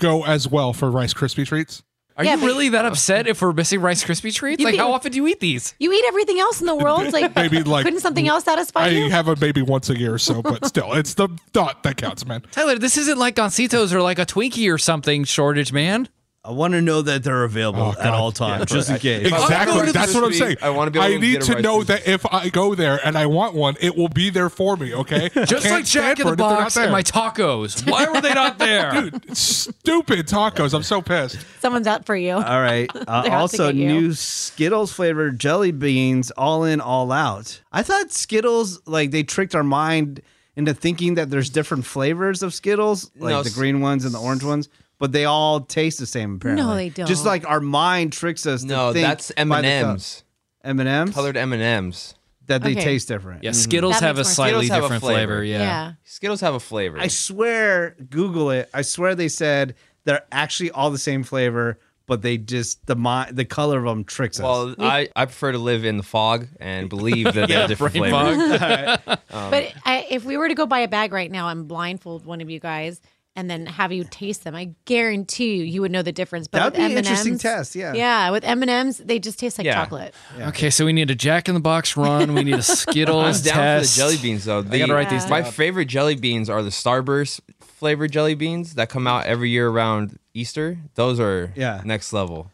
go 0.00 0.24
as 0.24 0.48
well 0.48 0.72
for 0.72 0.90
Rice 0.90 1.14
Krispie 1.14 1.46
treats? 1.46 1.82
Are 2.16 2.24
Yeah, 2.24 2.36
you 2.36 2.46
really 2.46 2.68
that 2.70 2.84
oh. 2.84 2.88
upset 2.88 3.26
if 3.26 3.42
we're 3.42 3.52
missing 3.52 3.80
Rice 3.80 4.04
Krispie 4.04 4.32
treats? 4.32 4.60
You 4.60 4.66
like, 4.66 4.76
can- 4.76 4.84
how 4.84 4.92
often 4.92 5.10
do 5.10 5.16
you 5.16 5.26
eat 5.26 5.40
these? 5.40 5.74
You 5.80 5.92
eat 5.92 6.04
everything 6.06 6.38
else 6.38 6.60
in 6.60 6.66
the 6.66 6.74
world. 6.74 7.12
Like, 7.12 7.34
Maybe 7.36 7.62
like 7.64 7.84
couldn't 7.84 8.00
something 8.00 8.28
else 8.28 8.44
satisfy 8.44 8.84
I 8.84 8.88
you? 8.90 9.06
I 9.06 9.08
have 9.08 9.26
a 9.26 9.34
baby 9.34 9.62
once 9.62 9.90
a 9.90 9.98
year 9.98 10.14
or 10.14 10.18
so, 10.18 10.40
but 10.40 10.64
still, 10.66 10.92
it's 10.92 11.14
the 11.14 11.28
thought 11.52 11.82
that 11.82 11.96
counts, 11.96 12.24
man. 12.24 12.42
Tyler, 12.52 12.78
this 12.78 12.96
isn't 12.96 13.18
like 13.18 13.34
Gansitos 13.34 13.92
or 13.92 14.00
like 14.00 14.20
a 14.20 14.26
Twinkie 14.26 14.72
or 14.72 14.78
something 14.78 15.24
shortage, 15.24 15.72
man. 15.72 16.08
I 16.46 16.50
want 16.50 16.74
to 16.74 16.82
know 16.82 17.00
that 17.00 17.24
they're 17.24 17.44
available 17.44 17.80
Oh, 17.80 17.90
at 17.92 17.96
God. 18.04 18.06
all 18.14 18.30
times, 18.30 18.66
just 18.66 18.90
in 18.90 18.98
case. 18.98 19.26
I 19.26 19.30
go 19.30 19.42
Exactly. 19.44 19.86
to 19.86 19.92
That's 19.92 20.12
the 20.12 20.20
what 20.20 20.26
I'm 20.26 20.32
saying. 20.34 20.56
I 20.60 20.68
wanna 20.68 20.90
be 20.90 20.98
able 20.98 21.06
I 21.06 21.12
to 21.12 21.18
need 21.18 21.32
get 21.40 21.48
a 21.48 21.54
to 21.54 21.62
know 21.62 21.78
Krispie. 21.78 21.86
that 21.86 22.06
if 22.06 22.26
I 22.30 22.50
go 22.50 22.74
there 22.74 23.00
and 23.02 23.16
I 23.16 23.24
want 23.24 23.54
one, 23.54 23.76
it 23.80 23.96
will 23.96 24.10
be 24.10 24.28
there 24.28 24.50
for 24.50 24.76
me. 24.76 24.92
Okay. 24.94 25.30
Just 25.46 25.70
like 25.70 25.86
Jack 25.86 26.20
in 26.20 26.26
the 26.26 26.28
for 26.28 26.28
it 26.28 26.32
if 26.32 26.36
they're 26.36 26.46
not 26.48 26.58
Box 26.60 26.76
and 26.76 26.92
my 26.92 27.02
tacos. 27.02 27.90
Why 27.90 28.06
were 28.12 28.20
they 28.20 28.34
not 28.34 28.58
there? 28.58 28.92
Dude, 29.10 29.34
stupid 29.36 30.26
tacos. 30.28 30.74
I'm 30.74 30.82
so 30.82 31.00
pissed. 31.00 31.38
Someone's 31.60 31.86
out 31.86 32.04
for 32.04 32.14
you. 32.16 32.32
All 32.34 32.60
right. 32.60 32.90
Uh, 33.08 33.22
to 33.22 33.32
also, 33.32 33.66
get 33.68 33.76
you. 33.76 33.86
new 33.88 34.12
Skittles 34.14 34.92
flavored 34.92 35.38
jelly 35.38 35.72
beans, 35.72 36.30
all 36.32 36.64
in, 36.64 36.80
all 36.80 37.10
out. 37.12 37.60
I 37.72 37.82
thought 37.82 38.12
Skittles, 38.12 38.80
like, 38.86 39.10
they 39.10 39.22
tricked 39.22 39.54
our 39.54 39.62
mind 39.64 40.20
into 40.56 40.72
thinking 40.74 41.14
that 41.14 41.30
there's 41.30 41.50
different 41.50 41.84
flavors 41.84 42.42
of 42.42 42.52
Skittles, 42.54 43.10
like 43.18 43.30
No, 43.30 43.42
the 43.42 43.50
s- 43.50 43.54
green 43.54 43.80
ones 43.80 44.04
and 44.04 44.14
the 44.14 44.18
orange 44.20 44.42
ones, 44.44 44.68
but 44.98 45.12
they 45.12 45.24
all 45.24 45.60
taste 45.60 45.98
the 45.98 46.06
same. 46.06 46.36
Apparently, 46.36 46.64
No, 46.64 46.74
they 46.76 46.88
don't. 46.88 47.06
Just 47.06 47.24
like 47.26 47.48
our 47.48 47.60
mind 47.60 48.12
tricks 48.12 48.46
us. 48.46 48.62
No, 48.64 48.88
to 48.88 48.92
think 48.94 49.06
that's 49.06 49.32
M 49.36 49.50
and 49.52 49.66
M's. 49.66 50.22
M&Ms 50.64 51.14
Colored 51.14 51.36
M 51.36 51.52
and 51.52 51.60
M's. 51.62 52.14
that 52.46 52.62
they 52.62 52.72
Okay. 52.72 52.82
taste 52.84 53.08
different. 53.08 53.42
Yeah, 53.44 53.50
mm-hmm. 53.50 53.60
Skittles 53.60 53.94
That 54.00 54.02
have 54.06 54.16
a 54.16 54.20
makes 54.20 54.24
more 54.24 54.24
sense. 54.24 54.36
slightly 54.36 54.66
Skittles 54.66 54.70
have 54.70 54.78
a 54.78 54.86
different 54.86 55.02
flavor. 55.02 55.26
flavor. 55.32 55.44
yeah. 55.44 55.58
Yeah. 55.58 55.92
Skittles 56.04 56.40
have 56.40 56.54
a 56.54 56.60
flavor. 56.60 56.98
I 56.98 57.08
swear, 57.08 57.96
Google 58.10 58.50
it. 58.50 58.70
I 58.72 58.82
swear 58.82 59.14
they 59.14 59.28
said 59.28 59.74
they're 60.04 60.24
actually 60.32 60.70
all 60.70 60.90
the 60.90 60.98
same 60.98 61.22
flavor, 61.22 61.78
but 62.06 62.22
they 62.22 62.36
just 62.38 62.84
the 62.86 62.96
mi- 62.96 63.30
the 63.30 63.44
color 63.44 63.78
of 63.78 63.84
them 63.84 64.04
tricks 64.04 64.38
us. 64.38 64.42
well, 64.44 64.74
I, 64.78 65.08
I 65.16 65.24
prefer 65.26 65.52
to 65.52 65.58
live 65.58 65.84
in 65.84 65.96
the 65.98 66.02
fog 66.02 66.48
and 66.60 66.88
believe 66.88 67.32
that 67.34 67.48
they're 67.48 67.66
different 67.68 67.94
brain 67.96 68.10
flavors. 68.10 68.58
fog. 68.58 69.18
Um, 69.34 69.50
but 69.50 69.72
I, 69.84 70.06
if 70.10 70.24
we 70.24 70.36
were 70.36 70.46
to 70.48 70.54
go 70.54 70.64
buy 70.64 70.78
a 70.80 70.88
bag 70.88 71.12
right 71.12 71.30
now 71.30 71.48
and 71.48 71.66
blindfold 71.66 72.24
one 72.24 72.40
of 72.40 72.48
you 72.50 72.60
guys 72.60 73.00
and 73.36 73.50
then 73.50 73.66
have 73.66 73.92
you 73.92 74.04
taste 74.04 74.44
them, 74.44 74.54
I 74.54 74.70
guarantee 74.84 75.56
you 75.56 75.64
you 75.64 75.80
would 75.80 75.90
know 75.90 76.02
the 76.02 76.12
difference. 76.12 76.46
But 76.48 76.58
That'd 76.58 76.72
with 76.74 76.78
be 76.78 76.84
M&Ms, 76.84 76.96
interesting 76.98 77.38
test, 77.38 77.74
yeah. 77.74 77.92
Yeah, 77.94 78.30
with 78.30 78.44
M 78.44 78.62
and 78.62 78.70
M's, 78.70 78.98
they 78.98 79.18
just 79.18 79.38
taste 79.38 79.58
like 79.58 79.64
Yeah. 79.66 79.74
chocolate. 79.74 80.14
Okay, 80.40 80.70
so 80.70 80.84
we 80.84 80.92
need 80.92 81.10
a 81.10 81.14
Jack 81.14 81.48
in 81.48 81.54
the 81.54 81.60
Box 81.60 81.96
run. 81.96 82.34
We 82.34 82.44
need 82.44 82.52
a 82.52 82.56
I'm 82.58 82.62
Skittles 82.62 83.42
down 83.42 83.54
test. 83.54 83.94
for 83.94 83.96
the 83.96 84.00
jelly 84.00 84.16
beans 84.22 84.44
though. 84.44 84.62
The- 84.62 84.78
gotta 84.78 84.94
write 84.94 85.10
these 85.10 85.28
My 85.28 85.42
favorite 85.42 85.86
jelly 85.86 86.14
beans 86.16 86.48
are 86.48 86.62
the 86.62 86.70
Starburst 86.70 87.40
flavored 87.60 88.12
jelly 88.12 88.34
beans 88.34 88.74
that 88.76 88.88
come 88.88 89.06
out 89.06 89.26
every 89.26 89.50
year 89.50 89.68
around 89.68 90.18
Easter. 90.32 90.78
Those 90.94 91.18
are 91.20 91.52
Yeah. 91.56 91.80
next 91.84 92.12
level. 92.12 92.50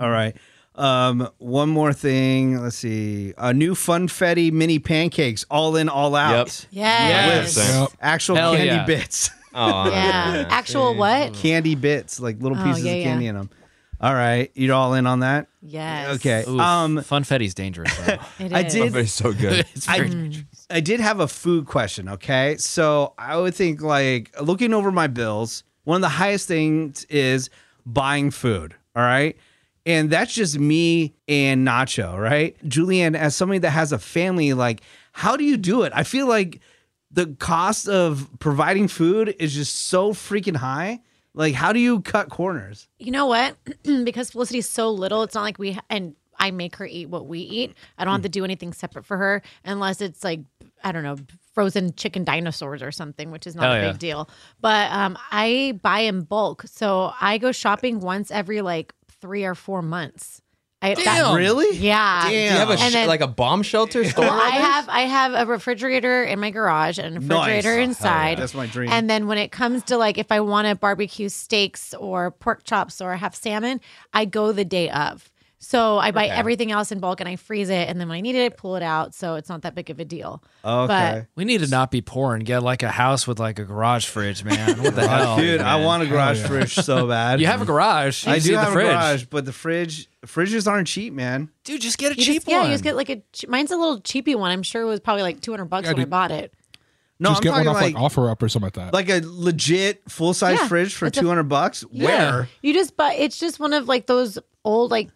All 0.00 0.10
right. 0.10 0.36
Um, 0.76 1.28
one 1.38 1.68
more 1.68 1.92
thing. 1.92 2.62
Let's 2.62 2.76
see. 2.76 3.34
A 3.36 3.52
new 3.52 3.74
funfetti 3.74 4.52
mini 4.52 4.78
pancakes, 4.78 5.44
all 5.50 5.76
in, 5.76 5.88
all 5.88 6.14
out. 6.14 6.36
Yep. 6.36 6.48
Yes. 6.70 7.56
Yes. 7.56 7.74
Yep. 7.74 7.88
Actual 8.00 8.36
Hell 8.36 8.52
candy 8.52 8.66
yeah. 8.68 8.84
bits. 8.84 9.30
Oh, 9.54 9.90
Yeah. 9.90 10.46
Actual 10.50 10.94
what? 10.94 11.34
candy 11.34 11.74
bits, 11.74 12.20
like 12.20 12.40
little 12.40 12.58
Oh, 12.58 12.64
pieces 12.64 12.84
yeah, 12.84 12.92
of 12.92 12.98
yeah. 12.98 13.04
candy 13.04 13.26
in 13.26 13.34
them. 13.34 13.50
All 14.00 14.14
right. 14.14 14.50
You're 14.54 14.74
all 14.74 14.94
in 14.94 15.06
on 15.06 15.20
that? 15.20 15.48
Yes. 15.60 16.16
Okay. 16.16 16.40
Oof, 16.48 16.58
Um, 16.60 16.96
Funfetti's 16.98 17.52
dangerous. 17.54 17.94
Though. 17.98 18.16
It 18.38 18.52
I 18.52 18.60
is. 18.62 18.72
did- 18.72 18.92
But 18.92 19.02
it's 19.02 19.12
so 19.12 19.32
good. 19.32 19.66
it's 19.74 19.86
very 19.86 20.06
I- 20.06 20.08
dangerous. 20.08 20.66
I 20.70 20.80
did 20.80 21.00
have 21.00 21.20
a 21.20 21.28
food 21.28 21.66
question, 21.66 22.08
okay? 22.08 22.56
So 22.58 23.12
I 23.18 23.36
would 23.36 23.54
think 23.54 23.82
like 23.82 24.30
looking 24.40 24.72
over 24.72 24.90
my 24.92 25.06
bills, 25.08 25.64
one 25.84 25.96
of 25.96 26.02
the 26.02 26.08
highest 26.08 26.46
things 26.48 27.04
is 27.10 27.50
buying 27.84 28.30
food, 28.30 28.74
all 28.96 29.02
right? 29.02 29.36
And 29.84 30.10
that's 30.10 30.32
just 30.32 30.58
me 30.58 31.14
and 31.26 31.66
Nacho, 31.66 32.16
right? 32.18 32.56
Julianne, 32.68 33.16
as 33.16 33.34
somebody 33.34 33.58
that 33.60 33.70
has 33.70 33.92
a 33.92 33.98
family, 33.98 34.52
like, 34.52 34.82
how 35.12 35.36
do 35.36 35.42
you 35.44 35.56
do 35.56 35.82
it? 35.82 35.92
I 35.94 36.04
feel 36.04 36.26
like 36.28 36.60
the 37.10 37.26
cost 37.38 37.88
of 37.88 38.28
providing 38.38 38.88
food 38.88 39.34
is 39.38 39.54
just 39.54 39.74
so 39.88 40.12
freaking 40.12 40.56
high. 40.56 41.00
Like, 41.34 41.54
how 41.54 41.72
do 41.72 41.78
you 41.78 42.00
cut 42.00 42.28
corners? 42.28 42.88
You 42.98 43.12
know 43.12 43.26
what? 43.26 43.56
because 44.04 44.30
Felicity's 44.30 44.68
so 44.68 44.90
little, 44.90 45.22
it's 45.22 45.34
not 45.34 45.42
like 45.42 45.58
we 45.58 45.78
and 45.88 46.14
I 46.38 46.50
make 46.50 46.76
her 46.76 46.86
eat 46.86 47.08
what 47.08 47.26
we 47.26 47.40
eat. 47.40 47.74
I 47.98 48.04
don't 48.04 48.12
have 48.12 48.22
to 48.22 48.28
do 48.28 48.44
anything 48.44 48.72
separate 48.72 49.04
for 49.04 49.18
her 49.18 49.42
unless 49.64 50.00
it's 50.00 50.24
like 50.24 50.40
I 50.82 50.90
don't 50.90 51.02
know 51.02 51.16
frozen 51.54 51.94
chicken 51.94 52.24
dinosaurs 52.24 52.82
or 52.82 52.90
something, 52.90 53.30
which 53.30 53.46
is 53.46 53.54
not 53.54 53.64
Hell 53.64 53.72
a 53.72 53.76
yeah. 53.76 53.90
big 53.92 53.98
deal. 53.98 54.30
But 54.60 54.90
um, 54.90 55.18
I 55.30 55.78
buy 55.82 56.00
in 56.00 56.22
bulk, 56.22 56.64
so 56.66 57.12
I 57.20 57.38
go 57.38 57.52
shopping 57.52 58.00
once 58.00 58.30
every 58.30 58.62
like 58.62 58.94
three 59.20 59.44
or 59.44 59.54
four 59.54 59.82
months. 59.82 60.40
I, 60.82 60.94
that- 60.94 61.34
Really? 61.34 61.76
yeah. 61.76 62.28
Do 62.28 62.34
you 62.34 62.48
have 62.48 62.70
a 62.70 62.76
sh- 62.78 62.92
then- 62.92 63.06
like 63.08 63.20
a 63.20 63.26
bomb 63.26 63.62
shelter 63.62 64.02
store? 64.08 64.24
Well, 64.24 64.40
I 64.40 64.48
have 64.56 64.88
I 64.88 65.02
have 65.02 65.34
a 65.34 65.44
refrigerator 65.44 66.22
in 66.24 66.40
my 66.40 66.50
garage 66.50 66.98
and 66.98 67.16
a 67.16 67.20
refrigerator 67.20 67.76
Nice. 67.76 67.88
inside. 67.88 68.38
That's 68.38 68.54
my 68.54 68.66
dream. 68.66 68.88
And 68.90 69.08
then 69.10 69.26
when 69.26 69.36
it 69.38 69.52
comes 69.52 69.82
to 69.84 69.98
like 69.98 70.16
if 70.16 70.32
I 70.32 70.40
want 70.40 70.68
to 70.68 70.74
barbecue 70.74 71.28
steaks 71.28 71.92
or 71.94 72.30
pork 72.30 72.64
chops 72.64 73.00
or 73.02 73.14
have 73.16 73.34
salmon, 73.34 73.80
I 74.14 74.24
go 74.24 74.52
the 74.52 74.64
day 74.64 74.88
of. 74.90 75.30
So 75.62 75.98
I 75.98 76.10
buy 76.10 76.24
Okay. 76.24 76.34
everything 76.34 76.72
else 76.72 76.90
in 76.90 77.00
bulk 77.00 77.20
and 77.20 77.28
I 77.28 77.36
freeze 77.36 77.68
it, 77.68 77.86
and 77.88 78.00
then 78.00 78.08
when 78.08 78.16
I 78.16 78.22
need 78.22 78.34
it, 78.34 78.44
I 78.46 78.48
pull 78.48 78.76
it 78.76 78.82
out. 78.82 79.14
So 79.14 79.34
it's 79.34 79.50
not 79.50 79.60
that 79.62 79.74
big 79.74 79.90
of 79.90 80.00
a 80.00 80.06
deal. 80.06 80.42
Okay. 80.64 80.86
But 81.20 81.26
We 81.36 81.44
need 81.44 81.60
to 81.60 81.66
not 81.68 81.90
be 81.90 82.00
poor 82.00 82.34
and 82.34 82.44
get 82.46 82.62
like 82.62 82.82
a 82.82 82.88
house 82.90 83.26
with 83.26 83.38
like 83.38 83.58
a 83.58 83.64
garage 83.64 84.06
fridge, 84.06 84.42
man. 84.42 84.82
What 84.82 84.94
the 84.94 85.02
uh, 85.04 85.08
hell, 85.08 85.36
Dude, 85.36 85.60
I 85.60 85.84
want 85.84 86.02
a 86.02 86.06
garage 86.06 86.42
fridge 86.46 86.74
so 86.74 87.06
bad. 87.08 87.40
You 87.42 87.46
have 87.46 87.60
a 87.60 87.66
garage. 87.66 88.26
You 88.26 88.32
I 88.32 88.38
do 88.38 88.54
have 88.54 88.66
the 88.66 88.70
a 88.70 88.72
fridge. 88.72 88.86
garage, 88.90 89.24
but 89.26 89.44
the 89.44 89.52
fridge 89.52 90.08
fridges 90.26 90.66
aren't 90.66 90.88
cheap, 90.88 91.12
man. 91.12 91.50
Dude, 91.64 91.82
just 91.82 91.98
get 91.98 92.12
a 92.12 92.14
You 92.16 92.24
cheap 92.24 92.34
just, 92.36 92.48
yeah, 92.48 92.64
you 92.64 92.70
just 92.70 92.82
get 92.82 92.96
like 92.96 93.10
a 93.10 93.22
mine's 93.46 93.70
a 93.70 93.76
little 93.76 94.00
cheapy 94.00 94.34
one. 94.34 94.50
I'm 94.50 94.62
sure 94.62 94.80
it 94.82 94.86
was 94.86 95.00
probably 95.00 95.22
like 95.22 95.42
200 95.42 95.66
bucks 95.66 95.86
Yeah, 95.86 95.92
when 95.92 96.02
I 96.02 96.06
bought 96.06 96.30
it. 96.30 96.54
No, 97.20 97.28
Just 97.30 97.40
I'm 97.40 97.42
get 97.44 97.52
one 97.52 97.68
off 97.68 97.74
like 97.74 97.94
like 97.94 98.02
offer 98.02 98.30
up 98.30 98.42
or 98.42 98.48
something 98.48 98.66
like 98.66 98.74
that. 98.74 98.94
like 98.94 99.10
a 99.10 99.20
legit 99.24 100.02
full 100.08 100.32
size 100.34 100.58
Yeah, 100.58 100.68
fridge 100.68 100.94
for 100.94 101.10
two 101.10 101.28
hundred 101.28 101.44
bucks. 101.44 101.82
Where? 101.82 102.48
You 102.62 102.72
just 102.72 102.96
buy 102.96 103.12
it's 103.14 103.38
just 103.38 103.60
one 103.60 103.74
of 103.74 103.86
like 103.88 104.06
those 104.06 104.38
old 104.64 104.90
like 104.90 105.14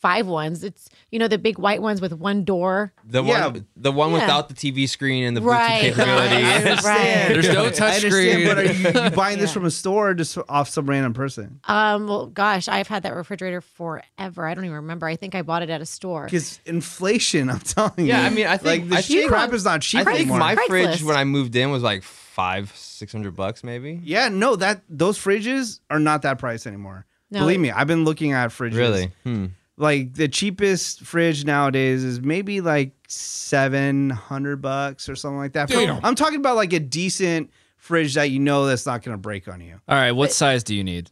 2005 0.00 0.26
ones. 0.26 0.64
It's 0.64 0.88
you 1.10 1.18
know 1.18 1.28
the 1.28 1.38
big 1.38 1.58
white 1.58 1.82
ones 1.82 2.00
with 2.00 2.12
one 2.12 2.44
door. 2.44 2.92
The 3.04 3.22
Yeah. 3.22 3.46
one, 3.48 3.66
the 3.76 3.92
one 3.92 4.10
Yeah. 4.10 4.20
without 4.20 4.48
the 4.48 4.54
TV 4.54 4.86
screen 4.88 5.24
and 5.24 5.36
the 5.36 5.40
Bluetooth 5.40 5.46
Right, 5.46 5.80
capability. 5.94 6.34
right. 6.42 6.44
I 6.44 6.54
understand. 6.70 7.34
There's 7.34 7.48
no 7.48 7.70
touch 7.70 8.04
understand, 8.04 8.42
screen. 8.42 8.46
but 8.46 8.58
are 8.58 8.64
you, 9.00 9.04
you 9.04 9.10
buying 9.10 9.38
this 9.38 9.52
from 9.54 9.64
a 9.64 9.70
store 9.70 10.10
or 10.10 10.14
just 10.14 10.38
off 10.48 10.68
some 10.68 10.86
random 10.88 11.14
person? 11.14 11.60
Um, 11.64 12.06
well, 12.06 12.26
gosh, 12.26 12.68
I've 12.68 12.88
had 12.88 13.02
that 13.04 13.14
refrigerator 13.14 13.60
forever. 13.60 14.46
I 14.46 14.54
don't 14.54 14.64
even 14.64 14.76
remember. 14.76 15.06
I 15.06 15.16
think 15.16 15.34
I 15.34 15.42
bought 15.42 15.62
it 15.62 15.70
at 15.70 15.80
a 15.80 15.86
store. 15.86 16.24
Because 16.24 16.60
inflation, 16.66 17.50
I'm 17.50 17.60
telling 17.60 17.92
you. 17.98 18.06
Yeah, 18.06 18.22
I 18.22 18.30
mean, 18.30 18.46
I 18.46 18.56
think- 18.56 18.82
like 18.84 18.90
the 18.90 18.96
I 18.96 19.00
shit 19.00 19.28
crap 19.28 19.52
is 19.52 19.64
not 19.64 19.82
cheap 19.82 20.00
I 20.00 20.04
think 20.04 20.16
anymore. 20.20 20.38
my 20.38 20.56
fridge 20.66 21.00
Craigslist. 21.00 21.02
when 21.02 21.16
I 21.16 21.24
moved 21.24 21.56
in 21.56 21.70
was 21.70 21.82
like 21.82 22.02
five, 22.02 22.72
six 22.76 23.12
hundred 23.12 23.34
bucks 23.34 23.64
maybe. 23.64 24.00
yeah, 24.04 24.28
no, 24.28 24.54
that 24.56 24.82
those 24.88 25.18
fridges 25.18 25.80
are 25.90 25.98
not 25.98 26.22
that 26.22 26.38
price 26.38 26.66
anymore. 26.66 27.04
No, 27.30 27.40
Believe 27.40 27.60
me, 27.60 27.70
I've 27.70 27.86
been 27.86 28.04
looking 28.04 28.32
at 28.32 28.50
fridges. 28.50 28.74
Really? 28.76 29.10
Hmm. 29.24 29.46
Like 29.78 30.14
the 30.14 30.26
cheapest 30.28 31.00
fridge 31.02 31.44
nowadays 31.44 32.02
is 32.04 32.20
maybe 32.20 32.60
like 32.60 32.92
seven 33.06 34.10
hundred 34.10 34.60
bucks 34.60 35.08
or 35.08 35.14
something 35.16 35.38
like 35.38 35.52
that. 35.52 35.68
For- 35.70 35.76
Damn. 35.76 36.04
I'm 36.04 36.14
talking 36.14 36.40
about 36.40 36.56
like 36.56 36.72
a 36.72 36.80
decent 36.80 37.50
fridge 37.76 38.14
that 38.14 38.30
you 38.30 38.40
know 38.40 38.66
that's 38.66 38.84
not 38.86 39.02
going 39.02 39.14
to 39.14 39.18
break 39.20 39.46
on 39.48 39.60
you. 39.60 39.80
All 39.88 39.96
right, 39.96 40.12
what 40.12 40.32
size 40.32 40.64
do 40.64 40.74
you 40.74 40.82
need? 40.84 41.10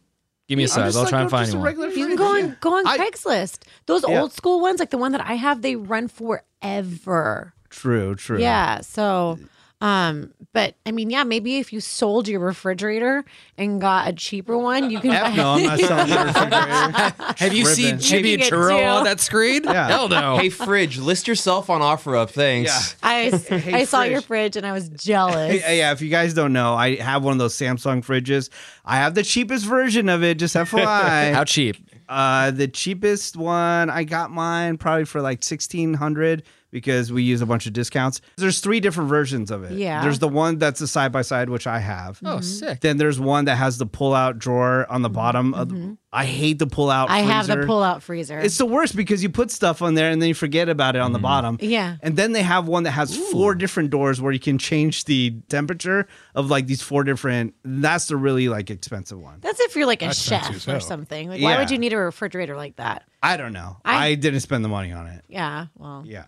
Give 0.49 0.57
me 0.57 0.63
a 0.63 0.65
I'm 0.65 0.69
size. 0.69 0.93
just 0.93 0.97
I'll 0.97 1.03
like, 1.03 1.09
try 1.11 1.21
and 1.21 1.31
find 1.31 1.49
a 1.49 1.55
one. 1.55 1.63
regular 1.65 1.87
You 1.89 2.07
can 2.07 2.15
go 2.17 2.25
on 2.37 2.57
go 2.59 2.77
on 2.77 2.85
I- 2.87 2.97
Craigslist. 2.97 3.59
Those 3.85 4.03
Yeah. 4.07 4.21
old 4.21 4.33
school 4.33 4.59
ones, 4.61 4.79
like 4.79 4.89
the 4.91 4.97
one 4.97 5.11
that 5.13 5.21
I 5.21 5.33
have, 5.35 5.61
they 5.61 5.75
run 5.75 6.07
forever. 6.09 7.53
True, 7.69 8.15
true. 8.15 8.39
Yeah. 8.39 8.81
So, 8.81 9.39
um, 9.79 10.33
but 10.53 10.73
I 10.87 10.91
mean, 10.91 11.11
yeah, 11.11 11.23
maybe 11.23 11.57
if 11.57 11.71
you 11.71 11.79
sold 11.79 12.27
your 12.27 12.39
refrigerator 12.39 13.23
and 13.59 13.79
got 13.79 14.07
a 14.07 14.13
cheaper 14.13 14.57
one, 14.57 14.89
you 14.89 14.99
can. 14.99 15.11
F 15.11 15.35
no, 15.35 15.51
I'm 15.53 15.63
not 15.63 15.79
selling 15.79 16.09
the 16.09 16.15
refrigerator. 16.25 17.33
Have 17.37 17.53
you 17.53 17.65
seen 17.65 17.85
Ribbon. 17.85 17.99
Jimmy 18.01 18.31
You 18.31 18.37
can 18.39 18.49
Churro 18.49 18.95
on 18.97 19.03
that 19.03 19.19
screen? 19.19 19.63
Yeah. 19.65 19.87
Hell 19.87 20.09
no. 20.09 20.37
Hey, 20.37 20.49
fridge, 20.49 20.97
list 20.97 21.27
yourself 21.27 21.69
on 21.69 21.81
OfferUp. 21.81 22.31
Thanks. 22.31 22.95
I, 23.03 23.29
Hey, 23.29 23.73
I 23.73 23.83
saw 23.83 24.01
your 24.01 24.21
fridge. 24.21 24.25
fridge 24.53 24.55
and 24.57 24.65
I 24.65 24.71
was 24.71 24.89
jealous. 24.89 25.61
Hey, 25.61 25.77
yeah, 25.77 25.91
if 25.91 26.01
you 26.01 26.09
guys 26.09 26.33
don't 26.33 26.53
know, 26.53 26.73
I 26.73 26.95
have 26.95 27.23
one 27.23 27.33
of 27.33 27.39
those 27.39 27.53
Samsung 27.55 28.03
fridges. 28.03 28.49
I 28.83 28.95
have 28.95 29.13
the 29.13 29.23
cheapest 29.23 29.65
version 29.65 30.09
of 30.09 30.23
it, 30.23 30.39
just 30.39 30.55
FYI. 30.55 30.85
How 31.33 31.43
cheap? 31.43 31.77
Uh, 32.09 32.49
the 32.51 32.67
cheapest 32.67 33.35
one, 33.35 33.89
I 33.91 34.05
got 34.05 34.31
mine 34.31 34.77
probably 34.77 35.05
for 35.05 35.21
like 35.21 35.43
sixteen 35.43 35.93
hundred 35.93 36.43
because 36.71 37.11
we 37.11 37.23
use 37.23 37.41
a 37.41 37.45
bunch 37.45 37.65
of 37.65 37.73
discounts. 37.73 38.21
There's 38.37 38.59
three 38.59 38.79
different 38.79 39.09
versions 39.09 39.51
of 39.51 39.63
it. 39.63 39.73
Yeah. 39.73 40.01
There's 40.01 40.19
the 40.19 40.27
one 40.27 40.57
that's 40.57 40.81
a 40.81 40.87
side 40.87 41.11
by 41.11 41.21
side, 41.21 41.49
which 41.49 41.67
I 41.67 41.79
have. 41.79 42.19
Oh, 42.23 42.35
mm-hmm. 42.35 42.41
sick. 42.41 42.81
Then 42.81 42.97
there's 42.97 43.19
one 43.19 43.45
that 43.45 43.55
has 43.55 43.77
the 43.77 43.85
pull 43.85 44.13
out 44.13 44.37
drawer 44.37 44.85
on 44.89 45.01
the 45.01 45.09
mm-hmm. 45.09 45.15
bottom. 45.15 45.53
Of 45.53 45.69
the, 45.69 45.97
I 46.11 46.25
hate 46.25 46.59
the 46.59 46.67
pull 46.67 46.89
out. 46.89 47.09
I 47.09 47.19
have 47.19 47.47
the 47.47 47.53
freezer. 47.53 47.67
pull 47.67 47.83
out 47.83 48.03
freezer. 48.03 48.39
It's 48.39 48.57
the 48.57 48.65
worst 48.65 48.95
because 48.95 49.23
you 49.23 49.29
put 49.29 49.51
stuff 49.51 49.81
on 49.81 49.93
there 49.93 50.09
and 50.09 50.21
then 50.21 50.29
you 50.29 50.35
forget 50.35 50.69
about 50.69 50.95
it 50.95 51.01
on 51.01 51.13
the 51.13 51.19
mm. 51.19 51.23
bottom. 51.23 51.57
Yeah. 51.61 51.97
And 52.01 52.15
then 52.17 52.31
they 52.31 52.43
have 52.43 52.67
one 52.67 52.83
that 52.83 52.91
has 52.91 53.15
four 53.31 53.55
different 53.55 53.89
doors 53.89 54.21
where 54.21 54.31
you 54.31 54.39
can 54.39 54.57
change 54.57 55.05
the 55.05 55.35
temperature 55.49 56.07
of 56.35 56.49
like 56.49 56.67
these 56.67 56.81
four 56.81 57.03
different. 57.03 57.55
That's 57.63 58.07
the 58.07 58.17
really 58.17 58.49
like 58.49 58.69
expensive 58.69 59.19
one. 59.19 59.39
That's 59.41 59.59
if 59.59 59.75
you're 59.75 59.85
like 59.85 60.01
a 60.01 60.07
That's 60.07 60.21
chef 60.21 60.67
or 60.67 60.79
something. 60.79 61.29
Like, 61.29 61.41
why 61.41 61.57
would 61.59 61.71
you 61.71 61.77
need 61.77 61.93
a 61.93 61.97
refrigerator 61.97 62.55
like 62.55 62.75
that? 62.77 63.03
I 63.21 63.37
don't 63.37 63.53
know. 63.53 63.77
I, 63.83 64.07
I- 64.07 64.15
didn't 64.15 64.41
spend 64.41 64.63
the 64.63 64.69
money 64.69 64.91
on 64.91 65.07
it. 65.07 65.23
Yeah. 65.27 65.67
Well, 65.75 66.03
Yeah. 66.05 66.25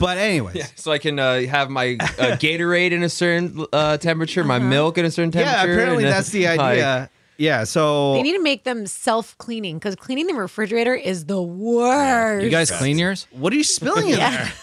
But 0.00 0.18
anyways. 0.18 0.72
So 0.74 0.90
I 0.90 0.98
can 0.98 1.18
uh, 1.20 1.42
have 1.42 1.70
my 1.70 1.96
uh, 2.00 2.36
Gatorade 2.40 2.90
in 2.90 3.04
a 3.04 3.08
certain 3.08 3.64
uh, 3.72 3.96
temperature, 3.98 4.42
my 4.42 4.58
milk 4.58 4.98
in 4.98 5.04
a 5.04 5.10
certain 5.10 5.30
temperature. 5.30 5.56
Yeah, 5.56 5.62
apparently 5.74 6.04
and 6.04 6.12
that's 6.12 6.30
the 6.30 6.46
like, 6.46 6.58
idea. 6.58 7.10
yeah, 7.36 7.62
so 7.64 8.14
they 8.14 8.22
need 8.22 8.32
to 8.36 8.42
make 8.42 8.64
them 8.64 8.86
self 8.86 9.36
cleaning 9.38 9.76
because 9.78 9.94
cleaning 9.96 10.26
the 10.26 10.34
refrigerator 10.34 10.94
is 10.94 11.26
the 11.26 11.40
worst. 11.40 12.42
You 12.44 12.50
guys 12.50 12.70
clean 12.72 12.98
yours? 12.98 13.26
what 13.30 13.52
are 13.52 13.56
you 13.56 13.62
spilling 13.64 14.08
in 14.08 14.18
Yeah. 14.18 14.30
there? 14.44 14.52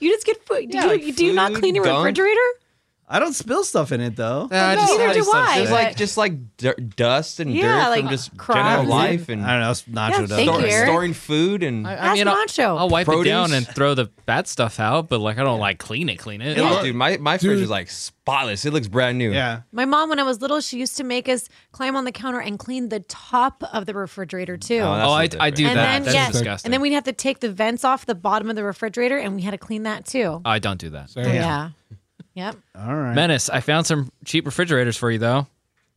You 0.00 0.10
just 0.10 0.26
get 0.26 0.44
food. 0.46 0.70
Do 0.70 0.76
Yeah, 0.78 0.84
you, 0.84 0.88
like 1.06 1.16
do 1.16 1.24
you 1.24 1.32
not 1.32 1.52
food, 1.52 1.60
clean 1.60 1.74
your 1.76 1.84
gunk. 1.84 1.98
refrigerator? 2.04 2.40
I 3.06 3.18
don't 3.18 3.34
spill 3.34 3.64
stuff 3.64 3.92
in 3.92 4.00
it 4.00 4.16
though. 4.16 4.48
Uh, 4.50 4.74
no, 4.74 4.84
neither 4.86 5.06
how 5.06 5.12
do 5.12 5.18
you 5.18 5.24
stuff 5.24 5.34
I, 5.48 5.54
shit. 5.54 5.62
It's 5.62 5.70
but- 5.70 5.74
like 5.84 5.96
just 5.96 6.16
like 6.16 6.56
dirt, 6.56 6.96
dust 6.96 7.38
and 7.38 7.54
Yeah, 7.54 7.84
dirt 7.84 7.90
like 7.90 8.00
from 8.00 8.08
just 8.10 8.36
crumbs 8.38 8.58
general 8.66 8.80
and- 8.80 8.88
life 8.88 9.28
and 9.28 9.44
I 9.44 9.50
don't 9.52 9.60
know. 9.60 9.70
it's 9.70 9.82
Nacho 9.82 10.10
Yeah, 10.10 10.18
does. 10.20 10.30
thank 10.30 10.48
store- 10.50 10.60
you. 10.62 10.82
Storing 10.84 11.12
food 11.12 11.62
and. 11.62 11.86
I, 11.86 11.92
I 11.92 11.94
Ask 11.96 12.14
mean, 12.18 12.28
I'll, 12.28 12.36
Nacho. 12.46 12.78
I'll 12.78 12.88
wipe 12.88 13.04
Produce. 13.06 13.26
it 13.26 13.28
down 13.28 13.52
and 13.52 13.66
throw 13.66 13.94
the 13.94 14.06
bad 14.26 14.48
stuff 14.48 14.80
out, 14.80 15.08
but 15.10 15.18
like 15.20 15.36
I 15.38 15.42
don't 15.42 15.60
like 15.60 15.78
clean 15.78 16.08
it, 16.08 16.16
clean 16.16 16.40
it. 16.40 16.58
Oh, 16.58 16.82
dude, 16.82 16.96
my, 16.96 17.18
my 17.18 17.36
fridge 17.36 17.60
is 17.60 17.68
like 17.70 17.90
spotless. 17.90 18.64
It 18.64 18.72
looks 18.72 18.88
brand 18.88 19.18
new. 19.18 19.32
Yeah. 19.32 19.60
My 19.70 19.84
mom, 19.84 20.08
when 20.08 20.18
I 20.18 20.22
was 20.22 20.40
little, 20.40 20.60
she 20.60 20.78
used 20.78 20.96
to 20.96 21.04
make 21.04 21.28
us 21.28 21.48
climb 21.72 21.96
on 21.96 22.04
the 22.06 22.12
counter 22.12 22.40
and 22.40 22.58
clean 22.58 22.88
the 22.88 23.00
top 23.00 23.62
of 23.72 23.84
the 23.84 23.92
refrigerator 23.94 24.56
too. 24.56 24.78
Oh, 24.78 24.94
that's 25.18 25.34
Oh, 25.36 25.38
I, 25.40 25.46
I 25.48 25.50
do 25.50 25.66
and 25.66 25.76
that. 25.78 25.82
then 25.84 26.02
That's 26.04 26.14
yeah, 26.14 26.30
disgusting. 26.30 26.68
and 26.68 26.72
then 26.72 26.80
we'd 26.80 26.94
have 26.94 27.04
to 27.04 27.12
take 27.12 27.40
the 27.40 27.52
vents 27.52 27.84
off 27.84 28.06
the 28.06 28.14
bottom 28.14 28.48
of 28.48 28.56
the 28.56 28.64
refrigerator, 28.64 29.18
and 29.18 29.34
we 29.36 29.42
had 29.42 29.50
to 29.50 29.58
clean 29.58 29.82
that 29.82 30.06
too. 30.06 30.40
I 30.46 30.58
don't 30.58 30.80
do 30.80 30.88
that. 30.90 31.10
Yeah. 31.14 31.70
Yep. 32.34 32.56
All 32.78 32.94
right. 32.94 33.14
Menace, 33.14 33.48
I 33.48 33.60
found 33.60 33.86
some 33.86 34.10
cheap 34.24 34.44
refrigerators 34.46 34.96
for 34.96 35.10
you 35.10 35.18
though. 35.18 35.46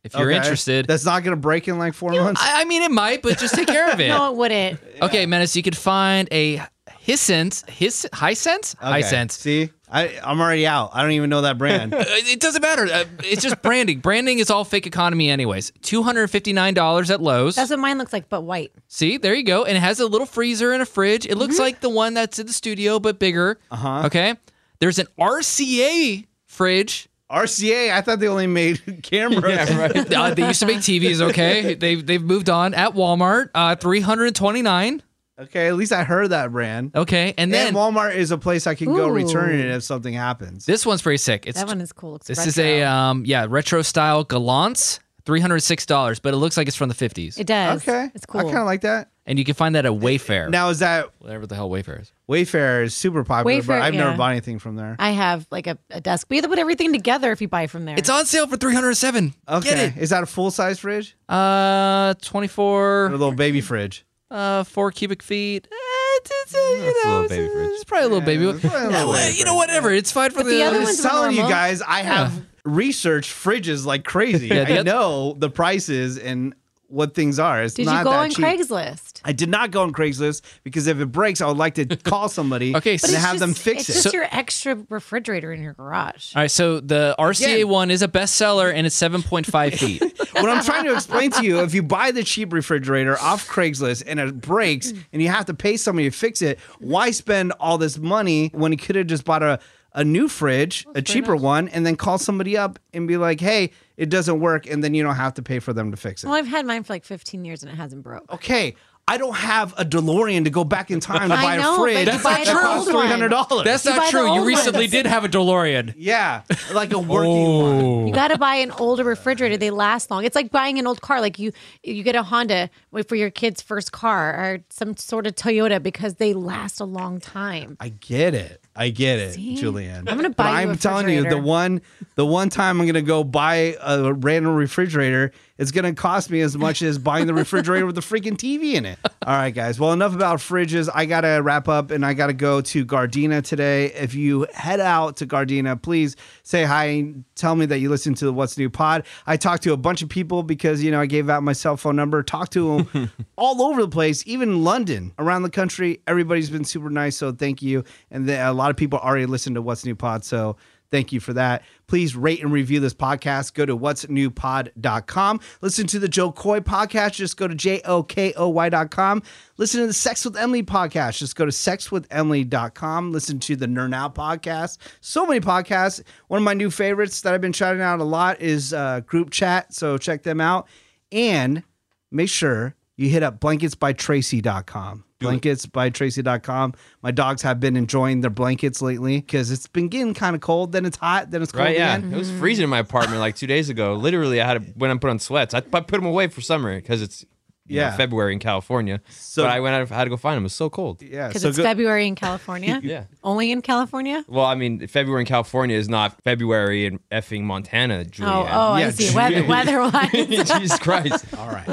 If 0.04 0.14
you're 0.14 0.28
Okay. 0.30 0.36
interested. 0.36 0.86
That's 0.86 1.04
not 1.04 1.24
going 1.24 1.36
to 1.36 1.40
break 1.40 1.66
in 1.68 1.76
like 1.78 1.92
four 1.92 2.12
months. 2.12 2.40
I, 2.42 2.62
I 2.62 2.64
mean, 2.64 2.82
it 2.82 2.90
might, 2.92 3.20
but 3.20 3.36
just 3.38 3.54
take 3.54 3.66
care 3.66 3.90
of 3.90 3.98
it. 4.00 4.08
No, 4.08 4.30
it 4.30 4.36
wouldn't. 4.36 4.80
Okay, 5.02 5.26
Menace, 5.26 5.56
you 5.56 5.62
could 5.62 5.76
find 5.76 6.28
a 6.30 6.62
Hisense, 7.06 7.68
His 7.68 8.06
Hisense, 8.12 8.76
Okay. 8.76 9.02
Hisense. 9.02 9.32
See, 9.32 9.70
I, 9.90 10.18
I'm 10.22 10.40
already 10.40 10.66
out. 10.66 10.90
I 10.92 11.02
don't 11.02 11.10
even 11.12 11.30
know 11.30 11.40
that 11.42 11.58
brand. 11.58 11.92
Uh, 11.98 12.04
It 12.06 12.38
doesn't 12.38 12.62
matter. 12.62 12.84
Uh, 12.84 13.04
It's 13.24 13.42
just 13.42 13.60
branding. 13.60 13.98
branding 13.98 14.38
is 14.38 14.50
all 14.50 14.64
fake 14.64 14.86
economy, 14.86 15.28
anyways. 15.30 15.72
Two 15.82 16.02
hundred 16.04 16.28
fifty 16.28 16.52
nine 16.52 16.74
dollars 16.74 17.10
at 17.10 17.20
Lowe's. 17.20 17.56
That's 17.56 17.70
what 17.70 17.80
mine 17.80 17.98
looks 17.98 18.12
like, 18.12 18.28
but 18.28 18.42
white. 18.42 18.70
See, 18.86 19.16
there 19.16 19.34
you 19.34 19.42
go. 19.44 19.64
And 19.64 19.76
it 19.76 19.80
has 19.80 19.98
a 20.00 20.06
little 20.06 20.26
freezer 20.26 20.72
and 20.72 20.80
a 20.82 20.86
fridge. 20.86 21.26
It 21.26 21.36
looks 21.36 21.58
like 21.58 21.80
the 21.80 21.88
one 21.90 22.14
that's 22.14 22.38
in 22.38 22.46
the 22.46 22.52
studio, 22.52 23.00
but 23.00 23.18
bigger. 23.18 23.58
Uh 23.70 23.76
huh. 23.76 24.02
Okay. 24.06 24.34
There's 24.78 24.98
an 25.00 25.08
RCA 25.18 26.26
fridge. 26.58 27.08
RCA. 27.30 27.92
I 27.92 28.00
thought 28.00 28.20
they 28.20 28.28
only 28.28 28.46
made 28.46 28.80
cameras. 29.02 29.42
Yeah, 29.70 29.78
right. 29.78 30.12
Uh, 30.14 30.34
they 30.34 30.46
used 30.46 30.60
to 30.60 30.66
make 30.66 30.78
TVs. 30.78 31.20
Okay, 31.20 31.74
they've 31.82 32.04
they've 32.04 32.22
moved 32.22 32.50
on 32.50 32.74
at 32.74 32.94
Walmart. 32.94 33.50
Uh, 33.54 33.76
three 33.76 34.00
hundred 34.00 34.34
twenty 34.34 34.62
nine. 34.62 35.02
Okay, 35.38 35.68
at 35.68 35.76
least 35.76 35.92
I 35.92 36.02
heard 36.04 36.30
that 36.30 36.50
brand. 36.50 36.96
Okay, 36.96 37.32
and 37.38 37.52
then 37.54 37.68
and 37.68 37.76
Walmart 37.76 38.16
is 38.16 38.30
a 38.32 38.38
place 38.38 38.66
I 38.66 38.74
can 38.74 38.86
go 38.86 39.08
Ooh. 39.08 39.12
return 39.12 39.54
it 39.54 39.66
if 39.66 39.82
something 39.84 40.12
happens. 40.14 40.66
this 40.66 40.84
one's 40.84 41.00
pretty 41.02 41.18
sick. 41.18 41.46
It's 41.46 41.58
That 41.60 41.68
one 41.68 41.80
is 41.80 41.92
cool. 41.92 42.12
Looks 42.12 42.26
this 42.26 42.38
retro. 42.38 42.48
is 42.48 42.58
a 42.58 42.82
um 42.82 43.24
yeah 43.26 43.46
retro 43.48 43.82
style 43.82 44.24
Galanz. 44.24 44.98
Three 45.26 45.40
hundred 45.40 45.60
six 45.60 45.84
dollars, 45.84 46.18
but 46.20 46.32
it 46.32 46.38
looks 46.38 46.56
like 46.56 46.66
it's 46.68 46.76
from 46.76 46.88
the 46.88 46.94
fifties, 46.94 47.36
It 47.36 47.46
does. 47.46 47.82
okay, 47.86 48.10
It's 48.14 48.24
cool. 48.24 48.40
I 48.40 48.44
kind 48.44 48.56
of 48.56 48.64
like 48.64 48.80
that. 48.80 49.10
and 49.26 49.38
you 49.38 49.44
can 49.44 49.54
find 49.54 49.74
that 49.74 49.84
at 49.84 49.92
Wayfair. 49.92 50.48
Now 50.48 50.70
is 50.70 50.78
that 50.78 51.10
whatever 51.18 51.46
the 51.46 51.54
hell 51.54 51.68
Wayfair 51.68 52.00
is. 52.00 52.12
Wayfair 52.28 52.84
is 52.84 52.94
super 52.94 53.24
popular, 53.24 53.60
Wayfair, 53.60 53.66
but 53.66 53.82
I've 53.82 53.94
never 53.94 54.16
bought 54.16 54.32
anything 54.32 54.58
from 54.58 54.76
there. 54.76 54.96
I 54.98 55.10
have 55.12 55.46
like 55.50 55.66
a, 55.66 55.78
a 55.90 56.00
desk. 56.00 56.26
We 56.28 56.36
have 56.36 56.42
to 56.44 56.48
put 56.48 56.58
everything 56.58 56.92
together 56.92 57.32
if 57.32 57.40
you 57.40 57.48
buy 57.48 57.66
from 57.68 57.84
there. 57.86 57.96
It's 57.98 58.10
on 58.10 58.26
sale 58.26 58.46
for 58.46 58.56
three 58.58 58.74
hundred 58.74 58.94
seven. 58.96 59.34
Okay, 59.48 59.68
Get 59.70 59.96
it. 59.96 60.02
is 60.02 60.10
that 60.10 60.22
a 60.22 60.26
full 60.26 60.50
size 60.50 60.78
fridge 60.80 61.16
Uh, 61.28 62.14
twenty 62.20 62.48
four. 62.48 63.04
or 63.04 63.06
a 63.06 63.10
little 63.12 63.32
baby 63.32 63.60
fridge? 63.62 64.04
uh, 64.30 64.62
four 64.64 64.90
cubic 64.92 65.22
feet. 65.22 65.68
It's, 65.70 66.30
it's, 66.42 66.54
uh, 66.54 66.58
you 66.58 66.78
That's 66.82 67.04
a 67.04 67.08
know, 67.08 67.12
little 67.14 67.24
it's, 67.24 67.32
baby 67.32 67.48
fridge. 67.52 67.70
it's 67.74 67.84
probably 67.84 68.04
a 68.04 68.08
little 68.08 68.20
baby. 68.26 68.48
it's 68.48 68.60
probably 68.60 68.78
a 68.80 68.88
little 68.90 69.14
Yeah, 69.14 69.26
baby 69.26 69.38
you 69.38 69.44
know, 69.46 69.54
whatever. 69.54 69.90
It's 69.90 70.12
fine 70.12 70.30
for 70.30 70.42
But 70.42 70.46
the 70.46 70.62
other 70.64 70.76
I'm 70.78 70.82
ones 70.82 70.96
just 70.96 71.04
were 71.04 71.10
telling 71.10 71.30
you 71.30 71.36
normal. 71.38 71.50
guys, 71.56 71.80
I 71.80 72.00
have 72.02 72.44
researched 72.64 73.30
fridges 73.32 73.86
like 73.86 74.04
crazy. 74.04 74.48
Yeah, 74.54 74.64
the 74.64 74.80
I 74.80 74.82
know 74.82 75.34
the 75.38 75.48
prices 75.48 76.18
and 76.18 76.54
what 76.88 77.14
things 77.14 77.38
are. 77.38 77.62
It's 77.62 77.74
Did 77.74 77.86
not 77.86 77.98
you 77.98 78.04
go 78.04 78.10
that 78.10 78.18
on 78.20 78.30
cheap. 78.30 78.44
Craigslist? 78.44 79.20
I 79.24 79.32
did 79.32 79.48
not 79.50 79.70
go 79.70 79.82
on 79.82 79.92
Craigslist 79.92 80.40
because 80.64 80.86
if 80.86 80.98
it 81.00 81.06
breaks, 81.06 81.40
I 81.40 81.46
would 81.46 81.56
like 81.58 81.74
to 81.74 81.84
call 81.96 82.28
somebody 82.28 82.74
Okay, 82.74 82.92
and 82.92 83.00
so- 83.00 83.08
it's 83.08 83.16
have 83.18 83.38
them 83.38 83.52
fix 83.54 83.80
It's 83.82 83.88
it. 83.90 83.92
It's 83.94 84.02
just 84.04 84.14
your 84.14 84.26
extra 84.30 84.78
refrigerator 84.88 85.52
in 85.52 85.62
your 85.62 85.74
garage. 85.74 86.34
All 86.34 86.42
right, 86.42 86.50
so 86.50 86.80
the 86.80 87.14
RCA 87.18 87.56
Again. 87.56 87.68
one 87.68 87.90
is 87.90 88.02
a 88.02 88.08
bestseller 88.08 88.72
and 88.72 88.86
it's 88.86 88.96
seven 88.96 89.22
point 89.22 89.46
five 89.46 89.74
feet. 89.78 90.02
what 90.32 90.48
I'm 90.48 90.64
trying 90.64 90.84
to 90.84 90.94
explain 90.94 91.30
to 91.32 91.44
you, 91.44 91.60
if 91.60 91.74
you 91.74 91.82
buy 91.82 92.10
the 92.10 92.24
cheap 92.24 92.52
refrigerator 92.52 93.18
off 93.20 93.46
Craigslist 93.48 94.04
and 94.06 94.18
it 94.18 94.40
breaks 94.40 94.92
and 95.12 95.20
you 95.22 95.28
have 95.28 95.44
to 95.46 95.54
pay 95.54 95.76
somebody 95.76 96.08
to 96.10 96.16
fix 96.16 96.40
it, 96.42 96.58
why 96.78 97.10
spend 97.10 97.52
all 97.60 97.76
this 97.78 97.98
money 97.98 98.48
when 98.54 98.72
you 98.72 98.78
could 98.78 98.96
have 98.96 99.06
just 99.06 99.24
bought 99.24 99.42
a, 99.42 99.60
a 99.98 100.04
new 100.04 100.28
fridge, 100.28 100.86
a 100.94 101.02
cheaper 101.02 101.34
one, 101.34 101.66
and 101.68 101.84
then 101.84 101.96
call 101.96 102.18
somebody 102.18 102.56
up 102.56 102.78
and 102.94 103.08
be 103.08 103.16
like, 103.16 103.40
hey, 103.40 103.72
it 103.96 104.08
doesn't 104.08 104.38
work, 104.38 104.64
and 104.70 104.82
then 104.82 104.94
you 104.94 105.02
don't 105.02 105.16
have 105.16 105.34
to 105.34 105.42
pay 105.42 105.58
for 105.58 105.72
them 105.72 105.90
to 105.90 105.96
fix 105.96 106.22
it. 106.22 106.28
Well, 106.28 106.36
I've 106.36 106.46
had 106.46 106.64
mine 106.64 106.84
for 106.84 106.92
like 106.92 107.04
15 107.04 107.44
years 107.44 107.64
and 107.64 107.72
it 107.72 107.74
hasn't 107.74 108.04
broke. 108.04 108.32
Okay. 108.32 108.76
I 109.10 109.16
don't 109.16 109.36
have 109.36 109.72
a 109.78 109.86
DeLorean 109.86 110.44
to 110.44 110.50
go 110.50 110.64
back 110.64 110.90
in 110.90 111.00
time 111.00 111.30
to 111.30 111.34
I 111.34 111.42
buy 111.42 111.56
know, 111.56 111.76
a 111.76 111.78
fridge. 111.78 111.98
you 112.00 112.04
That's 112.04 112.22
buy 112.22 112.44
that 112.44 112.44
the 112.44 112.52
costs 112.52 112.90
three 112.90 113.06
hundred 113.06 113.28
dollars. 113.30 113.64
That's 113.64 113.86
You 113.86 113.92
not 113.96 114.10
true. 114.10 114.34
You 114.34 114.44
recently 114.44 114.80
ones. 114.80 114.90
did 114.90 115.06
have 115.06 115.24
a 115.24 115.30
DeLorean. 115.30 115.94
yeah, 115.96 116.42
like 116.74 116.92
a 116.92 116.98
working 116.98 117.32
oh. 117.32 117.62
one. 117.62 117.84
Oh, 117.84 118.06
You 118.06 118.12
got 118.12 118.28
to 118.28 118.36
buy 118.38 118.56
an 118.56 118.70
older 118.72 119.04
refrigerator. 119.04 119.56
They 119.56 119.70
last 119.70 120.10
long. 120.10 120.26
It's 120.26 120.36
like 120.36 120.50
buying 120.50 120.78
an 120.78 120.86
old 120.86 121.00
car. 121.00 121.22
Like 121.22 121.38
you, 121.38 121.52
you 121.82 122.02
get 122.02 122.16
a 122.16 122.22
Honda 122.22 122.68
for 123.06 123.14
your 123.16 123.30
kid's 123.30 123.62
first 123.62 123.92
car 123.92 124.34
or 124.34 124.58
some 124.68 124.94
sort 124.98 125.26
of 125.26 125.34
Toyota 125.34 125.82
because 125.82 126.16
they 126.16 126.34
last 126.34 126.78
a 126.78 126.84
long 126.84 127.18
time. 127.18 127.78
I 127.80 127.88
get 127.88 128.34
it. 128.34 128.62
I 128.78 128.90
get 128.90 129.18
it, 129.18 129.34
See? 129.34 129.56
Julianne. 129.56 130.08
I'm 130.08 130.16
gonna 130.16 130.30
buy 130.30 130.62
I'm 130.62 130.76
telling 130.78 131.08
you, 131.08 131.28
the 131.28 131.36
one, 131.36 131.82
the 132.14 132.24
one 132.24 132.48
time 132.48 132.80
I'm 132.80 132.86
gonna 132.86 133.02
go 133.02 133.24
buy 133.24 133.76
a 133.82 134.12
random 134.14 134.54
refrigerator, 134.54 135.32
it's 135.58 135.72
gonna 135.72 135.94
cost 135.94 136.30
me 136.30 136.40
as 136.42 136.56
much 136.56 136.80
as 136.82 136.96
buying 136.96 137.26
the 137.26 137.34
refrigerator 137.34 137.86
with 137.86 137.96
the 137.96 138.00
freaking 138.00 138.36
TV 138.36 138.74
in 138.74 138.86
it. 138.86 139.00
All 139.26 139.34
right, 139.34 139.50
guys. 139.50 139.80
Well, 139.80 139.92
enough 139.92 140.14
about 140.14 140.38
fridges. 140.38 140.88
I 140.94 141.06
gotta 141.06 141.42
wrap 141.42 141.66
up, 141.66 141.90
and 141.90 142.06
I 142.06 142.14
gotta 142.14 142.32
go 142.32 142.60
to 142.60 142.86
Gardena 142.86 143.42
today. 143.42 143.86
If 143.86 144.14
you 144.14 144.46
head 144.54 144.78
out 144.78 145.16
to 145.16 145.26
Gardena, 145.26 145.82
please 145.82 146.14
say 146.44 146.62
hi. 146.62 146.84
and 146.84 147.24
Tell 147.34 147.56
me 147.56 147.66
that 147.66 147.80
you 147.80 147.88
listen 147.90 148.14
to 148.14 148.24
the 148.24 148.32
What's 148.32 148.56
New 148.56 148.70
Pod. 148.70 149.04
I 149.26 149.36
talked 149.36 149.64
to 149.64 149.72
a 149.72 149.76
bunch 149.76 150.02
of 150.02 150.08
people 150.08 150.44
because 150.44 150.84
you 150.84 150.92
know 150.92 151.00
I 151.00 151.06
gave 151.06 151.28
out 151.28 151.42
my 151.42 151.52
cell 151.52 151.76
phone 151.76 151.96
number. 151.96 152.22
Talked 152.22 152.52
to 152.52 152.86
them 152.92 153.10
all 153.36 153.60
over 153.62 153.80
the 153.82 153.88
place, 153.88 154.22
even 154.24 154.62
London, 154.62 155.12
around 155.18 155.42
the 155.42 155.50
country. 155.50 156.00
Everybody's 156.06 156.50
been 156.50 156.64
super 156.64 156.90
nice, 156.90 157.16
so 157.16 157.32
thank 157.32 157.60
you. 157.60 157.82
And 158.12 158.30
a 158.30 158.52
lot 158.52 158.67
uh, 158.67 158.67
of 158.70 158.76
people 158.76 158.98
already 158.98 159.26
listen 159.26 159.54
to 159.54 159.62
What's 159.62 159.84
New 159.84 159.96
Pod, 159.96 160.24
so 160.24 160.56
Thank 160.90 161.12
you 161.12 161.20
for 161.20 161.34
that. 161.34 161.62
Please 161.86 162.16
rate 162.16 162.42
and 162.42 162.50
review 162.50 162.80
this 162.80 162.94
podcast. 162.94 163.54
Go 163.54 163.66
to 163.66 163.76
what's 163.76 164.08
new 164.08 164.30
newpod.com. 164.30 165.40
Listen 165.60 165.86
to 165.86 165.98
the 165.98 166.08
Jo 166.08 166.32
Koy 166.32 166.60
podcast. 166.60 167.12
Just 167.12 167.36
go 167.36 167.46
to 167.46 167.54
J 167.54 167.80
O 167.84 168.02
K 168.02 168.32
O 168.34 168.48
Y.com. 168.48 169.22
Listen 169.58 169.80
to 169.80 169.86
the 169.86 169.92
Sex 169.92 170.24
with 170.24 170.36
Emily 170.36 170.62
podcast. 170.62 171.18
Just 171.18 171.36
go 171.36 171.44
to 171.44 171.50
sexwithemily.com. 171.50 173.12
Listen 173.12 173.38
to 173.40 173.56
the 173.56 173.66
Nerd 173.66 173.94
Out 173.94 174.14
podcast. 174.14 174.78
So 175.00 175.26
many 175.26 175.40
podcasts. 175.40 176.02
One 176.28 176.38
of 176.38 176.44
my 176.44 176.54
new 176.54 176.70
favorites 176.70 177.20
that 177.22 177.34
I've 177.34 177.40
been 177.40 177.52
shouting 177.52 177.82
out 177.82 178.00
a 178.00 178.04
lot 178.04 178.40
is 178.40 178.72
uh, 178.72 179.00
Group 179.00 179.30
Chat. 179.30 179.74
So 179.74 179.98
check 179.98 180.22
them 180.22 180.40
out. 180.40 180.68
And 181.12 181.62
make 182.10 182.28
sure 182.28 182.74
you 182.98 183.08
hit 183.08 183.22
up 183.22 183.40
blanketsbytracey.com. 183.40 185.04
Blanketsbytracey.com. 185.20 186.74
My 187.02 187.10
dogs 187.10 187.42
have 187.42 187.60
been 187.60 187.76
enjoying 187.76 188.20
their 188.20 188.30
blankets 188.30 188.82
lately 188.82 189.20
because 189.20 189.50
it's 189.50 189.66
been 189.66 189.88
getting 189.88 190.14
kind 190.14 190.34
of 190.36 190.42
cold. 190.42 190.72
Then 190.72 190.84
it's 190.84 190.96
hot. 190.96 191.30
Then 191.30 191.42
it's 191.42 191.52
cold 191.52 191.64
Right, 191.66 191.76
yeah. 191.76 191.96
again. 191.96 192.12
It 192.12 192.16
was 192.16 192.30
freezing 192.30 192.64
in 192.64 192.70
my 192.70 192.78
apartment 192.78 193.20
like 193.20 193.36
two 193.36 193.46
days 193.46 193.68
ago. 193.68 193.94
Literally, 193.94 194.40
I 194.40 194.46
had 194.46 194.54
to, 194.64 194.72
when 194.72 194.90
I 194.90 194.96
put 194.96 195.10
on 195.10 195.18
sweats, 195.18 195.54
I, 195.54 195.58
I 195.58 195.80
put 195.80 195.90
them 195.92 196.06
away 196.06 196.28
for 196.28 196.40
summer 196.40 196.74
because 196.76 197.02
it's 197.02 197.24
you 197.68 197.76
know, 197.80 197.86
Yeah. 197.86 197.96
February 197.96 198.32
in 198.32 198.38
California. 198.38 199.00
So- 199.10 199.42
but 199.44 199.50
I 199.52 199.60
went 199.60 199.74
out, 199.76 199.92
I 199.92 199.96
had 199.98 200.04
to 200.04 200.10
go 200.10 200.16
find 200.16 200.36
them. 200.36 200.42
It 200.42 200.46
was 200.46 200.52
so 200.54 200.68
cold. 200.70 201.02
Yeah. 201.02 201.28
Because 201.28 201.42
so 201.42 201.48
it's 201.48 201.56
go- 201.58 201.62
February 201.64 202.06
in 202.06 202.14
California. 202.14 202.80
Yeah. 202.88 203.04
Only 203.22 203.50
in 203.50 203.60
California? 203.62 204.24
Well, 204.28 204.46
I 204.46 204.54
mean, 204.54 204.86
February 204.86 205.22
in 205.22 205.26
California 205.26 205.76
is 205.76 205.88
not 205.88 206.20
February 206.22 206.86
in 206.86 207.00
effing 207.12 207.42
Montana, 207.42 208.04
Julia. 208.04 208.32
Oh, 208.32 208.46
oh, 208.50 208.76
Yeah, 208.76 208.86
I 208.86 208.90
see. 208.90 209.14
Weather, 209.14 209.44
weather-wise. 209.46 210.10
Jesus 210.12 210.78
Christ. 210.78 211.24
All 211.36 211.48
right. 211.48 211.68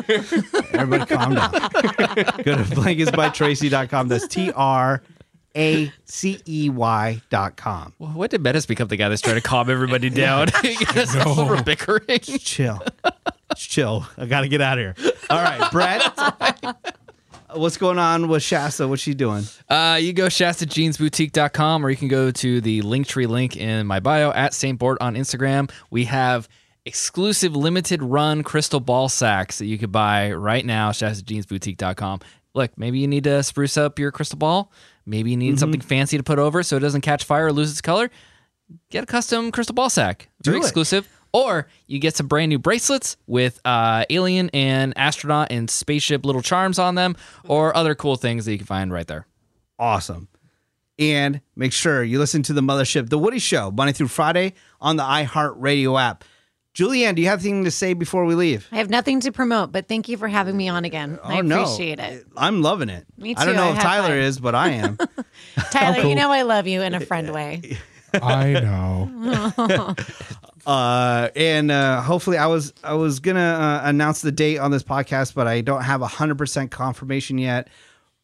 Everybody 0.73 1.05
calm 1.05 1.35
down. 1.35 1.51
Go 1.51 2.55
to 2.57 2.65
blanketsbytracey.com. 2.75 4.07
That's 4.07 4.27
T 4.27 4.51
R 4.51 5.01
A 5.55 5.91
C 6.05 6.39
E 6.47 6.69
Y 6.69 7.21
dot 7.29 7.55
com. 7.55 7.93
Well, 7.99 8.09
When 8.11 8.29
did 8.29 8.41
Menace 8.41 8.65
become 8.65 8.87
the 8.89 8.97
guy 8.97 9.07
that's 9.09 9.21
trying 9.21 9.35
to 9.35 9.41
calm 9.41 9.69
everybody 9.69 10.09
down? 10.09 10.49
Yes, 10.63 11.15
over 11.15 11.61
bickering. 11.63 12.19
Chill. 12.19 12.81
Chill. 13.55 14.05
I 14.17 14.25
got 14.25 14.41
to 14.41 14.47
get 14.47 14.61
out 14.61 14.79
of 14.79 14.97
here. 14.97 15.13
All 15.29 15.41
right, 15.41 15.71
Brett. 15.71 16.01
What's 17.53 17.77
going 17.77 17.99
on 17.99 18.27
with 18.27 18.43
Shasta? 18.43 18.87
What's 18.87 19.01
she 19.01 19.13
doing? 19.13 19.43
Uh, 19.69 19.97
you 20.01 20.11
go 20.13 20.25
shastajeansboutique.com 20.27 21.85
or 21.85 21.89
you 21.89 21.95
can 21.95 22.07
go 22.07 22.31
to 22.31 22.59
the 22.59 22.81
Linktree 22.81 23.27
link 23.27 23.55
in 23.55 23.87
my 23.87 23.99
bio 23.99 24.31
at 24.31 24.53
Saint 24.53 24.77
Board 24.77 24.97
on 24.99 25.15
Instagram. 25.15 25.71
We 25.89 26.05
have 26.05 26.49
exclusive 26.85 27.55
limited 27.55 28.03
run 28.03 28.43
crystal 28.43 28.79
ball 28.79 29.09
sacks 29.09 29.59
that 29.59 29.65
you 29.67 29.77
could 29.77 29.91
buy 29.91 30.33
right 30.33 30.65
now, 30.65 30.91
shastajeansboutique.com. 30.91 32.19
Look, 32.53 32.77
maybe 32.77 32.99
you 32.99 33.07
need 33.07 33.23
to 33.25 33.41
spruce 33.43 33.77
up 33.77 33.99
your 33.99 34.11
crystal 34.11 34.37
ball. 34.37 34.71
Maybe 35.05 35.31
you 35.31 35.37
need 35.37 35.59
something 35.59 35.81
fancy 35.81 36.17
to 36.17 36.23
put 36.23 36.39
over 36.39 36.63
so 36.63 36.77
it 36.77 36.79
doesn't 36.79 37.01
catch 37.01 37.23
fire 37.23 37.47
or 37.47 37.53
lose 37.53 37.71
its 37.71 37.81
color. 37.81 38.09
Get 38.89 39.03
a 39.03 39.07
custom 39.07 39.51
crystal 39.51 39.75
ball 39.75 39.89
sack. 39.89 40.29
Very 40.43 40.57
exclusive. 40.57 41.07
Or 41.35 41.67
you 41.85 41.99
get 41.99 42.15
some 42.15 42.27
brand 42.27 42.47
new 42.49 42.59
bracelets 42.59 43.17
with 43.27 43.59
uh, 43.65 44.05
alien 44.09 44.49
and 44.53 44.97
astronaut 44.97 45.51
and 45.51 45.69
spaceship 45.69 46.25
little 46.25 46.41
charms 46.41 46.79
on 46.79 46.95
them, 46.95 47.17
or 47.45 47.75
other 47.75 47.93
cool 47.93 48.15
things 48.15 48.45
that 48.45 48.53
you 48.53 48.57
can 48.57 48.67
find 48.67 48.93
right 48.93 49.05
there. 49.05 49.27
Awesome. 49.77 50.29
And 50.97 51.41
make 51.57 51.73
sure 51.73 52.03
you 52.03 52.19
listen 52.19 52.41
to 52.43 52.53
the 52.53 52.61
Mothership, 52.61 53.09
The 53.09 53.17
Woody 53.17 53.39
Show, 53.39 53.69
Monday 53.69 53.91
through 53.91 54.07
Friday 54.07 54.53
on 54.79 54.95
the 54.95 55.03
iHeartRadio 55.03 55.99
app. 56.01 56.23
Julianne, 56.73 57.15
do 57.15 57.21
you 57.21 57.27
have 57.27 57.39
anything 57.39 57.65
to 57.65 57.71
say 57.71 57.93
before 57.93 58.23
we 58.23 58.33
leave? 58.35 58.67
I 58.71 58.77
have 58.77 58.89
nothing 58.89 59.19
to 59.21 59.31
promote, 59.33 59.73
but 59.73 59.89
thank 59.89 60.07
you 60.07 60.15
for 60.15 60.29
having 60.29 60.55
me 60.55 60.69
on 60.69 60.85
again. 60.85 61.19
I 61.21 61.39
Oh, 61.39 61.41
no. 61.41 61.63
appreciate 61.63 61.99
it. 61.99 62.25
I'm 62.37 62.61
loving 62.61 62.87
it. 62.89 63.05
Me 63.17 63.35
too. 63.35 63.41
I 63.41 63.45
don't 63.45 63.55
know 63.55 63.69
I 63.71 63.75
if 63.75 63.79
Tyler 63.81 64.07
fun. 64.09 64.17
is, 64.19 64.39
but 64.39 64.55
I 64.55 64.69
am. 64.69 64.97
Tyler, 65.71 66.01
cool. 66.01 66.09
you 66.09 66.15
know 66.15 66.31
I 66.31 66.43
love 66.43 66.65
you 66.67 66.81
in 66.81 66.93
a 66.93 67.01
friend 67.01 67.33
way. 67.33 67.77
I 68.13 68.53
know. 68.53 69.95
Uh, 70.65 71.29
and 71.35 71.71
uh, 71.71 72.01
hopefully, 72.01 72.37
I 72.37 72.47
was 72.47 72.73
I 72.83 72.93
was 72.93 73.19
gonna 73.19 73.39
uh, 73.39 73.87
announce 73.87 74.21
the 74.21 74.31
date 74.31 74.57
on 74.57 74.71
this 74.71 74.83
podcast, 74.83 75.33
but 75.35 75.47
I 75.47 75.61
don't 75.61 75.83
have 75.83 76.01
hundred 76.01 76.37
percent 76.37 76.71
confirmation 76.71 77.37
yet. 77.37 77.69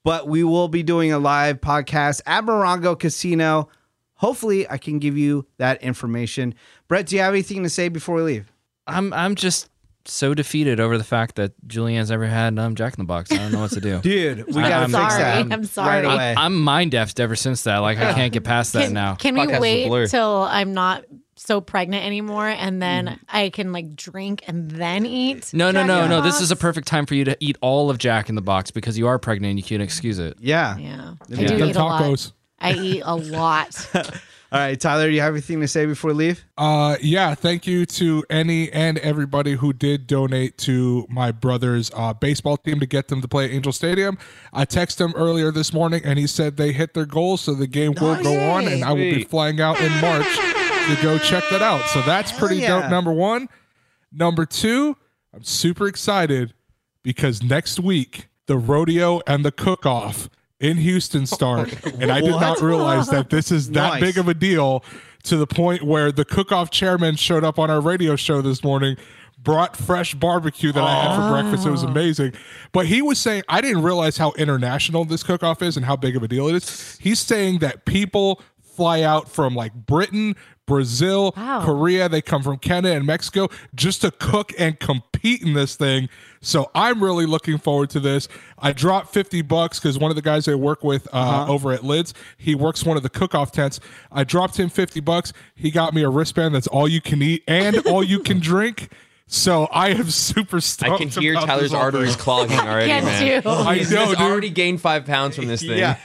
But 0.03 0.27
we 0.27 0.43
will 0.43 0.67
be 0.67 0.81
doing 0.81 1.11
a 1.11 1.19
live 1.19 1.61
podcast 1.61 2.21
at 2.25 2.43
Morongo 2.43 2.97
Casino. 2.97 3.69
Hopefully, 4.15 4.67
I 4.69 4.77
can 4.77 4.99
give 4.99 5.17
you 5.17 5.45
that 5.57 5.81
information. 5.83 6.55
Brett, 6.87 7.05
do 7.07 7.15
you 7.15 7.21
have 7.21 7.33
anything 7.33 7.63
to 7.63 7.69
say 7.69 7.89
before 7.89 8.15
we 8.15 8.21
leave? 8.23 8.51
I'm 8.87 9.13
I'm 9.13 9.35
just 9.35 9.69
so 10.05 10.33
defeated 10.33 10.79
over 10.79 10.97
the 10.97 11.03
fact 11.03 11.35
that 11.35 11.53
Julianne's 11.67 12.11
ever 12.11 12.25
had 12.27 12.57
um, 12.59 12.75
Jack 12.75 12.93
in 12.97 13.03
the 13.03 13.07
Box. 13.07 13.31
I 13.31 13.37
don't 13.37 13.51
know 13.51 13.59
what 13.61 13.71
to 13.71 13.81
do. 13.81 13.99
Dude, 14.03 14.45
we 14.53 14.61
I'm 14.61 14.69
gotta 14.69 14.85
fix 14.87 15.13
sorry. 15.15 15.23
that. 15.23 15.51
I'm 15.51 15.63
sorry. 15.65 16.05
Right 16.05 16.13
away. 16.15 16.35
I'm 16.37 16.61
mind 16.61 16.91
deaf 16.91 17.13
ever 17.19 17.35
since 17.35 17.63
that. 17.63 17.77
Like 17.79 17.97
I 17.97 18.13
can't 18.13 18.33
get 18.33 18.43
past 18.43 18.73
that 18.73 18.85
Can, 18.85 18.93
now. 18.93 19.15
can 19.15 19.33
we 19.35 19.41
Podcast 19.41 19.49
is 19.49 19.55
a 19.85 19.87
blur. 19.87 20.01
wait 20.01 20.09
till 20.09 20.41
I'm 20.43 20.73
not 20.73 21.03
so 21.35 21.59
pregnant 21.59 22.05
anymore 22.05 22.47
and 22.47 22.79
then 22.81 23.19
I 23.27 23.49
can 23.49 23.71
like 23.71 23.95
drink 23.95 24.43
and 24.47 24.69
then 24.69 25.05
eat? 25.05 25.51
no, 25.53 25.71
no, 25.71 25.79
Jack 25.81 25.87
no, 25.87 26.03
in 26.03 26.09
the 26.09 26.17
no. 26.19 26.21
This 26.23 26.39
is 26.41 26.51
a 26.51 26.55
Box? 26.55 26.61
perfect 26.61 26.87
time 26.87 27.05
for 27.07 27.15
you 27.15 27.23
to 27.25 27.37
eat 27.39 27.57
all 27.61 27.89
of 27.89 27.97
Jack 27.97 28.29
in 28.29 28.35
the 28.35 28.41
Box 28.41 28.69
because 28.71 28.97
you 28.97 29.07
are 29.07 29.17
pregnant 29.17 29.49
and 29.51 29.59
you 29.59 29.63
can't 29.63 29.81
excuse 29.81 30.19
it. 30.19 30.37
yeah. 30.39 30.77
Yeah. 30.77 31.13
I 31.31 31.35
do 31.35 31.47
Them 31.57 31.69
eat 31.69 31.75
a 31.75 31.83
lot. 31.83 32.01
tacos. 32.03 32.31
I 32.59 32.73
eat 32.73 33.01
a 33.03 33.15
lot. 33.15 33.89
All 34.53 34.59
right, 34.59 34.77
Tyler, 34.77 35.07
do 35.07 35.13
you 35.13 35.21
have 35.21 35.33
anything 35.33 35.61
to 35.61 35.67
say 35.67 35.85
before 35.85 36.09
we 36.09 36.15
leave? 36.15 36.45
Uh, 36.57 36.97
yeah, 37.01 37.35
thank 37.35 37.65
you 37.65 37.85
to 37.85 38.25
any 38.29 38.69
and 38.73 38.97
everybody 38.97 39.53
who 39.53 39.71
did 39.71 40.07
donate 40.07 40.57
to 40.59 41.07
my 41.09 41.31
brother's 41.31 41.89
uh, 41.95 42.13
baseball 42.13 42.57
team 42.57 42.81
to 42.81 42.85
get 42.85 43.07
them 43.07 43.21
to 43.21 43.29
play 43.29 43.45
at 43.45 43.51
Angel 43.51 43.71
Stadium. 43.71 44.17
I 44.51 44.65
texted 44.65 45.05
him 45.05 45.13
earlier 45.15 45.51
this 45.51 45.71
morning 45.71 46.01
and 46.03 46.19
he 46.19 46.27
said 46.27 46.57
they 46.57 46.73
hit 46.73 46.93
their 46.93 47.05
goal, 47.05 47.37
so 47.37 47.53
the 47.53 47.65
game 47.65 47.93
will 48.01 48.21
go 48.21 48.37
on, 48.49 48.67
and 48.67 48.83
I 48.83 48.89
will 48.89 48.97
be 48.97 49.23
flying 49.23 49.61
out 49.61 49.79
in 49.79 49.89
March 50.01 50.27
to 50.35 50.97
go 51.01 51.17
check 51.17 51.45
that 51.49 51.61
out. 51.61 51.85
So 51.85 52.01
that's 52.01 52.33
pretty 52.33 52.57
yeah. 52.57 52.81
dope. 52.81 52.91
Number 52.91 53.13
one. 53.13 53.47
Number 54.11 54.45
two, 54.45 54.97
I'm 55.33 55.43
super 55.43 55.87
excited 55.87 56.53
because 57.03 57.41
next 57.41 57.79
week 57.79 58.27
the 58.47 58.57
rodeo 58.57 59.21
and 59.25 59.45
the 59.45 59.51
cook 59.53 59.85
off 59.85 60.29
in 60.62 60.78
Houston 60.78 61.26
start. 61.26 61.74
and 61.99 62.12
I 62.12 62.22
did 62.22 62.32
not 62.32 62.62
realize 62.62 63.09
that 63.09 63.30
this 63.30 63.51
is 63.51 63.72
that 63.72 63.93
Nice. 63.93 64.01
big 64.01 64.18
of 64.18 64.28
a 64.30 64.34
deal 64.34 64.86
to 65.24 65.36
the 65.36 65.47
point 65.47 65.84
where 65.84 66.12
the 66.12 66.24
cook 66.24 66.51
off 66.51 66.72
chairman 66.72 67.16
showed 67.16 67.43
up 67.43 67.59
on 67.59 67.70
our 67.70 67.82
radio 67.82 68.16
show 68.16 68.41
this 68.41 68.64
morning. 68.64 68.95
Brought 69.43 69.76
fresh 69.76 70.14
barbecue 70.14 70.72
that 70.72 70.84
I 70.84 71.03
had 71.03 71.16
for 71.16 71.41
breakfast. 71.41 71.66
It 71.66 71.72
was 71.72 71.84
ah. 71.84 71.88
amazing. 71.88 72.34
But 72.74 72.86
he 72.86 73.01
was 73.01 73.18
saying, 73.18 73.41
I 73.49 73.59
didn't 73.59 73.82
realize 73.82 74.16
how 74.18 74.34
international 74.34 75.03
this 75.03 75.24
cook 75.24 75.41
off 75.41 75.64
is 75.64 75.78
and 75.78 75.86
how 75.86 75.95
big 75.95 76.16
of 76.16 76.22
a 76.22 76.28
deal 76.28 76.47
it 76.47 76.57
is. 76.57 76.99
He's 77.01 77.20
saying 77.20 77.57
that 77.59 77.86
people 77.86 78.39
fly 78.76 79.01
out 79.01 79.30
from 79.30 79.55
like 79.55 79.74
Britain, 79.74 80.36
Brazil, 80.65 81.34
Wow. 81.36 81.63
Korea. 81.65 82.07
They 82.07 82.22
come 82.22 82.43
from 82.43 82.57
Canada 82.57 82.95
and 82.95 83.05
Mexico 83.05 83.49
just 83.76 84.01
to 84.01 84.11
cook 84.11 84.53
and 84.57 84.80
compete 84.80 85.41
in 85.41 85.53
this 85.53 85.76
thing. 85.76 86.07
So 86.41 86.72
I'm 86.74 87.03
really 87.03 87.26
looking 87.26 87.57
forward 87.57 87.89
to 87.91 87.99
this. 87.99 88.28
I 88.57 88.72
dropped 88.72 89.13
50 89.13 89.41
bucks 89.43 89.80
because 89.80 89.99
one 89.99 90.11
of 90.11 90.15
the 90.15 90.22
guys 90.22 90.47
I 90.47 90.55
work 90.55 90.84
with 90.84 91.07
uh, 91.13 91.45
over 91.47 91.72
at 91.72 91.84
Lids, 91.84 92.13
he 92.38 92.55
works 92.55 92.84
one 92.86 92.95
of 92.97 93.03
the 93.03 93.09
cook-off 93.09 93.51
tents. 93.51 93.80
I 94.11 94.24
dropped 94.24 94.57
him 94.57 94.69
50 94.69 94.99
bucks. 95.01 95.34
He 95.55 95.72
got 95.72 95.93
me 95.93 96.03
a 96.03 96.09
wristband 96.09 96.55
that's 96.55 96.67
all 96.67 96.88
you 96.88 97.01
can 97.01 97.22
eat 97.22 97.43
and 97.47 97.78
all 97.88 98.03
you 98.03 98.19
can 98.19 98.39
drink. 98.41 98.91
So 99.28 99.65
I 99.72 99.89
am 99.89 100.09
super 100.09 100.59
stoked. 100.59 100.91
I 100.91 100.97
can 100.97 101.07
hear 101.09 101.34
about 101.34 101.45
Tyler's 101.47 101.74
arteries 101.74 102.15
clogging 102.17 102.59
already, 102.59 102.88
Can 102.88 103.05
man. 103.05 103.41
too. 103.43 103.49
I 103.49 103.78
He's, 103.78 103.91
know, 103.91 104.01
he's 104.07 104.09
dude. 104.17 104.19
already 104.22 104.49
gained 104.49 104.82
five 104.82 105.05
pounds 105.05 105.36
from 105.38 105.47
this 105.47 105.61
thing. 105.67 105.78
Yeah. 105.80 105.97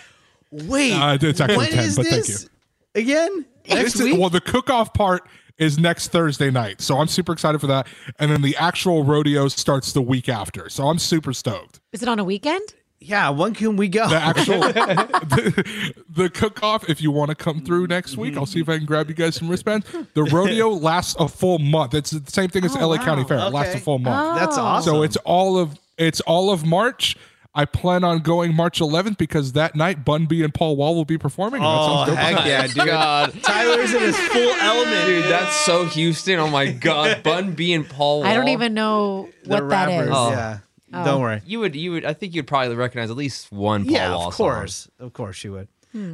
Wait. 0.52 0.92
Uh, 0.92 1.18
it's 1.20 1.40
actually 1.40 1.56
when 1.56 1.70
10, 1.72 1.84
is 1.84 1.96
but 1.96 2.06
thank 2.06 2.26
this 2.26 2.48
again? 2.96 3.44
Next 3.68 3.82
This 3.92 3.94
is- 3.96 4.00
week? 4.12 4.18
well, 4.20 4.30
the 4.30 4.40
cook-off 4.40 4.92
part 4.94 5.22
is 5.58 5.78
next 5.78 6.08
Thursday 6.08 6.50
night, 6.50 6.80
so 6.82 6.98
I'm 6.98 7.08
super 7.08 7.32
excited 7.32 7.60
for 7.60 7.66
that. 7.68 7.86
And 8.18 8.30
then 8.30 8.42
the 8.42 8.56
actual 8.56 9.04
rodeo 9.04 9.48
starts 9.48 9.92
the 9.92 10.02
week 10.02 10.28
after, 10.28 10.68
so 10.68 10.88
I'm 10.88 10.98
super 10.98 11.32
stoked. 11.32 11.80
Is 11.92 12.02
it 12.02 12.08
on 12.08 12.18
a 12.18 12.24
weekend? 12.24 12.74
yeah, 12.98 13.28
when 13.28 13.54
can 13.54 13.76
we 13.76 13.88
go? 13.88 14.08
The 14.08 14.16
actual 14.16 14.58
the, 14.60 15.94
the 16.08 16.28
cook-off, 16.30 16.88
if 16.88 17.00
you 17.00 17.10
want 17.10 17.28
to 17.28 17.34
come 17.34 17.60
through 17.64 17.86
next 17.86 18.16
week, 18.16 18.36
I'll 18.36 18.46
see 18.46 18.60
if 18.60 18.68
I 18.68 18.78
can 18.78 18.86
grab 18.86 19.08
you 19.08 19.14
guys 19.14 19.36
some 19.36 19.48
wristbands. 19.48 19.86
The 20.14 20.24
rodeo 20.24 20.70
lasts 20.90 21.14
a 21.18 21.28
full 21.28 21.58
month. 21.58 21.94
It's 21.94 22.10
the 22.10 22.30
same 22.30 22.48
thing 22.48 22.64
as 22.64 22.74
Oh, 22.76 22.80
LA 22.88 22.96
wow. 22.96 23.04
County 23.04 23.24
Fair. 23.24 23.38
It 23.38 23.50
lasts 23.52 23.74
a 23.74 23.78
full 23.80 23.98
month. 23.98 24.16
Oh. 24.18 24.34
That's 24.40 24.58
Oh. 24.58 24.62
awesome. 24.62 24.94
So 24.94 25.02
it's 25.02 25.16
all 25.18 25.58
of 25.58 25.78
it's 25.98 26.20
all 26.22 26.50
of 26.50 26.66
March. 26.66 27.16
I 27.56 27.64
plan 27.64 28.04
on 28.04 28.18
going 28.18 28.54
March 28.54 28.80
11th 28.80 29.16
because 29.16 29.52
that 29.54 29.74
night 29.74 30.04
Bun 30.04 30.26
B 30.26 30.42
and 30.42 30.52
Paul 30.52 30.76
Wall 30.76 30.94
will 30.94 31.06
be 31.06 31.16
performing. 31.16 31.62
and 31.62 31.64
that 31.64 31.78
Oh, 31.80 31.86
sounds 32.04 32.08
dope. 32.10 32.18
heck 32.18 32.46
yeah, 32.46 32.66
dude. 32.66 32.76
God. 32.86 33.42
Tyler's 33.42 33.94
in 33.94 34.00
his 34.02 34.16
full 34.18 34.52
element. 34.60 35.06
Dude, 35.06 35.24
that's 35.24 35.56
so 35.56 35.86
Houston. 35.86 36.38
Oh 36.38 36.48
my 36.48 36.70
God. 36.70 37.22
Bun 37.24 37.52
B 37.54 37.72
and 37.72 37.88
Paul 37.88 38.20
Wall. 38.20 38.28
I 38.28 38.34
don't 38.34 38.48
even 38.48 38.74
know 38.74 39.30
The 39.44 39.48
what 39.48 39.68
that 39.70 39.88
rappers, 39.88 40.08
is. 40.08 40.14
Oh. 40.14 40.30
Yeah. 40.30 40.58
Oh. 40.92 41.04
Don't 41.04 41.20
worry. 41.22 41.42
You 41.46 41.58
would, 41.60 41.74
you 41.74 41.92
would, 41.92 42.04
I 42.04 42.12
think 42.12 42.34
you'd 42.34 42.46
probably 42.46 42.76
recognize 42.76 43.10
at 43.10 43.16
least 43.16 43.50
one 43.50 43.84
Paul 43.84 43.92
yeah, 43.92 44.14
Wall 44.14 44.28
of 44.28 44.34
song. 44.34 44.46
course. 44.46 44.88
Of 45.00 45.12
course 45.14 45.42
you 45.42 45.52
would. 45.52 45.68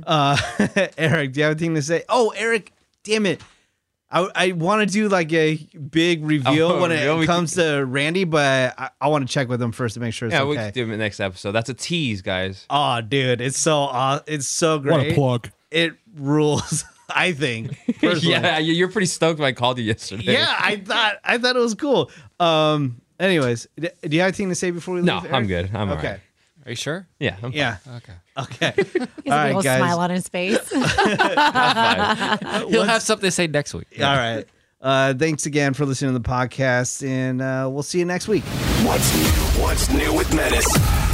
Uh, 0.07 0.37
Eric, 0.97 1.33
do 1.33 1.41
you 1.41 1.45
have 1.45 1.51
anything 1.57 1.75
to 1.75 1.83
say? 1.83 2.05
Oh, 2.09 2.33
Eric, 2.37 2.73
damn 3.03 3.27
it. 3.27 3.41
I, 4.13 4.29
I 4.35 4.53
want 4.53 4.87
to 4.87 4.93
do 4.93 5.09
like 5.09 5.33
a 5.33 5.57
big 5.91 6.23
reveal 6.25 6.73
Oh, 6.73 6.81
when 6.83 6.93
it 6.93 7.19
We 7.19 7.25
comes 7.27 7.55
to 7.55 7.85
Randy, 7.85 8.25
but 8.25 8.75
I, 8.79 8.91
I 9.01 9.09
want 9.09 9.27
to 9.27 9.33
check 9.33 9.49
with 9.49 9.61
him 9.63 9.73
first 9.73 9.95
to 9.95 10.01
make 10.01 10.13
sure 10.13 10.29
it's 10.29 10.35
Yeah, 10.35 10.45
we 10.45 10.57
okay. 10.57 10.67
could 10.67 10.75
do 10.75 10.93
it 10.93 10.97
next 10.99 11.19
episode. 11.19 11.53
That's 11.53 11.71
a 11.71 11.75
tease, 11.75 12.21
guys. 12.23 12.67
Oh, 12.69 13.01
dude, 13.01 13.41
it's 13.41 13.59
so 13.59 13.79
aw- 13.79 14.21
it's 14.27 14.47
so 14.47 14.79
great. 14.79 14.93
What 14.93 15.07
a 15.07 15.15
plug. 15.15 15.51
It 15.71 15.95
rules. 16.17 16.85
I 17.15 17.33
think. 17.33 17.77
personally. 18.01 18.31
yeah, 18.33 18.59
you- 18.59 18.75
you're 18.75 18.89
pretty 18.91 19.07
stoked 19.07 19.39
when 19.41 19.49
I 19.49 19.53
called 19.53 19.79
you 19.79 19.85
yesterday. 19.85 20.33
yeah. 20.35 20.55
I 20.59 20.77
thought 20.77 21.15
I 21.25 21.39
thought 21.39 21.57
it 21.57 21.61
was 21.61 21.75
cool. 21.75 22.11
Um. 22.39 23.01
Anyways, 23.21 23.69
d- 23.79 23.89
do 24.03 24.17
you 24.17 24.21
have 24.23 24.29
anything 24.29 24.49
to 24.49 24.55
say 24.55 24.71
before 24.73 24.95
we 24.95 25.01
leave? 25.01 25.07
No, 25.07 25.19
Eric? 25.21 25.33
I'm 25.33 25.47
good. 25.47 25.71
I'm 25.75 25.89
all 25.91 25.97
okay. 25.99 26.09
right. 26.13 26.21
Are 26.67 26.71
you 26.71 26.77
sure? 26.77 27.07
Yeah. 27.21 27.37
I'm 27.43 27.53
Yeah. 27.53 27.77
Okay. 27.97 28.13
Okay. 28.39 28.73
He 29.25 29.31
has 29.31 29.45
a 29.45 29.47
little 29.49 29.63
guys. 29.63 29.79
smile 29.79 29.99
on 30.01 30.11
his 30.11 30.29
face. 30.29 30.71
He'll 30.71 30.85
have 32.85 33.03
something 33.03 33.27
to 33.29 33.31
say 33.31 33.47
next 33.47 33.75
week. 33.75 33.87
All 34.01 34.17
right. 34.17 34.45
Uh, 34.81 35.15
thanks 35.15 35.47
again 35.47 35.75
for 35.75 35.87
listening 35.87 36.13
to 36.13 36.19
the 36.19 36.29
podcast, 36.29 37.07
and 37.07 37.41
uh, 37.41 37.69
we'll 37.71 37.85
see 37.85 38.01
you 38.01 38.05
next 38.05 38.27
week. 38.27 38.43
What's 38.83 39.15
new? 39.15 39.63
What's 39.63 39.91
new 39.91 40.13
with 40.13 40.35
Menace? 40.35 41.12